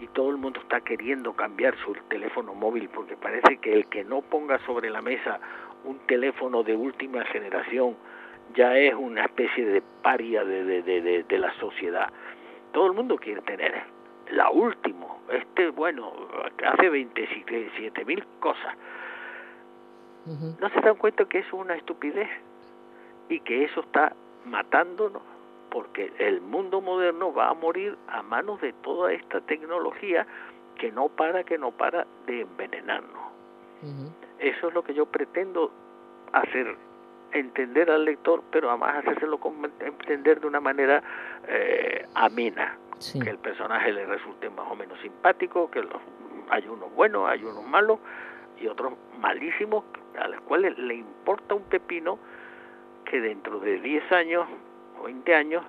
y 0.00 0.06
todo 0.08 0.30
el 0.30 0.36
mundo 0.36 0.60
está 0.60 0.80
queriendo 0.80 1.32
cambiar 1.34 1.76
su 1.78 1.92
teléfono 2.08 2.54
móvil 2.54 2.88
porque 2.88 3.16
parece 3.16 3.58
que 3.58 3.72
el 3.72 3.86
que 3.86 4.04
no 4.04 4.22
ponga 4.22 4.58
sobre 4.66 4.90
la 4.90 5.02
mesa 5.02 5.38
un 5.84 5.98
teléfono 6.06 6.62
de 6.62 6.74
última 6.74 7.24
generación 7.26 7.96
ya 8.54 8.76
es 8.76 8.94
una 8.94 9.24
especie 9.24 9.64
de 9.64 9.82
paria 10.02 10.44
de, 10.44 10.82
de, 10.82 11.22
de, 11.22 11.38
la 11.38 11.52
sociedad. 11.60 12.10
Todo 12.72 12.86
el 12.86 12.94
mundo 12.94 13.16
quiere 13.16 13.40
tener 13.42 13.84
la 14.32 14.50
última, 14.50 15.06
este, 15.30 15.70
bueno, 15.70 16.12
hace 16.66 16.88
27 16.88 18.04
mil 18.04 18.24
cosas. 18.40 18.74
Uh 20.26 20.30
-huh. 20.30 20.60
No 20.60 20.68
se 20.70 20.80
dan 20.80 20.96
cuenta 20.96 21.24
que 21.26 21.38
eso 21.38 21.56
es 21.56 21.62
una 21.64 21.74
estupidez 21.76 22.28
y 23.28 23.38
que 23.40 23.64
eso 23.64 23.80
está 23.80 24.14
matándonos 24.44 25.22
porque 25.70 26.12
el 26.18 26.40
mundo 26.40 26.80
moderno 26.80 27.32
va 27.32 27.48
a 27.48 27.54
morir 27.54 27.96
a 28.08 28.22
manos 28.22 28.60
de 28.60 28.72
toda 28.72 29.12
esta 29.12 29.40
tecnología 29.40 30.26
que 30.78 30.90
no 30.90 31.08
para, 31.08 31.44
que 31.44 31.58
no 31.58 31.70
para 31.70 32.06
de 32.26 32.42
envenenarnos. 32.42 33.22
Uh 33.82 33.86
-huh. 33.86 34.12
Eso 34.38 34.68
es 34.68 34.74
lo 34.74 34.82
que 34.82 34.94
yo 34.94 35.06
pretendo 35.06 35.70
hacer, 36.32 36.76
entender 37.32 37.90
al 37.90 38.04
lector, 38.04 38.42
pero 38.50 38.70
además 38.70 38.96
hacérselo 38.98 39.38
entender 39.80 40.40
de 40.40 40.46
una 40.46 40.60
manera 40.60 41.02
eh, 41.46 42.06
amena, 42.14 42.78
sí. 42.98 43.20
que 43.20 43.30
el 43.30 43.38
personaje 43.38 43.92
le 43.92 44.06
resulte 44.06 44.50
más 44.50 44.66
o 44.70 44.74
menos 44.74 44.98
simpático, 45.00 45.70
que 45.70 45.82
los, 45.82 46.00
hay 46.50 46.66
unos 46.68 46.92
buenos, 46.94 47.28
hay 47.28 47.44
unos 47.44 47.64
malos 47.66 47.98
y 48.60 48.66
otros 48.66 48.94
malísimos, 49.20 49.84
a 50.18 50.28
los 50.28 50.40
cuales 50.42 50.76
le 50.78 50.94
importa 50.94 51.54
un 51.54 51.62
pepino 51.62 52.18
que 53.04 53.20
dentro 53.20 53.58
de 53.60 53.80
10 53.80 54.12
años 54.12 54.46
20 55.02 55.34
años, 55.34 55.64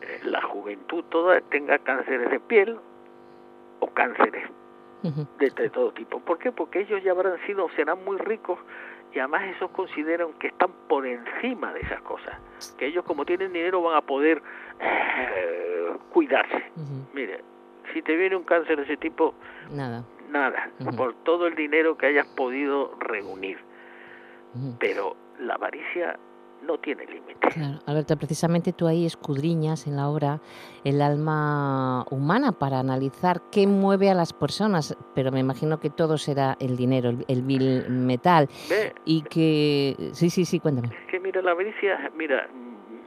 eh, 0.00 0.20
la 0.24 0.42
juventud 0.42 1.04
toda 1.04 1.40
tenga 1.42 1.78
cánceres 1.78 2.30
de 2.30 2.40
piel 2.40 2.78
o 3.80 3.86
cánceres 3.88 4.48
uh 5.02 5.08
-huh. 5.08 5.26
de, 5.38 5.50
de, 5.50 5.70
todo 5.70 5.92
tipo. 5.92 6.20
¿Por 6.20 6.38
qué? 6.38 6.52
Porque 6.52 6.80
ellos 6.80 7.02
ya 7.02 7.12
habrán 7.12 7.38
sido, 7.46 7.68
serán 7.76 8.04
muy 8.04 8.16
ricos 8.18 8.58
y 9.12 9.18
además 9.18 9.42
esos 9.56 9.70
consideran 9.70 10.32
que 10.34 10.48
están 10.48 10.70
por 10.88 11.06
encima 11.06 11.72
de 11.72 11.80
esas 11.80 12.00
cosas. 12.02 12.38
Que 12.76 12.86
ellos 12.86 13.04
como 13.04 13.24
tienen 13.24 13.52
dinero 13.52 13.82
van 13.82 13.96
a 13.96 14.02
poder 14.02 14.42
eh, 14.80 15.92
cuidarse. 16.12 16.70
Uh 16.76 16.80
-huh. 16.80 17.06
Mire, 17.14 17.42
si 17.92 18.02
te 18.02 18.16
viene 18.16 18.36
un 18.36 18.44
cáncer 18.44 18.76
de 18.76 18.82
ese 18.84 18.96
tipo, 18.96 19.34
nada. 19.70 20.04
Nada, 20.30 20.70
uh 20.80 20.84
-huh. 20.84 20.96
por 20.96 21.14
todo 21.24 21.46
el 21.46 21.54
dinero 21.54 21.96
que 21.96 22.06
hayas 22.06 22.26
podido 22.36 22.94
reunir. 23.00 23.58
Pero 24.80 25.14
la 25.38 25.54
avaricia 25.54 26.18
no 26.62 26.78
tiene 26.78 27.06
límite. 27.06 27.34
Claro, 27.40 27.78
Alberto, 27.86 28.16
precisamente 28.16 28.72
tú 28.72 28.86
ahí 28.86 29.06
escudriñas 29.06 29.86
en 29.86 29.96
la 29.96 30.08
obra 30.08 30.40
el 30.84 31.00
alma 31.00 32.04
humana 32.10 32.52
para 32.52 32.78
analizar 32.78 33.40
qué 33.50 33.66
mueve 33.66 34.10
a 34.10 34.14
las 34.14 34.32
personas, 34.32 34.96
pero 35.14 35.32
me 35.32 35.40
imagino 35.40 35.80
que 35.80 35.90
todo 35.90 36.18
será 36.18 36.56
el 36.60 36.76
dinero, 36.76 37.10
el, 37.10 37.24
el 37.28 37.42
vil 37.42 37.88
metal. 37.88 38.48
Ve, 38.68 38.92
Y 39.04 39.22
que... 39.22 40.10
Sí, 40.12 40.30
sí, 40.30 40.44
sí, 40.44 40.60
cuéntame. 40.60 40.88
Es 40.88 41.10
que 41.10 41.20
mira, 41.20 41.40
la 41.42 41.52
avaricia, 41.52 42.10
mira, 42.16 42.48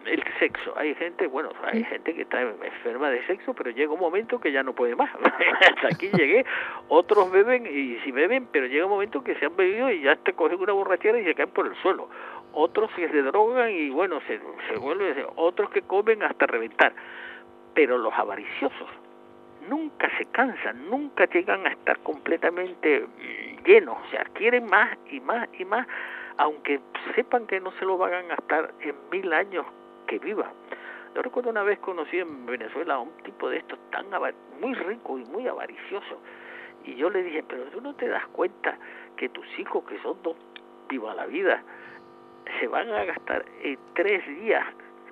el 0.06 0.24
sexo. 0.40 0.74
Hay 0.78 0.96
gente, 0.96 1.28
bueno, 1.28 1.50
hay 1.64 1.84
gente 1.84 2.14
que 2.14 2.24
está 2.24 2.42
enferma 2.42 3.10
de 3.10 3.26
sexo, 3.28 3.54
pero 3.54 3.72
llega 3.72 3.94
un 3.94 4.00
momento 4.00 4.40
que 4.40 4.52
ya 4.52 4.64
no 4.64 4.74
puede 4.74 4.96
más. 4.96 5.10
Hasta 5.70 5.88
aquí 5.88 6.10
llegué. 6.14 6.46
Otros 6.88 7.32
beben 7.32 7.66
y 7.66 7.98
si 8.04 8.12
beben, 8.12 8.48
pero 8.52 8.68
llega 8.68 8.86
un 8.86 8.92
momento 8.92 9.24
que 9.24 9.36
se 9.36 9.46
han 9.46 9.56
bebido 9.56 9.92
y 9.92 10.02
ya 10.02 10.16
te 10.16 10.34
cogen 10.34 10.60
una 10.60 10.74
borrachera 10.74 11.20
y 11.20 11.24
se 11.24 11.36
caen 11.36 11.50
por 11.50 11.68
el 11.68 11.76
suelo. 11.82 12.10
Otros 12.54 12.92
que 12.96 13.08
se 13.10 13.22
drogan 13.22 13.72
y 13.72 13.90
bueno, 13.90 14.20
se, 14.28 14.40
se 14.68 14.78
vuelven, 14.78 15.26
otros 15.36 15.70
que 15.70 15.82
comen 15.82 16.24
hasta 16.24 16.48
reventar. 16.48 16.94
Pero 17.74 17.98
los 17.98 18.14
avariciosos 18.14 18.90
nunca 19.70 20.10
se 20.18 20.26
cansan, 20.26 20.90
nunca 20.90 21.26
llegan 21.26 21.66
a 21.66 21.70
estar 21.70 22.00
completamente 22.00 23.02
mm, 23.02 23.64
llenos, 23.66 23.98
o 24.06 24.10
sea, 24.10 24.24
quieren 24.34 24.66
más 24.66 24.98
y 25.12 25.20
más 25.20 25.48
y 25.58 25.66
más, 25.66 25.88
aunque 26.38 26.80
sepan 27.16 27.48
que 27.48 27.60
no 27.60 27.72
se 27.74 27.86
lo 27.86 27.98
van 27.98 28.14
a 28.14 28.22
gastar 28.24 28.74
en 28.82 28.96
mil 29.12 29.32
años 29.34 29.66
que 30.08 30.20
vivan. 30.20 30.52
Yo 31.16 31.22
recuerdo 31.22 31.50
una 31.50 31.64
vez 31.64 31.80
conocí 31.80 32.20
en 32.20 32.46
Venezuela 32.46 32.96
a 32.96 33.00
un 33.00 33.12
tipo 33.24 33.50
de 33.50 33.58
estos 33.58 33.78
tan 33.92 34.06
muy 34.60 34.74
rico 34.76 35.20
y 35.20 35.26
muy 35.26 35.48
avaricioso, 35.48 36.20
y 36.84 36.96
yo 36.96 37.10
le 37.10 37.24
dije, 37.24 37.44
pero 37.48 37.66
tú 37.66 37.82
no 37.82 37.94
te 37.94 38.08
das 38.08 38.26
cuenta 38.28 38.78
que 39.18 39.30
tus 39.30 39.46
hijos, 39.60 39.84
que 39.86 40.00
son 40.00 40.18
dos 40.24 40.36
viva 40.90 41.14
la 41.14 41.26
vida, 41.26 41.64
se 42.60 42.68
van 42.68 42.90
a 42.92 43.04
gastar 43.06 43.46
en 43.64 43.78
tres 43.94 44.26
días 44.42 44.66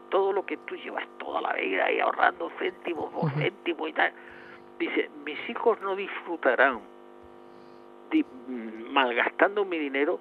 todo 0.09 0.33
lo 0.33 0.45
que 0.45 0.57
tú 0.57 0.75
llevas 0.75 1.05
toda 1.19 1.41
la 1.41 1.53
vida 1.53 1.85
ahí 1.85 1.99
ahorrando 1.99 2.49
céntimo 2.59 3.09
por 3.11 3.25
Ujú. 3.31 3.39
céntimo 3.39 3.87
y 3.87 3.93
tal. 3.93 4.11
Dice, 4.79 5.09
mis 5.25 5.37
hijos 5.49 5.79
no 5.81 5.95
disfrutarán 5.95 6.79
di- 8.09 8.23
mm, 8.23 8.91
malgastando 8.91 9.65
mi 9.65 9.77
dinero 9.77 10.19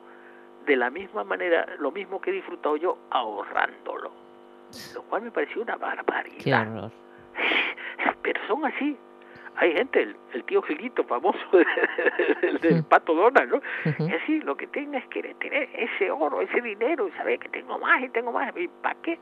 de 0.67 0.77
la 0.77 0.91
misma 0.91 1.25
manera, 1.25 1.67
lo 1.79 1.91
mismo 1.91 2.21
que 2.21 2.31
he 2.31 2.35
disfrutado 2.35 2.77
yo 2.77 2.99
ahorrándolo. 3.11 4.11
Lo 4.95 5.03
cual 5.05 5.23
me 5.23 5.31
pareció 5.31 5.63
una 5.63 5.75
Qué 5.77 5.81
barbaridad. 5.81 6.69
horror. 6.77 6.93
Pero 8.23 8.41
son 8.47 8.67
así. 8.67 8.97
Hay 9.61 9.73
gente, 9.73 10.03
el, 10.03 10.17
el 10.35 10.45
tío 10.45 10.63
Gilito 10.63 11.03
famoso 11.05 11.39
del, 12.43 12.59
del. 12.59 12.85
Pato 12.85 13.15
Donald, 13.15 13.51
¿no? 13.51 13.61
Es 13.85 14.23
así, 14.23 14.41
lo 14.41 14.57
que 14.57 14.67
tenga 14.69 14.99
es 14.99 15.07
querer 15.09 15.35
tener 15.37 15.69
ese 15.75 16.11
oro, 16.11 16.41
ese 16.41 16.61
dinero 16.61 17.09
y 17.09 17.13
saber 17.13 17.39
que 17.41 17.49
tengo 17.49 17.79
más 17.79 18.03
y 18.03 18.09
tengo 18.11 18.31
más. 18.33 18.57
¿Y 18.57 18.69
para 18.69 18.95
qué? 19.03 19.19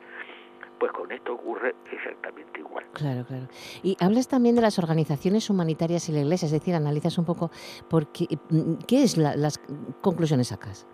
Pues 0.78 0.93
con 0.93 1.11
esto 1.11 1.32
ocurre 1.32 1.74
exactamente 1.91 2.61
igual. 2.61 2.84
Claro, 2.93 3.24
claro. 3.26 3.47
Y 3.82 3.97
hablas 3.99 4.28
también 4.28 4.57
de 4.57 4.61
las 4.61 4.78
organizaciones 4.78 5.49
humanitarias 5.49 6.07
y 6.11 6.12
la 6.12 6.20
Iglesia, 6.20 6.45
es 6.47 6.53
decir, 6.53 6.74
analizas 6.74 7.16
un 7.16 7.24
poco 7.24 7.51
por 7.89 8.12
qué, 8.12 8.26
mm, 8.51 8.74
qué 8.87 9.03
es 9.03 9.16
la- 9.16 9.37
las 9.37 9.59
conclusiones 10.03 10.49
sacas. 10.49 10.87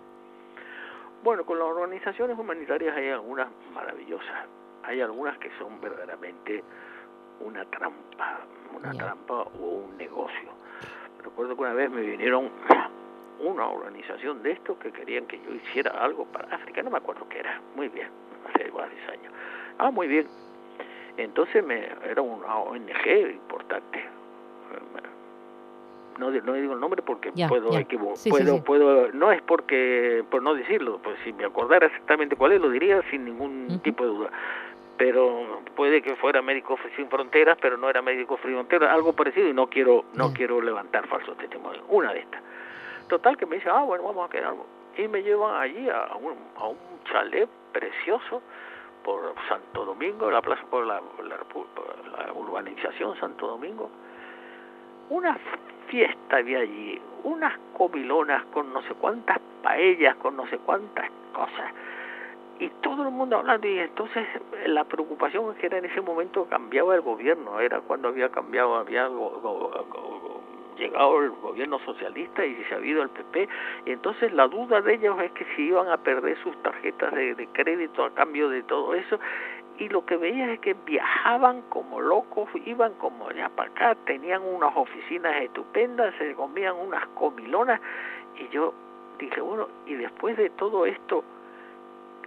Bueno, 1.25 1.45
con 1.45 1.59
las 1.59 1.67
organizaciones 1.67 2.39
humanitarias 2.39 2.97
hay 2.97 3.09
algunas 3.11 3.49
maravillosas. 3.75 4.47
Hay 4.85 5.01
algunas 5.01 5.37
que 5.39 5.51
son 5.59 5.81
verdaderamente 5.81 6.63
una 7.41 7.65
trampa, 7.67 8.41
una 8.77 8.93
trampa 8.93 9.35
o 9.61 9.67
un 9.87 9.97
negocio. 9.97 10.51
Recuerdo 11.23 11.55
que 11.57 11.63
una 11.63 11.73
vez 11.75 11.91
me 11.91 12.03
vinieron 12.03 12.51
una 13.41 13.67
organización 13.69 14.43
de 14.43 14.53
estos 14.53 14.77
que 14.79 14.93
querían 14.93 15.27
que 15.27 15.39
yo 15.41 15.53
hiciera 15.55 15.91
algo 15.93 16.25
para 16.27 16.55
África, 16.55 16.83
no 16.83 16.91
me 16.91 16.99
acuerdo 16.99 17.29
qué 17.29 17.39
era, 17.41 17.61
muy 17.75 17.89
bien, 17.89 18.09
hace 18.55 18.71
varios 18.71 19.09
años. 19.09 19.33
Ah, 19.79 19.91
muy 19.91 20.07
bien. 20.09 20.27
Entonces 21.17 21.65
me 21.65 21.89
era 22.09 22.23
una 22.23 22.57
ONG 22.57 23.07
importante. 23.33 24.03
No, 26.19 26.31
di- 26.31 26.41
no 26.43 26.53
digo 26.53 26.75
el 26.75 26.81
nombre 26.81 27.03
porque 27.03 27.33
puedo 27.49 27.71
ya. 27.73 27.81
equivo- 27.81 28.15
Sí, 28.17 28.31
puedo, 28.31 28.57
sí. 28.57 28.61
puedo, 28.65 29.11
no 29.13 29.33
es 29.33 29.41
porque 29.43 30.23
por 30.31 30.43
no 30.43 30.55
decirlo, 30.55 31.01
pues 31.03 31.17
si 31.25 31.33
me 31.33 31.45
acordara 31.45 31.87
exactamente 31.87 32.37
cuál 32.37 32.53
es 32.53 32.61
lo 32.61 32.69
diría 32.71 33.01
sin 33.11 33.25
ningún 33.25 33.81
tipo 33.83 34.05
de 34.05 34.11
duda. 34.11 34.31
Pero 35.03 35.63
puede 35.75 36.01
que 36.01 36.15
fuera 36.15 36.43
médico 36.43 36.79
sin 36.95 37.09
fronteras, 37.09 37.59
pero 37.61 37.77
no 37.77 37.91
era 37.91 38.01
médico 38.03 38.39
sin 38.41 38.53
fronteras, 38.53 38.89
algo 38.89 39.13
parecido 39.13 39.49
y 39.49 39.53
no 39.53 39.67
quiero 39.67 40.05
no 40.15 40.29
Ya. 40.29 40.35
quiero 40.35 40.61
levantar 40.61 41.09
falsos 41.09 41.37
testimonios. 41.39 41.85
Una 41.89 42.13
de 42.13 42.21
estas. 42.21 42.41
Total 43.09 43.37
que 43.37 43.45
me 43.45 43.57
dice, 43.57 43.69
ah, 43.69 43.83
bueno, 43.83 44.05
vamos 44.05 44.29
a 44.29 44.31
quedar. 44.31 44.55
Y 44.97 45.09
me 45.09 45.25
llevan 45.25 45.61
allí 45.61 45.89
a 45.91 46.15
un, 46.15 46.37
a 46.57 46.69
un 46.69 46.79
chalet 47.11 47.49
precioso 47.73 48.43
por 49.03 49.35
Santo 49.49 49.85
Domingo, 49.85 50.31
la 50.31 50.41
plaza 50.41 50.63
por 50.71 50.87
la, 50.87 51.03
la, 51.25 51.37
por 51.39 51.67
la 52.17 52.33
urbanización 52.33 53.19
Santo 53.19 53.49
Domingo. 53.49 53.91
Una 55.11 55.37
fiesta 55.89 56.37
había 56.37 56.61
allí, 56.61 57.03
unas 57.25 57.59
comilonas 57.77 58.45
con 58.55 58.73
no 58.73 58.81
sé 58.83 58.95
cuántas 58.95 59.41
paellas, 59.65 60.15
con 60.19 60.37
no 60.37 60.47
sé 60.47 60.59
cuántas 60.59 61.11
cosas. 61.33 61.73
Y 62.59 62.69
todo 62.81 63.03
el 63.03 63.11
mundo 63.11 63.39
hablando, 63.39 63.67
y 63.67 63.79
entonces 63.79 64.27
eh, 64.65 64.69
la 64.69 64.85
preocupación 64.85 65.51
es 65.53 65.59
que 65.59 65.67
era 65.67 65.79
en 65.79 65.87
ese 65.87 66.01
momento 66.01 66.47
cambiaba 66.49 66.95
el 66.95 67.01
gobierno, 67.01 67.59
era 67.61 67.81
cuando 67.81 68.09
había 68.09 68.29
cambiado, 68.29 68.77
había 68.77 69.09
llegado 70.77 71.23
el 71.23 71.31
gobierno 71.31 71.79
socialista 71.81 72.45
y 72.45 72.55
se 72.65 72.75
ha 72.75 72.77
habido 72.77 73.03
el 73.03 73.11
PP, 73.11 73.49
y 73.87 73.93
entonces 73.93 74.33
la 74.33 74.47
duda 74.49 74.81
de 74.81 74.95
ellos 74.95 75.21
es 75.23 75.33
que 75.33 75.45
si 75.57 75.63
iban 75.63 75.89
a 75.89 75.97
perder 75.97 76.37
sus 76.43 76.57
tarjetas 76.63 77.13
de, 77.15 77.35
de 77.35 77.47
crédito 77.49 78.05
a 78.05 78.11
cambio 78.15 78.49
de 78.49 78.63
todo 78.63 78.95
eso, 78.95 79.19
y 79.79 79.89
lo 79.89 80.05
que 80.05 80.17
veías 80.17 80.51
es 80.51 80.61
que 80.61 80.75
viajaban 80.75 81.63
como 81.63 82.01
locos, 82.01 82.49
iban 82.67 82.93
como 82.95 83.29
allá 83.29 83.49
para 83.49 83.71
acá, 83.71 83.97
tenían 84.07 84.43
unas 84.43 84.77
oficinas 84.77 85.43
estupendas, 85.43 86.15
se 86.19 86.35
comían 86.35 86.77
unas 86.77 87.07
comilonas, 87.09 87.81
y 88.39 88.49
yo 88.49 88.73
dije, 89.19 89.41
bueno, 89.41 89.69
y 89.87 89.95
después 89.95 90.37
de 90.37 90.51
todo 90.51 90.87
esto, 90.87 91.25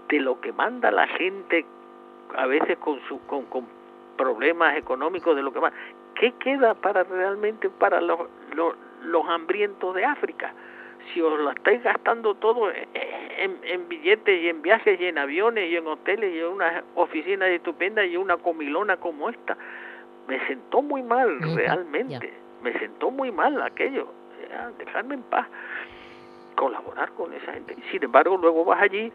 de 0.10 0.20
lo 0.20 0.39
que 0.41 0.51
manda 0.51 0.91
la 0.91 1.08
gente, 1.08 1.66
a 2.36 2.45
veces 2.45 2.78
con, 2.78 2.99
su, 3.08 3.20
con, 3.26 3.45
con 3.45 3.66
problemas 4.18 4.78
económicos, 4.78 5.36
de 5.36 5.43
lo 5.43 5.51
que 5.51 5.60
más, 5.60 5.74
¿qué 6.16 6.34
queda 6.34 6.74
para 6.74 7.03
realmente 7.03 7.70
para 7.70 8.01
los, 8.01 8.20
los, 8.53 8.76
los 9.03 9.28
hambrientos 9.28 9.95
de 9.95 10.06
África? 10.06 10.53
Si 11.14 11.22
os 11.22 11.39
lo 11.39 11.51
estáis 11.51 11.84
gastando 11.84 12.34
todo 12.36 12.72
en, 12.72 13.60
en 13.64 13.88
billetes 13.88 14.41
y 14.41 14.49
en 14.49 14.62
viajes 14.62 14.99
y 14.99 15.06
en 15.06 15.18
aviones 15.20 15.70
y 15.70 15.76
en 15.76 15.86
hoteles 15.86 16.34
y 16.34 16.39
en 16.39 16.47
unas 16.47 16.84
oficinas 16.95 17.49
estupendas 17.49 18.08
y 18.08 18.18
una 18.18 18.38
comilona 18.38 18.97
como 18.97 19.30
esta, 19.30 19.56
me 20.28 20.39
sentó 20.47 20.82
muy 20.82 21.03
mal 21.03 21.39
realmente, 21.56 22.34
me 22.64 22.74
sentó 22.80 23.12
muy 23.12 23.32
mal 23.32 23.62
aquello, 23.62 24.08
dejarme 24.80 25.16
en 25.16 25.24
paz, 25.24 25.47
colaborar 26.56 27.12
con 27.12 27.32
esa 27.34 27.53
gente. 27.53 27.76
Sin 27.91 28.03
embargo, 28.03 28.38
luego 28.38 28.66
vas 28.66 28.82
allí 28.82 29.12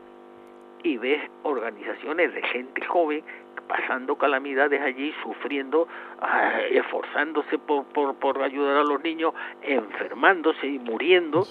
y 0.83 0.97
ves 0.99 1.21
organizaciones 1.43 2.33
de 2.35 2.43
gente 2.43 2.85
joven 2.87 3.23
pasando 3.69 4.17
calamidades 4.17 4.81
allí, 4.81 5.15
sufriendo, 5.23 5.87
esforzándose 6.71 7.59
por, 7.59 7.85
por, 7.87 8.15
por 8.17 8.43
ayudar 8.43 8.79
a 8.79 8.85
los 8.85 9.03
niños, 9.03 9.33
enfermándose 9.63 10.67
y 10.67 10.79
muriendo, 10.79 11.45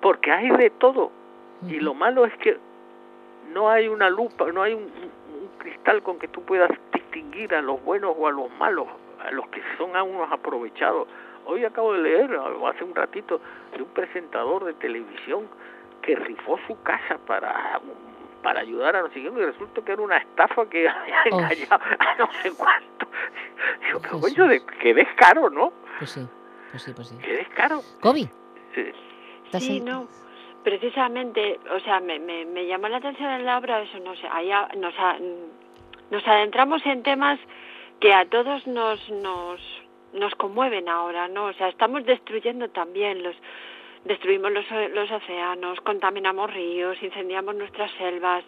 porque 0.00 0.30
hay 0.30 0.48
de 0.50 0.70
todo. 0.70 1.10
Y 1.68 1.80
lo 1.80 1.94
malo 1.94 2.24
es 2.24 2.36
que 2.38 2.56
no 3.52 3.68
hay 3.68 3.88
una 3.88 4.08
lupa, 4.10 4.50
no 4.52 4.62
hay 4.62 4.74
un, 4.74 4.82
un- 4.84 5.18
un 5.42 5.48
cristal 5.58 6.02
con 6.02 6.18
que 6.18 6.28
tú 6.28 6.42
puedas 6.42 6.70
distinguir 6.92 7.54
a 7.54 7.62
los 7.62 7.82
buenos 7.84 8.14
o 8.16 8.26
a 8.28 8.30
los 8.30 8.50
malos, 8.58 8.86
a 9.24 9.30
los 9.32 9.48
que 9.48 9.60
son 9.76 9.96
a 9.96 10.02
unos 10.04 10.30
aprovechados. 10.30 11.08
Hoy 11.46 11.64
acabo 11.64 11.94
de 11.94 12.02
leer, 12.02 12.38
hace 12.66 12.84
un 12.84 12.94
ratito, 12.94 13.40
de 13.74 13.82
un 13.82 13.88
presentador 13.88 14.64
de 14.64 14.74
televisión 14.74 15.46
que 16.02 16.14
rifó 16.14 16.58
su 16.66 16.80
casa 16.82 17.18
para 17.26 17.80
para 18.42 18.60
ayudar 18.60 18.96
a 18.96 19.02
los 19.02 19.12
siguientes 19.12 19.42
y 19.42 19.46
resulta 19.46 19.82
que 19.82 19.92
era 19.92 20.02
una 20.02 20.16
estafa 20.18 20.68
que 20.68 20.88
había 20.88 21.22
engañado 21.26 21.80
a 21.98 22.14
no 22.18 22.28
sé 22.42 22.52
cuánto. 22.56 23.06
Digo, 23.86 24.00
pero 24.02 24.20
coño, 24.20 24.48
de, 24.48 24.64
que 24.80 24.94
descaro, 24.94 25.50
¿no? 25.50 25.72
Pues 25.98 26.10
sí, 26.10 26.26
pues 26.70 26.82
sí, 26.82 26.92
pues 26.94 27.08
sí. 27.08 27.18
Que 27.18 27.32
descaro. 27.38 27.80
¿estás 29.44 29.62
Sí, 29.62 29.80
no. 29.80 30.06
Precisamente, 30.64 31.58
o 31.74 31.80
sea, 31.80 32.00
me, 32.00 32.18
me, 32.18 32.44
me 32.44 32.66
llamó 32.66 32.88
la 32.88 32.98
atención 32.98 33.30
en 33.30 33.46
la 33.46 33.58
obra 33.58 33.80
eso, 33.80 33.98
no 34.00 34.14
sé, 34.16 34.26
ahí 34.30 34.50
a- 34.50 34.68
nos, 34.76 34.94
a- 34.98 35.16
nos 36.10 36.26
adentramos 36.26 36.84
en 36.84 37.02
temas 37.02 37.38
que 38.00 38.12
a 38.12 38.26
todos 38.26 38.66
nos, 38.66 39.08
nos, 39.10 39.60
nos 40.12 40.34
conmueven 40.34 40.88
ahora, 40.88 41.28
¿no? 41.28 41.46
O 41.46 41.52
sea, 41.54 41.68
estamos 41.68 42.04
destruyendo 42.04 42.68
también 42.70 43.22
los, 43.22 43.34
destruimos 44.04 44.52
los, 44.52 44.70
o- 44.70 44.88
los 44.88 45.10
océanos, 45.10 45.80
contaminamos 45.82 46.52
ríos, 46.52 47.02
incendiamos 47.02 47.54
nuestras 47.54 47.90
selvas. 47.92 48.44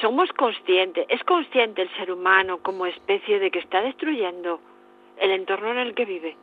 Somos 0.00 0.32
conscientes, 0.32 1.06
es 1.08 1.22
consciente 1.24 1.82
el 1.82 1.90
ser 1.96 2.10
humano 2.12 2.58
como 2.62 2.86
especie 2.86 3.38
de 3.38 3.50
que 3.50 3.58
está 3.58 3.82
destruyendo 3.82 4.60
el 5.18 5.30
entorno 5.30 5.70
en 5.72 5.78
el 5.78 5.94
que 5.94 6.04
vive, 6.06 6.36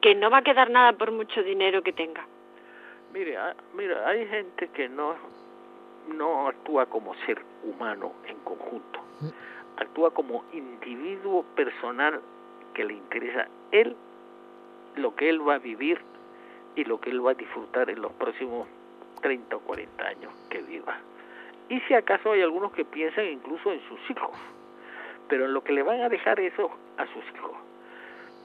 que 0.00 0.14
no 0.14 0.30
va 0.30 0.38
a 0.38 0.42
quedar 0.42 0.70
nada 0.70 0.94
por 0.94 1.10
mucho 1.12 1.42
dinero 1.42 1.82
que 1.82 1.92
tenga. 1.92 2.26
Mire, 3.12 3.36
ah, 3.36 3.54
mira, 3.74 4.08
hay 4.08 4.26
gente 4.26 4.68
que 4.68 4.88
no 4.88 5.14
no 6.08 6.48
actúa 6.48 6.84
como 6.86 7.14
ser 7.26 7.40
humano 7.62 8.12
en 8.26 8.36
conjunto, 8.40 9.00
actúa 9.78 10.10
como 10.12 10.44
individuo 10.52 11.44
personal 11.54 12.20
que 12.74 12.84
le 12.84 12.92
interesa 12.92 13.48
él, 13.70 13.96
lo 14.96 15.14
que 15.14 15.30
él 15.30 15.46
va 15.46 15.54
a 15.54 15.58
vivir 15.58 15.98
y 16.76 16.84
lo 16.84 17.00
que 17.00 17.10
él 17.10 17.24
va 17.24 17.32
a 17.32 17.34
disfrutar 17.34 17.90
en 17.90 18.00
los 18.00 18.12
próximos 18.12 18.68
30 19.22 19.56
o 19.56 19.60
40 19.60 20.06
años 20.06 20.32
que 20.50 20.62
viva. 20.62 20.98
Y 21.68 21.80
si 21.80 21.94
acaso 21.94 22.32
hay 22.32 22.42
algunos 22.42 22.72
que 22.72 22.84
piensan 22.84 23.26
incluso 23.26 23.72
en 23.72 23.80
sus 23.88 24.10
hijos, 24.10 24.36
pero 25.28 25.46
en 25.46 25.54
lo 25.54 25.62
que 25.64 25.72
le 25.72 25.82
van 25.82 26.00
a 26.02 26.08
dejar 26.08 26.38
eso 26.40 26.70
a 26.96 27.06
sus 27.06 27.24
hijos. 27.34 27.56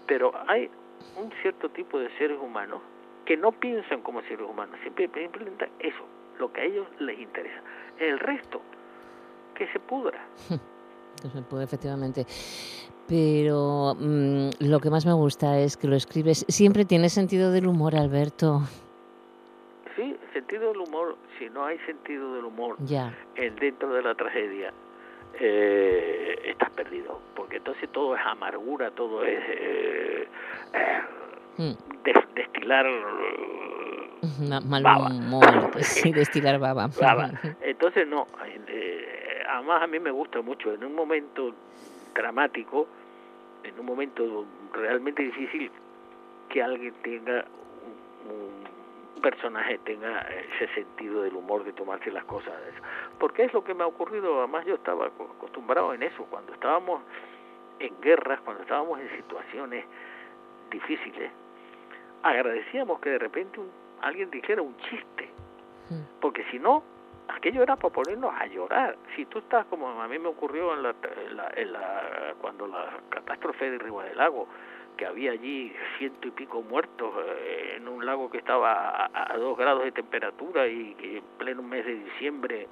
Pero 0.07 0.31
hay 0.47 0.69
un 1.17 1.31
cierto 1.41 1.69
tipo 1.69 1.99
de 1.99 2.09
seres 2.17 2.39
humanos 2.39 2.81
que 3.25 3.37
no 3.37 3.51
piensan 3.51 4.01
como 4.01 4.21
seres 4.21 4.47
humanos, 4.47 4.79
siempre 4.81 5.23
implementan 5.23 5.69
eso, 5.79 6.05
lo 6.39 6.51
que 6.51 6.61
a 6.61 6.63
ellos 6.63 6.87
les 6.99 7.19
interesa. 7.19 7.61
El 7.99 8.19
resto, 8.19 8.61
que 9.53 9.67
se 9.67 9.79
pudra. 9.79 10.19
que 11.21 11.29
se 11.29 11.41
puede, 11.41 11.63
efectivamente. 11.63 12.25
Pero 13.07 13.95
mm, 13.99 14.49
lo 14.59 14.79
que 14.79 14.89
más 14.89 15.05
me 15.05 15.13
gusta 15.13 15.59
es 15.59 15.77
que 15.77 15.87
lo 15.87 15.95
escribes. 15.95 16.45
Siempre 16.47 16.85
tiene 16.85 17.09
sentido 17.09 17.51
del 17.51 17.67
humor, 17.67 17.95
Alberto. 17.95 18.61
Sí, 19.95 20.15
sentido 20.31 20.69
del 20.69 20.81
humor. 20.81 21.17
Si 21.39 21.49
no 21.49 21.65
hay 21.65 21.79
sentido 21.79 22.35
del 22.35 22.45
humor 22.45 22.77
ya. 22.81 23.17
En, 23.35 23.55
dentro 23.55 23.93
de 23.93 24.03
la 24.03 24.13
tragedia, 24.13 24.71
eh, 25.39 26.39
estás 26.45 26.69
perdido. 26.69 27.19
Porque 27.35 27.57
entonces 27.57 27.89
todo 27.91 28.15
es 28.15 28.21
amargura, 28.23 28.91
todo 28.91 29.23
es 29.23 29.39
eh, 29.39 30.27
eh, 30.73 31.01
mm. 31.57 32.33
destilar 32.35 32.85
mal 34.65 35.11
humor, 35.11 35.71
sí, 35.81 36.11
destilar 36.13 36.59
baba. 36.59 36.89
baba. 36.99 37.31
Entonces 37.61 38.07
no, 38.07 38.27
además 39.49 39.83
a 39.83 39.87
mí 39.87 39.99
me 39.99 40.11
gusta 40.11 40.41
mucho 40.41 40.73
en 40.73 40.83
un 40.83 40.95
momento 40.95 41.53
dramático, 42.13 42.87
en 43.63 43.79
un 43.79 43.85
momento 43.85 44.45
realmente 44.73 45.23
difícil, 45.23 45.71
que 46.49 46.61
alguien 46.61 46.93
tenga 47.01 47.45
un, 48.29 48.69
personaje 49.21 49.77
tenga 49.79 50.21
ese 50.29 50.73
sentido 50.73 51.23
del 51.23 51.35
humor 51.35 51.65
de 51.65 51.73
tomarse 51.73 52.09
las 52.09 52.23
cosas 52.23 52.53
porque 53.19 53.43
es 53.43 53.53
lo 53.53 53.65
que 53.65 53.73
me 53.73 53.83
ha 53.83 53.87
ocurrido 53.87 54.37
además 54.37 54.65
yo 54.65 54.75
estaba 54.75 55.07
acostumbrado 55.07 55.93
en 55.93 56.03
eso 56.03 56.23
cuando 56.29 56.53
estábamos 56.53 57.01
en 57.79 57.99
guerras 57.99 58.39
cuando 58.45 58.63
estábamos 58.63 58.97
en 59.01 59.09
situaciones 59.17 59.83
difíciles 60.71 61.29
agradecíamos 62.23 63.01
que 63.01 63.09
de 63.09 63.19
repente 63.19 63.59
un 63.59 63.69
alguien 64.01 64.29
dijera 64.29 64.61
un 64.61 64.75
chiste, 64.77 65.29
hmm. 65.89 66.19
porque 66.21 66.43
si 66.51 66.59
no, 66.59 66.83
aquello 67.35 67.63
era 67.63 67.75
para 67.75 67.93
ponernos 67.93 68.33
a 68.33 68.45
llorar. 68.47 68.95
Si 69.15 69.25
tú 69.25 69.39
estás 69.39 69.65
como 69.67 69.89
a 70.01 70.07
mí 70.07 70.19
me 70.19 70.27
ocurrió 70.27 70.73
en 70.73 70.83
la, 70.83 70.95
en 71.55 71.71
la, 71.73 72.33
cuando 72.41 72.67
la 72.67 72.89
catástrofe 73.09 73.71
de 73.71 73.77
Río 73.77 73.99
del 73.99 74.17
Lago, 74.17 74.47
que 74.97 75.05
había 75.05 75.31
allí 75.31 75.73
ciento 75.97 76.27
y 76.27 76.31
pico 76.31 76.61
muertos 76.61 77.13
eh, 77.25 77.75
en 77.77 77.87
un 77.87 78.05
lago 78.05 78.29
que 78.29 78.39
estaba 78.39 79.09
a, 79.13 79.37
dos 79.37 79.57
grados 79.57 79.83
de 79.85 79.91
temperatura 79.93 80.67
y, 80.67 80.95
en 80.99 81.23
pleno 81.37 81.63
mes 81.63 81.85
de 81.85 81.95
diciembre 81.95 82.67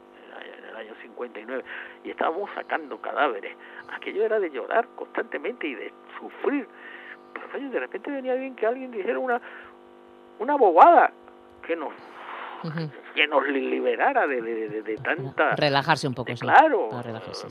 en 0.57 0.65
el 0.65 0.75
año 0.75 0.93
59 1.01 1.63
y 2.03 2.09
estábamos 2.09 2.49
sacando 2.53 2.99
cadáveres. 2.99 3.55
Aquello 3.93 4.25
era 4.25 4.39
de 4.39 4.49
llorar 4.49 4.87
constantemente 4.95 5.67
y 5.67 5.75
de 5.75 5.93
sufrir. 6.19 6.67
Pero 7.33 7.69
de 7.69 7.79
repente 7.79 8.11
venía 8.11 8.35
bien 8.35 8.55
que 8.55 8.65
alguien 8.65 8.91
dijera 8.91 9.19
una 9.19 9.41
una 10.39 10.55
bobada 10.55 11.11
que 11.65 11.75
nos 11.75 11.93
que 13.15 13.27
nos 13.27 13.47
liberara 13.47 14.27
de, 14.27 14.41
de, 14.41 14.95
tanta 14.97 15.55
relajarse 15.55 16.07
un 16.07 16.13
poco 16.13 16.33
claro. 16.39 16.89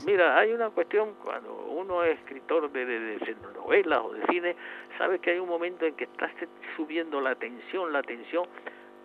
Mira 0.05 0.37
hay 0.37 0.51
una 0.51 0.69
cuestión 0.69 1.15
cuando 1.23 1.53
uno 1.65 2.03
es 2.03 2.17
escritor 2.19 2.71
de, 2.71 3.35
novelas 3.55 4.01
o 4.03 4.13
de 4.13 4.25
cine 4.27 4.55
sabe 4.97 5.19
que 5.19 5.31
hay 5.31 5.39
un 5.39 5.49
momento 5.49 5.85
en 5.85 5.95
que 5.95 6.05
estás 6.05 6.31
subiendo 6.75 7.21
la 7.21 7.35
tensión 7.35 7.91
la 7.91 8.01
tensión 8.01 8.45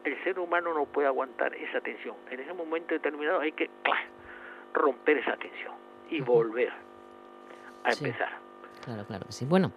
el 0.05 0.23
ser 0.25 0.39
humano 0.39 0.75
no 0.75 0.87
puede 0.87 1.07
aguantar 1.07 1.55
esa 1.55 1.81
tensión. 1.81 2.17
En 2.31 2.41
ese 2.41 2.53
momento 2.53 2.93
determinado 2.93 3.41
hay 3.41 3.53
que 3.53 3.71
romper 4.75 5.19
esa 5.19 5.37
tensión 5.37 5.75
y 6.11 6.21
volver 6.21 6.73
a 7.85 7.91
empezar 7.91 8.52
Claro, 8.85 9.05
claro 9.07 9.27
que 9.27 9.33
sí. 9.33 9.45
Bueno, 9.45 9.73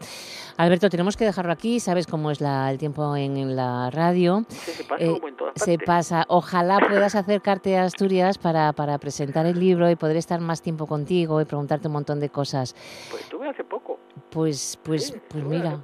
Alberto, 0.58 0.90
tenemos 0.90 1.16
que 1.16 1.26
dejarlo 1.26 1.52
aquí. 1.52 1.80
Sabes 1.80 2.08
cómo 2.08 2.32
es 2.32 2.42
la, 2.42 2.72
el 2.72 2.78
tiempo 2.78 3.16
en, 3.16 3.56
la 3.56 3.90
radio. 3.92 4.46
se 4.50 4.84
pasa 4.84 5.04
eh, 5.04 5.20
Se 5.56 5.78
pasa. 5.78 6.26
Ojalá 6.28 6.80
puedas 6.80 7.16
acercarte 7.16 7.78
a 7.78 7.84
Asturias 7.84 8.38
para, 8.38 8.74
para 8.74 8.98
presentar 8.98 9.46
el 9.46 9.60
libro 9.60 9.90
y 9.90 9.96
poder 9.96 10.18
estar 10.18 10.40
más 10.40 10.62
tiempo 10.62 10.88
contigo 10.88 11.40
y 11.40 11.46
preguntarte 11.46 11.88
un 11.88 11.94
montón 11.94 12.20
de 12.20 12.30
cosas. 12.30 12.76
Pues 13.12 13.24
estuve 13.24 13.48
hace 13.48 13.64
poco. 13.64 14.00
Pues, 14.32 14.80
pues, 14.84 15.16
pues 15.30 15.44
mira. 15.44 15.80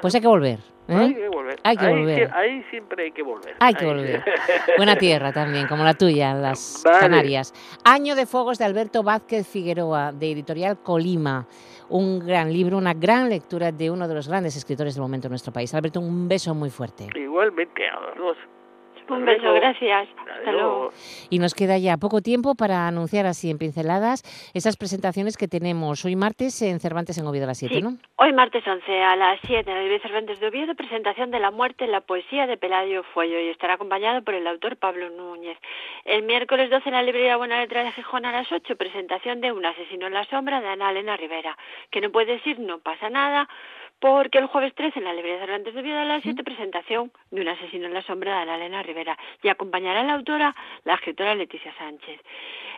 Pues 0.00 0.14
hay 0.14 0.20
que 0.20 0.26
volver. 0.26 0.58
¿eh? 0.88 1.30
Volver. 1.46 1.60
Hay 1.62 1.76
que 1.76 1.86
ahí, 1.86 1.94
volver. 1.94 2.30
ahí 2.34 2.62
siempre 2.70 3.04
hay 3.04 3.12
que 3.12 3.22
volver. 3.22 3.54
Hay 3.60 3.74
que 3.74 3.84
volver. 3.84 4.24
Buena 4.76 4.96
tierra 4.96 5.32
también, 5.32 5.66
como 5.66 5.84
la 5.84 5.94
tuya, 5.94 6.34
las 6.34 6.82
Canarias. 6.84 7.54
Año 7.84 8.14
de 8.14 8.26
Fuegos 8.26 8.58
de 8.58 8.64
Alberto 8.64 9.02
Vázquez 9.02 9.46
Figueroa, 9.46 10.12
de 10.12 10.32
Editorial 10.32 10.78
Colima 10.82 11.46
un 11.88 12.18
gran 12.18 12.52
libro, 12.52 12.78
una 12.78 12.94
gran 12.94 13.28
lectura 13.28 13.70
de 13.70 13.90
uno 13.90 14.08
de 14.08 14.14
los 14.14 14.28
grandes 14.28 14.56
escritores 14.56 14.94
del 14.94 15.02
momento 15.02 15.28
en 15.28 15.30
nuestro 15.30 15.52
país. 15.52 15.72
Alberto, 15.74 16.00
un 16.00 16.28
beso 16.28 16.54
muy 16.54 16.70
fuerte. 16.70 17.08
Igualmente 17.14 17.86
a 17.88 18.00
los 18.00 18.16
dos. 18.16 18.36
Un 19.08 19.24
beso, 19.24 19.52
gracias. 19.52 20.08
Hasta 20.18 20.52
luego. 20.52 20.90
Y 21.30 21.38
nos 21.38 21.54
queda 21.54 21.78
ya 21.78 21.96
poco 21.96 22.20
tiempo 22.20 22.54
para 22.54 22.88
anunciar 22.88 23.26
así 23.26 23.50
en 23.50 23.58
pinceladas 23.58 24.22
esas 24.54 24.76
presentaciones 24.76 25.36
que 25.36 25.48
tenemos 25.48 26.04
hoy 26.04 26.16
martes 26.16 26.60
en 26.62 26.80
Cervantes 26.80 27.16
en 27.18 27.26
Oviedo 27.26 27.44
a 27.44 27.48
las 27.48 27.58
7, 27.58 27.80
¿no? 27.82 27.96
Hoy 28.16 28.32
martes 28.32 28.66
11 28.66 29.02
a 29.02 29.16
las 29.16 29.38
7 29.46 29.70
en 29.70 29.76
el 29.76 30.00
Cervantes 30.00 30.40
de 30.40 30.48
Oviedo, 30.48 30.74
presentación 30.74 31.30
de 31.30 31.38
La 31.38 31.50
muerte 31.50 31.84
en 31.84 31.92
la 31.92 32.00
poesía 32.00 32.46
de 32.46 32.56
Peladio 32.56 33.04
Fuello 33.14 33.38
y 33.38 33.48
estará 33.48 33.74
acompañado 33.74 34.22
por 34.22 34.34
el 34.34 34.46
autor 34.46 34.76
Pablo 34.76 35.08
Núñez. 35.10 35.58
El 36.04 36.24
miércoles 36.24 36.70
12 36.70 36.88
en 36.88 36.94
la 36.94 37.02
librería 37.02 37.36
Buena 37.36 37.60
Letra 37.60 37.84
de 37.84 37.92
Gijón 37.92 38.24
a 38.24 38.32
las 38.32 38.50
8, 38.50 38.76
presentación 38.76 39.40
de 39.40 39.52
Un 39.52 39.64
asesino 39.64 40.06
en 40.06 40.14
la 40.14 40.24
sombra 40.24 40.60
de 40.60 40.68
Ana 40.68 40.90
Elena 40.90 41.16
Rivera. 41.16 41.56
Que 41.90 42.00
no 42.00 42.10
puede 42.10 42.32
decir, 42.32 42.58
no 42.58 42.78
pasa 42.78 43.08
nada 43.10 43.48
porque 43.98 44.38
el 44.38 44.46
jueves 44.46 44.74
13 44.74 44.98
en 44.98 45.04
la 45.04 45.14
librería 45.14 45.40
Cervantes 45.40 45.74
de 45.74 45.80
Oviedo 45.80 45.98
a 45.98 46.04
las 46.04 46.22
7 46.22 46.42
presentación 46.44 47.10
de 47.30 47.40
Un 47.40 47.48
asesino 47.48 47.86
en 47.86 47.94
la 47.94 48.02
sombra 48.02 48.36
de 48.36 48.42
Ana 48.42 48.56
Elena 48.56 48.82
Rivera 48.82 49.18
y 49.42 49.48
acompañará 49.48 50.00
a 50.00 50.04
la 50.04 50.14
autora, 50.14 50.54
la 50.84 50.94
escritora 50.94 51.34
Leticia 51.34 51.74
Sánchez. 51.78 52.20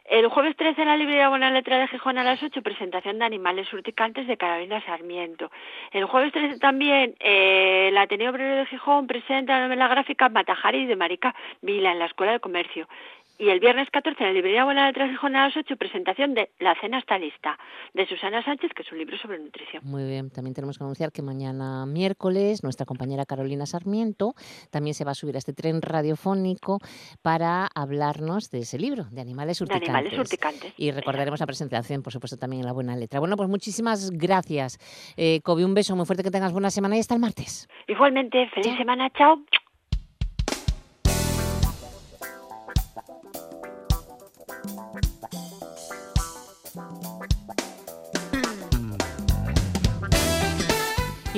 El 0.04 0.28
jueves 0.28 0.56
13 0.56 0.80
en 0.80 0.88
la 0.88 0.96
librería 0.96 1.28
Buena 1.28 1.50
Letra 1.50 1.78
de 1.78 1.88
Gijón 1.88 2.16
a 2.18 2.24
las 2.24 2.42
8 2.42 2.62
presentación 2.62 3.18
de 3.18 3.26
Animales 3.26 3.70
urticantes 3.72 4.26
de 4.26 4.36
Carolina 4.36 4.80
Sarmiento. 4.86 5.50
El 5.92 6.06
jueves 6.06 6.32
13 6.32 6.58
también 6.58 7.14
eh, 7.20 7.88
el 7.88 7.98
Ateneo 7.98 8.30
Obrero 8.30 8.56
de 8.56 8.66
Gijón 8.66 9.06
presenta 9.06 9.58
la 9.58 9.66
novela 9.66 9.88
gráfica 9.88 10.28
Matajari 10.28 10.86
de 10.86 10.96
Marica 10.96 11.34
Vila 11.60 11.92
en 11.92 11.98
la 11.98 12.06
Escuela 12.06 12.32
de 12.32 12.40
Comercio. 12.40 12.88
Y 13.40 13.50
el 13.50 13.60
viernes 13.60 13.88
14 13.92 14.20
en 14.20 14.30
la 14.30 14.32
librería 14.32 14.64
Buena 14.64 14.88
Letra 14.88 15.04
de 15.04 15.10
Gijón 15.10 15.36
a 15.36 15.46
las 15.46 15.56
8 15.56 15.76
presentación 15.76 16.34
de 16.34 16.50
La 16.58 16.74
cena 16.80 16.98
está 16.98 17.18
lista 17.18 17.56
de 17.94 18.04
Susana 18.04 18.42
Sánchez, 18.42 18.72
que 18.74 18.82
es 18.82 18.90
un 18.90 18.98
libro 18.98 19.16
sobre 19.16 19.38
nutrición. 19.38 19.80
Muy 19.84 20.02
bien, 20.08 20.30
también 20.30 20.54
tenemos 20.54 20.76
que 20.76 20.82
anunciar 20.82 21.12
que 21.12 21.22
mañana 21.22 21.86
miércoles 21.86 22.64
nuestra 22.64 22.84
compañera 22.84 23.24
Carolina 23.26 23.64
Sarmiento 23.64 24.34
también 24.72 24.94
se 24.94 25.04
va 25.04 25.12
a 25.12 25.14
subir 25.14 25.36
a 25.36 25.38
este 25.38 25.52
tren 25.52 25.80
radiofónico 25.82 26.80
para 27.22 27.68
hablarnos 27.76 28.50
de 28.50 28.58
ese 28.60 28.76
libro, 28.76 29.04
de 29.12 29.20
Animales 29.20 29.60
Urticantes. 29.60 29.88
De 29.88 29.98
animales 29.98 30.18
urticantes. 30.18 30.74
Y 30.76 30.90
recordaremos 30.90 31.38
la 31.38 31.46
presentación, 31.46 32.02
por 32.02 32.12
supuesto, 32.12 32.36
también 32.38 32.62
en 32.62 32.66
la 32.66 32.72
Buena 32.72 32.96
Letra. 32.96 33.20
Bueno, 33.20 33.36
pues 33.36 33.48
muchísimas 33.48 34.10
gracias. 34.10 34.78
Eh, 35.16 35.40
Kobe, 35.44 35.64
un 35.64 35.74
beso 35.74 35.94
muy 35.94 36.06
fuerte, 36.06 36.24
que 36.24 36.32
tengas 36.32 36.52
buena 36.52 36.70
semana 36.70 36.96
y 36.96 37.00
hasta 37.00 37.14
el 37.14 37.20
martes. 37.20 37.68
Igualmente, 37.86 38.48
feliz 38.48 38.76
semana, 38.76 39.10
chao. 39.10 39.40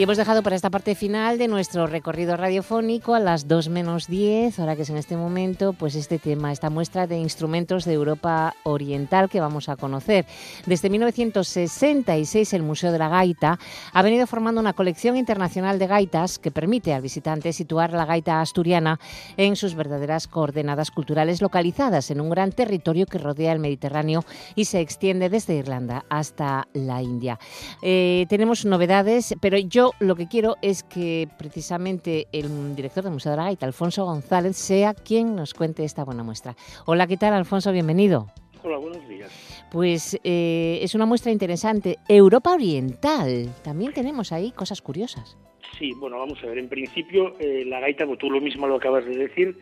Y 0.00 0.04
hemos 0.04 0.16
dejado 0.16 0.42
para 0.42 0.56
esta 0.56 0.70
parte 0.70 0.94
final 0.94 1.36
de 1.36 1.46
nuestro 1.46 1.86
recorrido 1.86 2.34
radiofónico 2.34 3.12
a 3.12 3.20
las 3.20 3.48
2 3.48 3.68
menos 3.68 4.06
10, 4.06 4.58
ahora 4.58 4.74
que 4.74 4.80
es 4.80 4.88
en 4.88 4.96
este 4.96 5.14
momento, 5.14 5.74
pues 5.74 5.94
este 5.94 6.18
tema, 6.18 6.52
esta 6.52 6.70
muestra 6.70 7.06
de 7.06 7.18
instrumentos 7.18 7.84
de 7.84 7.92
Europa 7.92 8.54
Oriental 8.62 9.28
que 9.28 9.42
vamos 9.42 9.68
a 9.68 9.76
conocer. 9.76 10.24
Desde 10.64 10.88
1966 10.88 12.54
el 12.54 12.62
Museo 12.62 12.92
de 12.92 12.98
la 12.98 13.10
Gaita 13.10 13.58
ha 13.92 14.00
venido 14.00 14.26
formando 14.26 14.62
una 14.62 14.72
colección 14.72 15.18
internacional 15.18 15.78
de 15.78 15.86
gaitas 15.86 16.38
que 16.38 16.50
permite 16.50 16.94
al 16.94 17.02
visitante 17.02 17.52
situar 17.52 17.92
la 17.92 18.06
gaita 18.06 18.40
asturiana 18.40 18.98
en 19.36 19.54
sus 19.54 19.74
verdaderas 19.74 20.28
coordenadas 20.28 20.90
culturales 20.90 21.42
localizadas 21.42 22.10
en 22.10 22.22
un 22.22 22.30
gran 22.30 22.52
territorio 22.52 23.04
que 23.04 23.18
rodea 23.18 23.52
el 23.52 23.58
Mediterráneo 23.58 24.24
y 24.54 24.64
se 24.64 24.80
extiende 24.80 25.28
desde 25.28 25.56
Irlanda 25.56 26.06
hasta 26.08 26.68
la 26.72 27.02
India. 27.02 27.38
Eh, 27.82 28.24
tenemos 28.30 28.64
novedades, 28.64 29.34
pero 29.42 29.58
yo 29.58 29.89
yo 29.90 30.06
lo 30.06 30.16
que 30.16 30.26
quiero 30.26 30.56
es 30.62 30.82
que 30.82 31.28
precisamente 31.38 32.26
el 32.32 32.76
director 32.76 33.04
del 33.04 33.12
Museo 33.12 33.32
de 33.32 33.36
la 33.36 33.44
Gaita, 33.44 33.66
Alfonso 33.66 34.04
González, 34.04 34.56
sea 34.56 34.94
quien 34.94 35.34
nos 35.36 35.54
cuente 35.54 35.84
esta 35.84 36.04
buena 36.04 36.22
muestra. 36.22 36.56
Hola, 36.86 37.06
¿qué 37.06 37.16
tal, 37.16 37.34
Alfonso? 37.34 37.72
Bienvenido. 37.72 38.26
Hola, 38.62 38.76
buenos 38.76 39.08
días. 39.08 39.30
Pues 39.70 40.18
eh, 40.22 40.80
es 40.82 40.94
una 40.94 41.06
muestra 41.06 41.32
interesante. 41.32 41.98
Europa 42.08 42.52
Oriental, 42.52 43.48
también 43.62 43.92
tenemos 43.92 44.32
ahí 44.32 44.52
cosas 44.52 44.82
curiosas. 44.82 45.38
Sí, 45.78 45.92
bueno, 45.96 46.18
vamos 46.18 46.38
a 46.42 46.46
ver. 46.46 46.58
En 46.58 46.68
principio, 46.68 47.38
eh, 47.38 47.64
la 47.64 47.80
gaita, 47.80 48.04
como 48.04 48.18
tú 48.18 48.30
lo 48.30 48.40
mismo 48.40 48.66
lo 48.66 48.76
acabas 48.76 49.04
de 49.06 49.16
decir, 49.16 49.58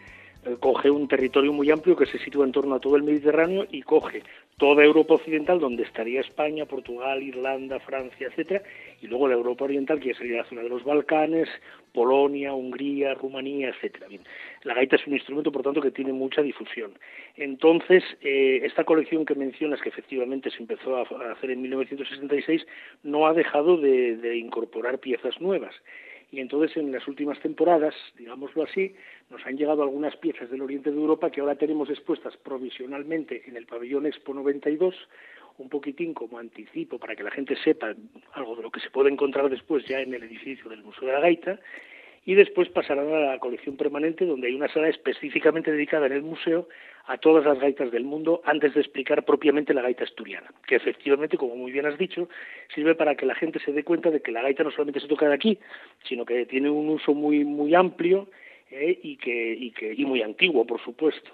coge 0.61 0.91
un 0.91 1.09
territorio 1.09 1.53
muy 1.53 1.71
amplio 1.71 1.97
que 1.97 2.07
se 2.07 2.19
sitúa 2.19 2.45
en 2.45 2.53
torno 2.53 2.75
a 2.75 2.81
todo 2.81 2.97
el 2.97 3.03
Mediterráneo 3.03 3.67
y 3.71 3.83
coge 3.83 4.23
toda 4.57 4.85
Europa 4.85 5.15
occidental, 5.15 5.61
donde 5.61 5.85
estaría 5.85 6.21
España, 6.21 6.67
Portugal, 6.67 7.23
Irlanda, 7.23 7.79
Francia, 7.81 8.27
etcétera, 8.27 8.63
y 9.01 9.07
luego 9.07 9.29
la 9.29 9.35
Europa 9.35 9.65
oriental, 9.65 10.01
que 10.01 10.15
sería 10.15 10.39
la 10.39 10.49
zona 10.49 10.63
de 10.63 10.69
los 10.69 10.83
Balcanes, 10.85 11.49
Polonia, 11.93 12.53
Hungría, 12.53 13.15
Rumanía, 13.15 13.69
etcétera. 13.69 14.09
Bien, 14.09 14.23
la 14.65 14.75
gaita 14.75 14.97
es 14.97 15.07
un 15.07 15.15
instrumento, 15.15 15.53
por 15.53 15.63
tanto, 15.63 15.81
que 15.81 15.93
tiene 15.93 16.13
mucha 16.13 16.43
difusión. 16.43 16.99
Entonces, 17.37 18.03
eh, 18.21 18.61
esta 18.65 18.85
colección 18.85 19.25
que 19.25 19.37
mencionas, 19.37 19.81
que 19.81 19.91
efectivamente 19.91 20.51
se 20.51 20.59
empezó 20.59 20.97
a 20.97 21.03
hacer 21.33 21.53
en 21.53 21.63
1966, 21.63 22.67
no 23.05 23.27
ha 23.27 23.35
dejado 23.35 23.77
de 23.77 24.37
incorporar 24.37 24.99
piezas 24.99 25.41
nuevas 25.41 25.75
y 26.31 26.41
entonces 26.41 26.77
en 26.77 26.93
las 26.93 27.07
últimas 27.09 27.39
temporadas, 27.41 27.95
digámoslo 28.17 28.65
así, 28.65 28.95
nos 29.31 29.45
han 29.47 29.57
llegado 29.57 29.83
algunas 29.83 30.17
piezas 30.17 30.51
del 30.51 30.63
oriente 30.63 30.91
de 30.91 30.97
Europa 30.97 31.31
que 31.31 31.41
ahora 31.41 31.57
tenemos 31.57 31.89
expuestas 31.89 32.37
provisionalmente 32.37 33.43
en 33.47 33.57
el 33.57 33.67
pabellón 33.67 34.07
Expo 34.07 34.35
92, 34.35 34.95
un 35.59 35.69
poquitín 35.69 36.15
como 36.15 36.39
anticipo 36.39 36.99
para 36.99 37.17
que 37.17 37.23
la 37.23 37.31
gente 37.31 37.57
sepa 37.57 37.95
algo 38.33 38.57
de 38.57 38.63
lo 38.63 38.71
que 38.71 38.81
se 38.81 38.91
puede 38.91 39.11
encontrar 39.11 39.49
después 39.49 39.85
ya 39.87 40.01
en 40.01 40.15
el 40.15 40.23
edificio 40.23 40.69
del 40.71 40.83
Museo 40.83 41.09
de 41.09 41.15
la 41.15 41.21
Gaita, 41.21 41.59
y 42.25 42.35
después 42.35 42.69
pasarán 42.69 43.09
a 43.09 43.21
la 43.21 43.39
colección 43.39 43.77
permanente 43.79 44.27
donde 44.27 44.49
hay 44.49 44.55
una 44.55 44.69
sala 44.69 44.89
específicamente 44.91 45.73
dedicada 45.73 46.07
en 46.07 46.13
el 46.13 46.23
museo 46.23 46.69
a 47.09 47.17
todas 47.17 47.45
las 47.45 47.59
gaitas 47.59 47.91
del 47.91 48.05
mundo 48.05 48.43
antes 48.45 48.75
de 48.75 48.81
explicar 48.81 49.25
propiamente 49.25 49.73
la 49.73 49.83
gaita 49.83 50.05
asturiana, 50.05 50.53
que 50.67 50.77
efectivamente, 50.77 51.39
como 51.39 51.57
muy 51.57 51.73
bien 51.73 51.87
has 51.87 51.99
dicho, 51.99 52.29
sirve 52.75 52.95
para 52.95 53.15
que 53.17 53.25
la 53.25 53.35
gente 53.35 53.59
se 53.61 53.73
dé 53.73 53.83
cuenta 53.83 54.11
de 54.11 54.21
que 54.21 54.31
la 54.31 54.43
gaita 54.43 54.63
no 54.63 54.71
solamente 54.71 55.01
se 55.01 55.09
toca 55.09 55.27
de 55.27 55.35
aquí, 55.35 55.59
sino 56.07 56.27
que 56.27 56.45
tiene 56.45 56.69
un 56.69 56.89
uso 56.91 57.15
muy 57.15 57.45
muy 57.45 57.75
amplio 57.75 58.29
eh, 58.71 58.99
y 59.03 59.17
que 59.17 59.55
y 59.55 59.71
que 59.73 59.95
y 59.95 60.05
muy 60.05 60.23
antiguo, 60.23 60.67
por 60.67 60.81
supuesto. 60.83 61.31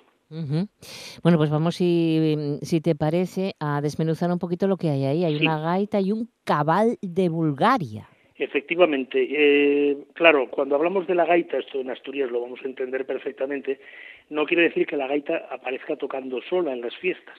Bueno, 1.23 1.39
pues 1.39 1.51
vamos, 1.51 1.77
si, 1.77 2.59
si, 2.63 2.81
te 2.81 2.97
parece, 2.97 3.55
a 3.61 3.81
desmenuzar 3.81 4.33
un 4.33 4.39
poquito 4.39 4.67
lo 4.67 4.77
que 4.77 4.89
hay 4.89 5.05
ahí. 5.05 5.25
Hay 5.25 5.37
una 5.37 5.61
gaita 5.61 6.01
y 6.01 6.11
un 6.11 6.29
cabal 6.45 6.99
de 7.03 7.29
Bulgaria. 7.29 8.09
Efectivamente, 8.45 9.27
eh, 9.27 9.97
claro, 10.13 10.51
cuando 10.51 10.75
hablamos 10.75 11.07
de 11.07 11.15
la 11.15 11.25
gaita, 11.25 11.57
esto 11.57 11.81
en 11.81 11.89
Asturias 11.89 12.31
lo 12.31 12.43
vamos 12.43 12.61
a 12.63 12.69
entender 12.69 13.07
perfectamente, 13.07 13.81
no 14.29 14.45
quiere 14.45 14.65
decir 14.65 14.87
que 14.87 14.99
la 14.99 15.07
gaita 15.07 15.49
aparezca 15.51 15.97
tocando 15.97 16.43
sola 16.43 16.75
en 16.75 16.83
las 16.83 16.95
fiestas, 16.97 17.39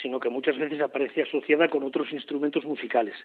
sino 0.00 0.20
que 0.20 0.28
muchas 0.28 0.56
veces 0.56 0.80
aparece 0.80 1.22
asociada 1.22 1.66
con 1.68 1.82
otros 1.82 2.12
instrumentos 2.12 2.64
musicales, 2.64 3.16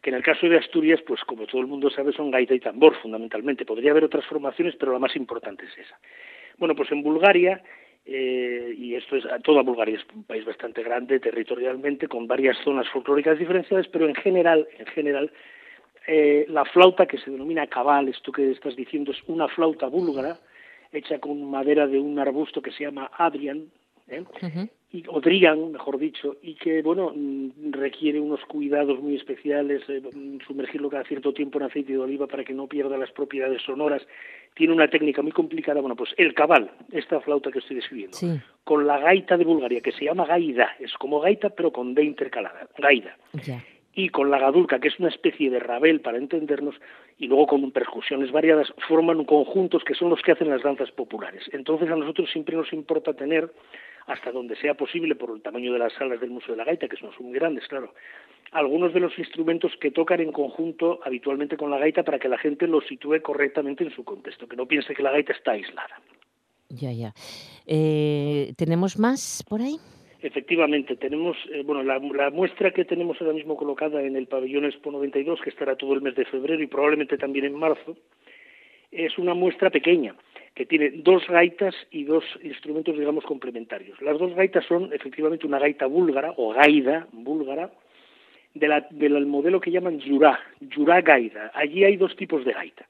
que 0.00 0.08
en 0.08 0.16
el 0.16 0.22
caso 0.22 0.48
de 0.48 0.56
Asturias, 0.56 1.02
pues 1.06 1.22
como 1.24 1.46
todo 1.46 1.60
el 1.60 1.66
mundo 1.66 1.90
sabe, 1.90 2.10
son 2.14 2.30
gaita 2.30 2.54
y 2.54 2.60
tambor 2.60 2.96
fundamentalmente. 3.02 3.66
Podría 3.66 3.90
haber 3.90 4.04
otras 4.04 4.24
formaciones, 4.24 4.74
pero 4.76 4.92
la 4.92 4.98
más 4.98 5.14
importante 5.14 5.66
es 5.66 5.76
esa. 5.76 5.98
Bueno, 6.56 6.74
pues 6.74 6.90
en 6.90 7.02
Bulgaria 7.02 7.62
eh, 8.06 8.74
y 8.78 8.94
esto 8.94 9.16
es 9.16 9.24
toda 9.44 9.60
Bulgaria 9.62 9.96
es 9.96 10.06
un 10.14 10.24
país 10.24 10.44
bastante 10.46 10.82
grande 10.82 11.20
territorialmente 11.20 12.08
con 12.08 12.26
varias 12.26 12.56
zonas 12.64 12.88
folclóricas 12.88 13.38
diferenciadas 13.38 13.86
pero 13.86 14.08
en 14.08 14.16
general 14.16 14.66
en 14.76 14.86
general 14.86 15.30
eh, 16.06 16.46
la 16.48 16.64
flauta 16.64 17.06
que 17.06 17.18
se 17.18 17.30
denomina 17.30 17.66
cabal, 17.66 18.08
esto 18.08 18.32
que 18.32 18.50
estás 18.50 18.76
diciendo, 18.76 19.12
es 19.12 19.18
una 19.26 19.48
flauta 19.48 19.86
búlgara 19.86 20.38
hecha 20.92 21.18
con 21.18 21.50
madera 21.50 21.86
de 21.86 21.98
un 21.98 22.18
arbusto 22.18 22.60
que 22.60 22.70
se 22.70 22.84
llama 22.84 23.10
Adrian, 23.16 23.70
¿eh? 24.08 24.24
y, 24.92 25.04
o 25.08 25.20
Drian, 25.20 25.72
mejor 25.72 25.98
dicho, 25.98 26.36
y 26.42 26.54
que 26.54 26.82
bueno 26.82 27.12
mm, 27.14 27.72
requiere 27.72 28.20
unos 28.20 28.40
cuidados 28.44 29.00
muy 29.00 29.16
especiales, 29.16 29.82
eh, 29.88 30.02
sumergirlo 30.46 30.90
cada 30.90 31.04
cierto 31.04 31.32
tiempo 31.32 31.58
en 31.58 31.64
aceite 31.64 31.92
de 31.92 31.98
oliva 31.98 32.26
para 32.26 32.44
que 32.44 32.52
no 32.52 32.66
pierda 32.66 32.98
las 32.98 33.10
propiedades 33.10 33.62
sonoras. 33.62 34.02
Tiene 34.54 34.74
una 34.74 34.88
técnica 34.88 35.22
muy 35.22 35.32
complicada. 35.32 35.80
Bueno, 35.80 35.96
pues 35.96 36.10
el 36.18 36.34
cabal, 36.34 36.70
esta 36.92 37.20
flauta 37.20 37.50
que 37.50 37.60
estoy 37.60 37.76
describiendo, 37.76 38.18
con 38.64 38.86
la 38.86 38.98
gaita 38.98 39.38
de 39.38 39.44
Bulgaria, 39.46 39.80
que 39.80 39.92
se 39.92 40.04
llama 40.04 40.26
gaida, 40.26 40.76
es 40.78 40.92
como 40.94 41.20
gaita 41.20 41.48
pero 41.50 41.72
con 41.72 41.94
D 41.94 42.04
intercalada, 42.04 42.68
gaida 42.76 43.16
y 43.94 44.08
con 44.08 44.30
la 44.30 44.38
gadulca, 44.38 44.80
que 44.80 44.88
es 44.88 44.98
una 44.98 45.08
especie 45.08 45.50
de 45.50 45.58
rabel 45.58 46.00
para 46.00 46.18
entendernos, 46.18 46.74
y 47.18 47.26
luego 47.26 47.46
con 47.46 47.70
percusiones 47.72 48.32
variadas, 48.32 48.72
forman 48.88 49.24
conjuntos 49.24 49.84
que 49.84 49.94
son 49.94 50.10
los 50.10 50.22
que 50.22 50.32
hacen 50.32 50.48
las 50.48 50.62
danzas 50.62 50.90
populares. 50.92 51.44
Entonces 51.52 51.90
a 51.90 51.96
nosotros 51.96 52.30
siempre 52.30 52.56
nos 52.56 52.72
importa 52.72 53.14
tener, 53.14 53.52
hasta 54.06 54.32
donde 54.32 54.56
sea 54.56 54.74
posible, 54.74 55.14
por 55.14 55.30
el 55.30 55.42
tamaño 55.42 55.72
de 55.72 55.78
las 55.78 55.92
salas 55.92 56.20
del 56.20 56.30
Museo 56.30 56.54
de 56.54 56.58
la 56.58 56.64
Gaita, 56.64 56.88
que 56.88 56.96
son 56.96 57.10
muy 57.20 57.34
grandes, 57.34 57.66
claro, 57.68 57.92
algunos 58.52 58.92
de 58.92 59.00
los 59.00 59.18
instrumentos 59.18 59.72
que 59.80 59.90
tocan 59.90 60.20
en 60.20 60.30
conjunto 60.30 61.00
habitualmente 61.04 61.56
con 61.56 61.70
la 61.70 61.78
gaita 61.78 62.02
para 62.02 62.18
que 62.18 62.28
la 62.28 62.36
gente 62.38 62.66
los 62.66 62.86
sitúe 62.86 63.22
correctamente 63.22 63.82
en 63.82 63.90
su 63.90 64.04
contexto, 64.04 64.46
que 64.46 64.56
no 64.56 64.66
piense 64.66 64.94
que 64.94 65.02
la 65.02 65.10
gaita 65.10 65.32
está 65.32 65.52
aislada. 65.52 66.00
Ya, 66.68 66.92
ya. 66.92 67.14
Eh, 67.66 68.52
¿Tenemos 68.56 68.98
más 68.98 69.42
por 69.48 69.60
ahí? 69.60 69.76
Efectivamente, 70.22 70.94
tenemos, 70.94 71.36
eh, 71.52 71.62
bueno, 71.64 71.82
la, 71.82 72.30
muestra 72.30 72.70
que 72.70 72.84
tenemos 72.84 73.20
ahora 73.20 73.32
mismo 73.32 73.56
colocada 73.56 74.00
en 74.02 74.14
el 74.14 74.28
pabellón 74.28 74.64
Expo 74.64 74.92
92, 74.92 75.40
que 75.40 75.50
estará 75.50 75.74
todo 75.74 75.94
el 75.94 76.00
mes 76.00 76.14
de 76.14 76.24
febrero 76.24 76.62
y 76.62 76.68
probablemente 76.68 77.18
también 77.18 77.44
en 77.44 77.54
marzo, 77.54 77.96
es 78.92 79.18
una 79.18 79.34
muestra 79.34 79.70
pequeña, 79.70 80.14
que 80.54 80.64
tiene 80.64 80.90
dos 80.90 81.26
gaitas 81.26 81.74
y 81.90 82.04
dos 82.04 82.24
instrumentos, 82.44 82.96
digamos, 82.96 83.24
complementarios. 83.24 84.00
Las 84.00 84.16
dos 84.16 84.32
gaitas 84.36 84.64
son 84.66 84.92
efectivamente 84.92 85.44
una 85.44 85.58
gaita 85.58 85.86
búlgara 85.86 86.34
o 86.36 86.52
gaida 86.52 87.08
búlgara, 87.10 87.72
de 88.54 88.68
la, 88.68 88.86
del 88.90 89.26
modelo 89.26 89.60
que 89.60 89.72
llaman 89.72 89.98
Yurá, 89.98 90.38
Yurá 90.60 91.00
gaida. 91.00 91.50
Allí 91.54 91.82
hay 91.84 91.96
dos 91.96 92.14
tipos 92.14 92.44
de 92.44 92.52
gaita. 92.52 92.86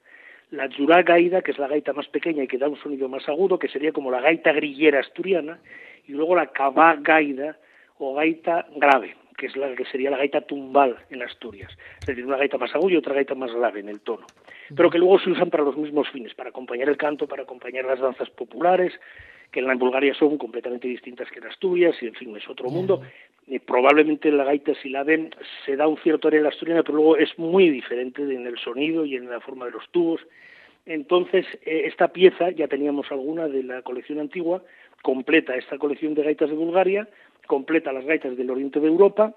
La 0.53 0.67
Yurá 0.67 1.01
gaida, 1.01 1.41
que 1.41 1.49
es 1.49 1.57
la 1.57 1.67
gaita 1.67 1.93
más 1.93 2.07
pequeña 2.09 2.43
y 2.43 2.47
que 2.47 2.59
da 2.59 2.69
un 2.69 2.77
sonido 2.77 3.09
más 3.09 3.27
agudo, 3.27 3.57
que 3.57 3.67
sería 3.67 3.91
como 3.91 4.11
la 4.11 4.21
gaita 4.21 4.51
grillera 4.51 4.99
asturiana, 4.99 5.57
y 6.05 6.11
luego 6.11 6.35
la 6.35 6.51
cabá 6.51 6.95
gaida 6.99 7.57
o 7.97 8.13
gaita 8.13 8.67
grave, 8.75 9.15
que 9.35 9.47
es 9.47 9.55
la 9.55 9.73
que 9.73 9.83
sería 9.85 10.11
la 10.11 10.17
gaita 10.17 10.41
tumbal 10.41 10.95
en 11.09 11.23
Asturias, 11.23 11.71
es 12.01 12.05
decir, 12.05 12.23
una 12.23 12.37
gaita 12.37 12.59
más 12.59 12.75
aguda 12.75 12.93
y 12.93 12.97
otra 12.97 13.15
gaita 13.15 13.33
más 13.33 13.51
grave 13.51 13.79
en 13.79 13.89
el 13.89 14.01
tono, 14.01 14.27
pero 14.75 14.91
que 14.91 14.99
luego 14.99 15.17
se 15.17 15.31
usan 15.31 15.49
para 15.49 15.63
los 15.63 15.75
mismos 15.75 16.07
fines, 16.11 16.35
para 16.35 16.49
acompañar 16.49 16.87
el 16.87 16.97
canto, 16.97 17.25
para 17.25 17.41
acompañar 17.41 17.85
las 17.85 17.99
danzas 17.99 18.29
populares, 18.29 18.93
que 19.51 19.59
en 19.59 19.77
Bulgaria 19.77 20.13
son 20.13 20.37
completamente 20.37 20.87
distintas 20.87 21.29
que 21.29 21.39
en 21.39 21.47
Asturias, 21.47 21.95
y 22.01 22.07
en 22.07 22.13
fin, 22.13 22.35
es 22.35 22.47
otro 22.49 22.69
mundo. 22.69 23.01
Y 23.47 23.59
probablemente 23.59 24.31
la 24.31 24.45
gaita, 24.45 24.73
si 24.81 24.89
la 24.89 25.03
ven, 25.03 25.33
se 25.65 25.75
da 25.75 25.87
un 25.87 25.97
cierto 25.97 26.27
aire 26.27 26.37
en 26.37 26.43
la 26.43 26.49
asturiana, 26.49 26.83
pero 26.83 26.95
luego 26.95 27.17
es 27.17 27.37
muy 27.37 27.69
diferente 27.69 28.21
en 28.21 28.47
el 28.47 28.57
sonido 28.57 29.05
y 29.05 29.15
en 29.15 29.29
la 29.29 29.39
forma 29.41 29.65
de 29.65 29.71
los 29.71 29.89
tubos. 29.89 30.21
Entonces, 30.85 31.45
eh, 31.65 31.83
esta 31.85 32.09
pieza, 32.09 32.51
ya 32.51 32.67
teníamos 32.67 33.11
alguna 33.11 33.47
de 33.47 33.63
la 33.63 33.81
colección 33.81 34.19
antigua, 34.19 34.63
completa 35.01 35.55
esta 35.55 35.77
colección 35.77 36.13
de 36.13 36.23
gaitas 36.23 36.49
de 36.49 36.55
Bulgaria, 36.55 37.07
completa 37.47 37.93
las 37.93 38.05
gaitas 38.05 38.35
del 38.37 38.49
oriente 38.49 38.79
de 38.79 38.87
Europa 38.87 39.35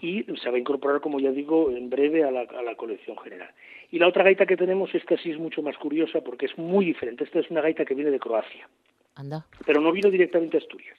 y 0.00 0.24
se 0.40 0.50
va 0.50 0.56
a 0.56 0.60
incorporar, 0.60 1.00
como 1.00 1.20
ya 1.20 1.30
digo, 1.30 1.70
en 1.70 1.90
breve 1.90 2.24
a 2.24 2.30
la, 2.30 2.74
colección 2.76 3.16
general. 3.18 3.50
Y 3.90 3.98
la 3.98 4.06
otra 4.06 4.24
gaita 4.24 4.46
que 4.46 4.56
tenemos, 4.56 4.94
esta 4.94 5.16
sí 5.16 5.30
es 5.30 5.38
mucho 5.38 5.62
más 5.62 5.76
curiosa 5.76 6.20
porque 6.20 6.46
es 6.46 6.56
muy 6.56 6.84
diferente. 6.84 7.24
Esta 7.24 7.40
es 7.40 7.50
una 7.50 7.60
gaita 7.60 7.84
que 7.84 7.94
viene 7.94 8.10
de 8.10 8.20
Croacia, 8.20 8.68
Anda. 9.18 9.44
pero 9.66 9.80
no 9.80 9.92
vino 9.92 10.10
directamente 10.10 10.56
a 10.56 10.60
Asturias. 10.60 10.96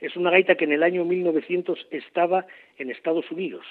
Es 0.00 0.16
una 0.16 0.30
gaita 0.30 0.54
que 0.54 0.64
en 0.64 0.72
el 0.72 0.82
año 0.82 1.04
1900 1.04 1.88
estaba 1.90 2.46
en 2.78 2.90
Estados 2.90 3.30
Unidos, 3.30 3.66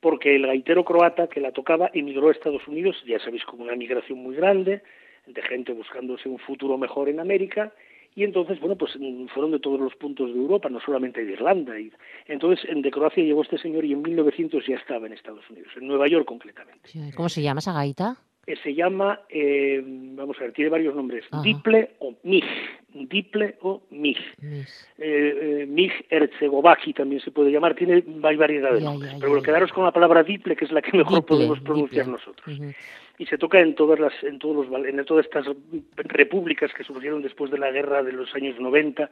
porque 0.00 0.34
el 0.34 0.46
gaitero 0.46 0.84
croata 0.84 1.28
que 1.28 1.40
la 1.40 1.52
tocaba 1.52 1.90
emigró 1.92 2.28
a 2.28 2.32
Estados 2.32 2.66
Unidos, 2.66 2.96
ya 3.06 3.18
sabéis, 3.18 3.44
con 3.44 3.60
una 3.60 3.76
migración 3.76 4.18
muy 4.18 4.36
grande, 4.36 4.82
de 5.26 5.42
gente 5.42 5.72
buscándose 5.72 6.28
un 6.28 6.38
futuro 6.38 6.78
mejor 6.78 7.10
en 7.10 7.20
América, 7.20 7.72
y 8.14 8.24
entonces, 8.24 8.58
bueno, 8.58 8.76
pues 8.76 8.96
mm, 8.98 9.26
fueron 9.26 9.52
de 9.52 9.60
todos 9.60 9.78
los 9.78 9.94
puntos 9.94 10.32
de 10.32 10.40
Europa, 10.40 10.68
no 10.68 10.80
solamente 10.80 11.24
de 11.24 11.32
Irlanda. 11.34 11.78
Y, 11.78 11.92
entonces, 12.26 12.66
de 12.74 12.90
Croacia 12.90 13.22
llegó 13.22 13.42
este 13.42 13.58
señor 13.58 13.84
y 13.84 13.92
en 13.92 14.02
1900 14.02 14.66
ya 14.66 14.74
estaba 14.74 15.06
en 15.06 15.12
Estados 15.12 15.48
Unidos, 15.50 15.70
en 15.76 15.86
Nueva 15.86 16.08
York 16.08 16.26
concretamente. 16.26 16.90
¿Cómo 17.14 17.28
se 17.28 17.42
llama 17.42 17.60
esa 17.60 17.72
gaita? 17.72 18.16
Eh, 18.48 18.56
se 18.62 18.74
llama, 18.74 19.20
eh, 19.28 19.82
vamos 19.84 20.38
a 20.38 20.44
ver, 20.44 20.52
tiene 20.52 20.70
varios 20.70 20.94
nombres, 20.94 21.22
Diple 21.42 21.90
o 21.98 22.14
Mig, 22.22 22.46
Diple 22.94 23.56
o 23.60 23.82
Mig. 23.90 24.16
Eh, 24.96 25.66
Mig 25.68 25.92
Erzegovaki 26.08 26.94
también 26.94 27.20
se 27.20 27.30
puede 27.30 27.50
llamar, 27.50 27.74
tiene 27.74 28.02
hay 28.22 28.36
variedades. 28.36 28.78
De 28.78 28.86
nombres, 28.86 29.12
pero 29.18 29.28
bueno, 29.32 29.42
quedaros 29.42 29.70
con 29.70 29.84
la 29.84 29.92
palabra 29.92 30.22
Diple, 30.22 30.56
que 30.56 30.64
es 30.64 30.72
la 30.72 30.80
que 30.80 30.96
mejor 30.96 31.26
podemos 31.26 31.60
pronunciar 31.60 32.08
nosotros. 32.08 32.58
Y 33.18 33.26
se 33.26 33.36
toca 33.36 33.60
en 33.60 33.74
todas 33.74 34.00
las 34.00 34.14
en 34.22 34.38
todos 34.38 34.66
los 34.66 34.86
en 34.86 35.04
todas 35.04 35.26
estas 35.26 35.44
repúblicas 35.96 36.72
que 36.72 36.84
surgieron 36.84 37.20
después 37.20 37.50
de 37.50 37.58
la 37.58 37.70
guerra 37.70 38.02
de 38.02 38.12
los 38.12 38.34
años 38.34 38.58
90 38.58 39.10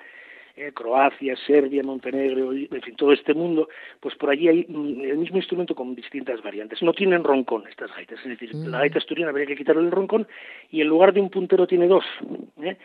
eh, 0.57 0.73
Croacia, 0.73 1.37
Serbia, 1.47 1.83
Montenegro, 1.83 2.53
en 2.53 2.83
fin, 2.83 2.97
todo 2.97 3.13
este 3.13 3.35
mundo, 3.35 3.69
pues 4.01 4.15
por 4.15 4.31
allí 4.31 4.49
hay 4.49 4.67
mm, 4.69 5.03
el 5.03 5.19
mismo 5.19 5.37
instrumento 5.37 5.75
con 5.75 5.95
distintas 5.95 6.43
variantes. 6.43 6.83
No 6.83 6.93
tienen 6.93 7.25
roncón 7.25 7.65
estas 7.69 7.95
gaitas, 7.95 8.19
es 8.21 8.39
decir, 8.39 8.55
la 8.55 8.79
gaita 8.79 8.99
asturiana 8.99 9.31
habría 9.31 9.47
que 9.47 9.57
quitarle 9.57 9.83
el 9.83 9.91
roncón 9.91 10.27
y 10.71 10.81
en 10.81 10.89
lugar 10.89 11.13
de 11.13 11.21
un 11.21 11.31
puntero 11.31 11.67
tiene 11.67 11.87
dos. 11.87 12.05
¿eh? 12.63 12.77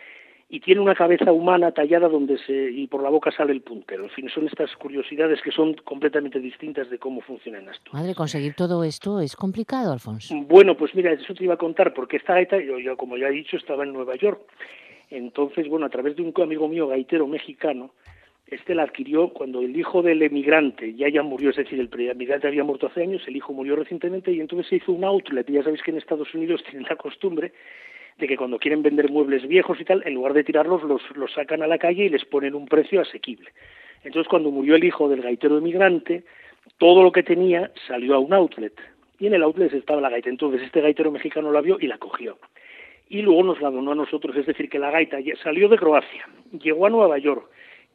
y 0.52 0.60
tiene 0.60 0.82
una 0.82 0.94
cabeza 0.94 1.32
humana 1.32 1.72
tallada 1.72 2.10
donde 2.10 2.36
se 2.36 2.52
y 2.52 2.86
por 2.86 3.02
la 3.02 3.08
boca 3.08 3.30
sale 3.32 3.52
el 3.52 3.62
puntero. 3.62 4.04
En 4.04 4.10
fin, 4.10 4.28
son 4.28 4.46
estas 4.46 4.70
curiosidades 4.76 5.40
que 5.40 5.50
son 5.50 5.72
completamente 5.82 6.38
distintas 6.40 6.90
de 6.90 6.98
cómo 6.98 7.22
funciona 7.22 7.58
en 7.58 7.70
Asturias. 7.70 7.94
Madre, 7.94 8.14
conseguir 8.14 8.52
todo 8.52 8.84
esto 8.84 9.22
es 9.22 9.34
complicado, 9.34 9.94
Alfonso. 9.94 10.34
Bueno, 10.46 10.76
pues 10.76 10.94
mira, 10.94 11.10
eso 11.10 11.32
te 11.32 11.44
iba 11.44 11.54
a 11.54 11.56
contar, 11.56 11.94
porque 11.94 12.18
esta 12.18 12.34
gaita, 12.34 12.58
yo, 12.58 12.78
yo 12.78 12.98
como 12.98 13.16
ya 13.16 13.28
he 13.28 13.32
dicho, 13.32 13.56
estaba 13.56 13.84
en 13.84 13.94
Nueva 13.94 14.14
York. 14.16 14.42
Entonces, 15.12 15.68
bueno, 15.68 15.84
a 15.84 15.90
través 15.90 16.16
de 16.16 16.22
un 16.22 16.32
amigo 16.42 16.68
mío 16.68 16.88
gaitero 16.88 17.26
mexicano, 17.26 17.92
este 18.46 18.74
la 18.74 18.84
adquirió 18.84 19.28
cuando 19.28 19.60
el 19.60 19.76
hijo 19.76 20.02
del 20.02 20.22
emigrante 20.22 20.94
ya 20.94 21.08
ya 21.10 21.22
murió, 21.22 21.50
es 21.50 21.56
decir, 21.56 21.78
el 21.78 21.90
emigrante 22.10 22.48
había 22.48 22.64
muerto 22.64 22.86
hace 22.86 23.02
años, 23.02 23.22
el 23.26 23.36
hijo 23.36 23.52
murió 23.52 23.76
recientemente 23.76 24.32
y 24.32 24.40
entonces 24.40 24.68
se 24.68 24.76
hizo 24.76 24.92
un 24.92 25.04
outlet. 25.04 25.48
Y 25.50 25.54
ya 25.54 25.62
sabéis 25.62 25.82
que 25.82 25.90
en 25.90 25.98
Estados 25.98 26.32
Unidos 26.34 26.62
tienen 26.70 26.86
la 26.88 26.96
costumbre 26.96 27.52
de 28.18 28.26
que 28.26 28.38
cuando 28.38 28.58
quieren 28.58 28.82
vender 28.82 29.10
muebles 29.10 29.46
viejos 29.46 29.78
y 29.80 29.84
tal, 29.84 30.02
en 30.06 30.14
lugar 30.14 30.32
de 30.32 30.44
tirarlos, 30.44 30.82
los, 30.82 31.02
los 31.14 31.32
sacan 31.32 31.62
a 31.62 31.66
la 31.66 31.78
calle 31.78 32.04
y 32.04 32.08
les 32.08 32.24
ponen 32.24 32.54
un 32.54 32.66
precio 32.66 33.02
asequible. 33.02 33.50
Entonces, 34.04 34.28
cuando 34.28 34.50
murió 34.50 34.76
el 34.76 34.84
hijo 34.84 35.10
del 35.10 35.20
gaitero 35.20 35.58
emigrante, 35.58 36.24
todo 36.78 37.02
lo 37.02 37.12
que 37.12 37.22
tenía 37.22 37.70
salió 37.86 38.14
a 38.14 38.18
un 38.18 38.32
outlet. 38.32 38.74
Y 39.18 39.26
en 39.26 39.34
el 39.34 39.42
outlet 39.42 39.72
estaba 39.74 40.00
la 40.00 40.10
gaita. 40.10 40.30
Entonces, 40.30 40.62
este 40.62 40.80
gaitero 40.80 41.10
mexicano 41.10 41.52
la 41.52 41.60
vio 41.60 41.76
y 41.78 41.86
la 41.86 41.98
cogió. 41.98 42.38
Y 43.12 43.20
luego 43.20 43.44
nos 43.44 43.60
la 43.60 43.70
donó 43.70 43.92
a 43.92 43.94
nosotros. 43.94 44.34
Es 44.34 44.46
decir, 44.46 44.70
que 44.70 44.78
la 44.78 44.90
gaita 44.90 45.18
salió 45.42 45.68
de 45.68 45.76
Croacia, 45.76 46.26
llegó 46.50 46.86
a 46.86 46.90
Nueva 46.90 47.18
York, 47.18 47.46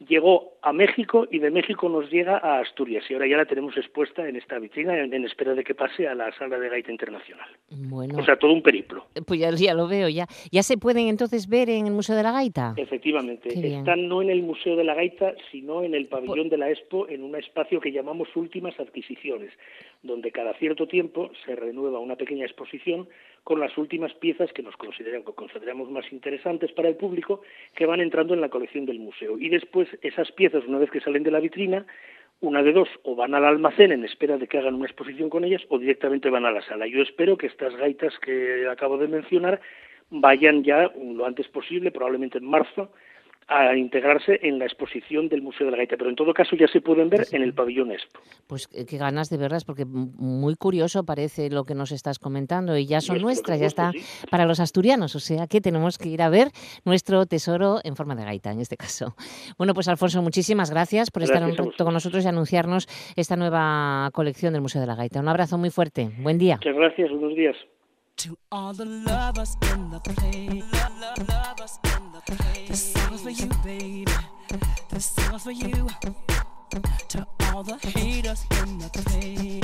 llegó 0.06 0.58
a 0.62 0.72
México 0.72 1.26
y 1.30 1.38
de 1.38 1.50
México 1.50 1.88
nos 1.88 2.10
llega 2.10 2.38
a 2.38 2.60
Asturias 2.60 3.04
y 3.08 3.14
ahora 3.14 3.26
ya 3.26 3.36
la 3.36 3.46
tenemos 3.46 3.76
expuesta 3.76 4.28
en 4.28 4.36
esta 4.36 4.58
vitrina 4.58 4.98
en, 4.98 5.24
espera 5.24 5.54
de 5.54 5.64
que 5.64 5.74
pase 5.74 6.06
a 6.06 6.14
la 6.14 6.32
sala 6.36 6.58
de 6.58 6.68
gaita 6.68 6.90
internacional. 6.90 7.48
Bueno. 7.70 8.18
O 8.18 8.24
sea, 8.24 8.36
todo 8.36 8.52
un 8.52 8.62
periplo. 8.62 9.06
Pues 9.26 9.40
ya, 9.40 9.50
ya, 9.50 9.74
lo 9.74 9.88
veo, 9.88 10.08
ya. 10.08 10.26
¿Ya 10.50 10.62
se 10.62 10.78
pueden 10.78 11.08
entonces 11.08 11.48
ver 11.48 11.70
en 11.70 11.86
el 11.86 11.92
Museo 11.92 12.16
de 12.16 12.22
la 12.22 12.32
Gaita? 12.32 12.74
Efectivamente. 12.76 13.48
Están 13.48 14.08
no 14.08 14.22
en 14.22 14.30
el 14.30 14.42
Museo 14.42 14.76
de 14.76 14.84
la 14.84 14.94
Gaita, 14.94 15.34
sino 15.50 15.82
en 15.82 15.94
el 15.94 16.06
pabellón 16.06 16.48
de 16.48 16.58
la 16.58 16.70
Expo, 16.70 17.08
en 17.08 17.22
un 17.22 17.34
espacio 17.36 17.80
que 17.80 17.92
llamamos 17.92 18.28
Últimas 18.36 18.78
Adquisiciones, 18.78 19.52
donde 20.02 20.30
cada 20.30 20.54
cierto 20.54 20.86
tiempo 20.86 21.30
se 21.44 21.56
renueva 21.56 21.98
una 21.98 22.16
pequeña 22.16 22.44
exposición 22.44 23.08
con 23.44 23.60
las 23.60 23.76
últimas 23.78 24.12
piezas 24.14 24.52
que 24.52 24.62
nos 24.62 24.76
consideran, 24.76 25.24
que 25.24 25.32
consideramos 25.32 25.90
más 25.90 26.04
interesantes 26.12 26.70
para 26.72 26.88
el 26.88 26.96
público 26.96 27.40
que 27.74 27.86
van 27.86 28.00
entrando 28.00 28.34
en 28.34 28.40
la 28.40 28.50
colección 28.50 28.84
del 28.84 28.98
museo. 28.98 29.38
Y 29.38 29.48
después 29.48 29.87
esas 30.02 30.32
piezas, 30.32 30.64
una 30.66 30.78
vez 30.78 30.90
que 30.90 31.00
salen 31.00 31.22
de 31.22 31.30
la 31.30 31.40
vitrina, 31.40 31.86
una 32.40 32.62
de 32.62 32.72
dos, 32.72 32.88
o 33.02 33.16
van 33.16 33.34
al 33.34 33.44
almacén 33.44 33.90
en 33.92 34.04
espera 34.04 34.38
de 34.38 34.46
que 34.46 34.58
hagan 34.58 34.74
una 34.74 34.86
exposición 34.86 35.28
con 35.28 35.44
ellas, 35.44 35.62
o 35.68 35.78
directamente 35.78 36.30
van 36.30 36.46
a 36.46 36.52
la 36.52 36.62
sala. 36.62 36.86
Yo 36.86 37.02
espero 37.02 37.36
que 37.36 37.48
estas 37.48 37.74
gaitas 37.76 38.16
que 38.20 38.68
acabo 38.68 38.96
de 38.98 39.08
mencionar 39.08 39.60
vayan 40.10 40.62
ya 40.62 40.90
lo 40.96 41.26
antes 41.26 41.48
posible, 41.48 41.90
probablemente 41.90 42.38
en 42.38 42.44
marzo, 42.44 42.92
a 43.48 43.74
integrarse 43.74 44.38
en 44.42 44.58
la 44.58 44.66
exposición 44.66 45.28
del 45.28 45.40
Museo 45.40 45.66
de 45.66 45.70
la 45.70 45.78
Gaita, 45.78 45.96
pero 45.96 46.10
en 46.10 46.16
todo 46.16 46.34
caso 46.34 46.54
ya 46.54 46.68
se 46.68 46.80
pueden 46.80 47.08
ver 47.08 47.26
en 47.32 47.42
el 47.42 47.54
pabellón 47.54 47.92
Expo. 47.92 48.20
Pues 48.46 48.68
eh, 48.74 48.84
qué 48.86 48.98
ganas 48.98 49.30
de 49.30 49.38
verlas, 49.38 49.64
porque 49.64 49.86
muy 49.86 50.54
curioso 50.54 51.04
parece 51.04 51.48
lo 51.50 51.64
que 51.64 51.74
nos 51.74 51.90
estás 51.90 52.18
comentando 52.18 52.76
y 52.76 52.86
ya 52.86 53.00
son 53.00 53.22
nuestras, 53.22 53.58
ya 53.58 53.66
está 53.66 53.92
para 54.30 54.44
los 54.44 54.60
asturianos, 54.60 55.14
o 55.16 55.20
sea 55.20 55.46
que 55.46 55.60
tenemos 55.60 55.96
que 55.96 56.10
ir 56.10 56.20
a 56.20 56.28
ver 56.28 56.48
nuestro 56.84 57.24
tesoro 57.24 57.78
en 57.84 57.96
forma 57.96 58.14
de 58.14 58.24
gaita, 58.24 58.52
en 58.52 58.60
este 58.60 58.76
caso. 58.76 59.14
Bueno, 59.56 59.72
pues 59.72 59.88
Alfonso, 59.88 60.20
muchísimas 60.20 60.70
gracias 60.70 61.10
por 61.10 61.22
estar 61.22 61.42
un 61.42 61.56
rato 61.56 61.84
con 61.84 61.94
nosotros 61.94 62.24
y 62.24 62.28
anunciarnos 62.28 62.86
esta 63.16 63.36
nueva 63.36 64.10
colección 64.12 64.52
del 64.52 64.62
Museo 64.62 64.80
de 64.80 64.86
la 64.86 64.94
Gaita. 64.94 65.20
Un 65.20 65.28
abrazo 65.28 65.56
muy 65.56 65.70
fuerte, 65.70 66.10
buen 66.18 66.38
día. 66.38 66.56
Muchas 66.56 66.76
gracias, 66.76 67.10
buenos 67.10 67.34
días. 67.34 67.56
Baby. 73.68 74.06
This 74.88 75.04
song 75.04 75.34
is 75.34 75.42
for 75.42 75.50
you. 75.50 75.88
To 77.08 77.26
all 77.52 77.62
the 77.62 77.76
haters 77.76 78.46
in 78.62 78.78
the 78.78 78.88
play. 78.88 79.60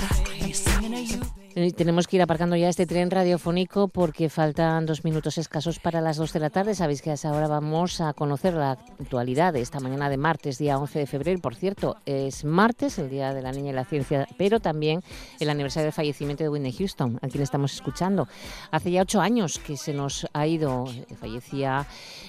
I 0.00 0.50
singing 0.50 0.92
to 0.92 1.00
you. 1.00 1.39
Tenemos 1.52 2.06
que 2.06 2.14
ir 2.14 2.22
aparcando 2.22 2.54
ya 2.54 2.68
este 2.68 2.86
tren 2.86 3.10
radiofónico 3.10 3.88
porque 3.88 4.28
faltan 4.28 4.86
dos 4.86 5.02
minutos 5.02 5.36
escasos 5.36 5.80
para 5.80 6.00
las 6.00 6.16
dos 6.16 6.32
de 6.32 6.38
la 6.38 6.48
tarde. 6.48 6.76
Sabéis 6.76 7.02
que 7.02 7.10
a 7.10 7.14
esa 7.14 7.32
hora 7.32 7.48
vamos 7.48 8.00
a 8.00 8.12
conocer 8.12 8.54
la 8.54 8.78
actualidad 9.00 9.52
de 9.52 9.60
esta 9.60 9.80
mañana 9.80 10.08
de 10.08 10.16
martes, 10.16 10.58
día 10.58 10.78
11 10.78 11.00
de 11.00 11.06
febrero. 11.08 11.40
Por 11.40 11.56
cierto, 11.56 11.96
es 12.06 12.44
martes, 12.44 13.00
el 13.00 13.10
Día 13.10 13.34
de 13.34 13.42
la 13.42 13.50
Niña 13.50 13.70
y 13.70 13.74
la 13.74 13.84
Ciencia, 13.84 14.28
pero 14.38 14.60
también 14.60 15.02
el 15.40 15.50
aniversario 15.50 15.86
del 15.86 15.92
fallecimiento 15.92 16.44
de 16.44 16.50
Whitney 16.50 16.72
Houston, 16.72 17.18
a 17.20 17.26
quien 17.26 17.42
estamos 17.42 17.74
escuchando. 17.74 18.28
Hace 18.70 18.92
ya 18.92 19.02
ocho 19.02 19.20
años 19.20 19.58
que 19.58 19.76
se 19.76 19.92
nos 19.92 20.28
ha 20.32 20.46
ido, 20.46 20.84
eh, 20.88 21.16
fallecía 21.16 21.84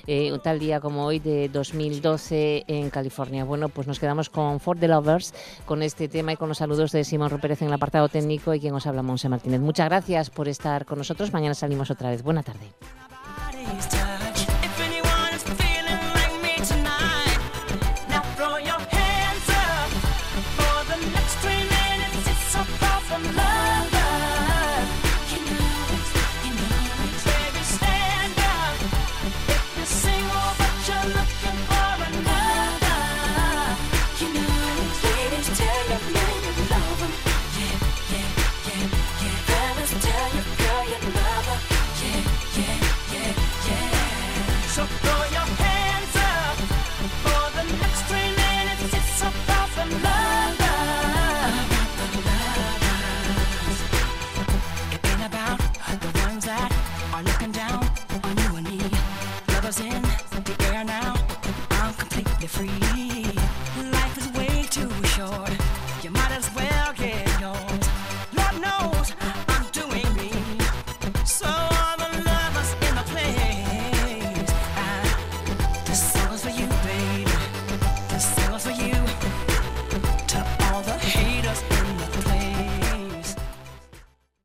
eh, 0.07 0.33
un 0.33 0.39
tal 0.39 0.57
día 0.57 0.79
como 0.79 1.05
hoy 1.05 1.19
de 1.19 1.47
2012 1.49 2.63
en 2.65 2.89
California. 2.89 3.43
Bueno, 3.43 3.69
pues 3.69 3.85
nos 3.85 3.99
quedamos 3.99 4.31
con 4.31 4.59
For 4.59 4.79
the 4.79 4.87
Lovers, 4.87 5.35
con 5.67 5.83
este 5.83 6.07
tema 6.07 6.33
y 6.33 6.37
con 6.37 6.49
los 6.49 6.57
saludos 6.57 6.91
de 6.91 7.03
Simón 7.03 7.29
Rupérez 7.29 7.61
en 7.61 7.67
el 7.67 7.73
apartado 7.75 8.09
técnico 8.09 8.51
y 8.55 8.59
quien 8.59 8.73
os 8.73 8.87
hablamos 8.87 9.10
Monse 9.11 9.27
Martínez. 9.29 9.59
Muchas 9.59 9.87
gracias 9.89 10.29
por 10.29 10.47
estar 10.47 10.85
con 10.85 10.97
nosotros. 10.97 11.33
Mañana 11.33 11.53
salimos 11.53 11.91
otra 11.91 12.09
vez. 12.09 12.23
Buena 12.23 12.43
tarde. 12.43 12.71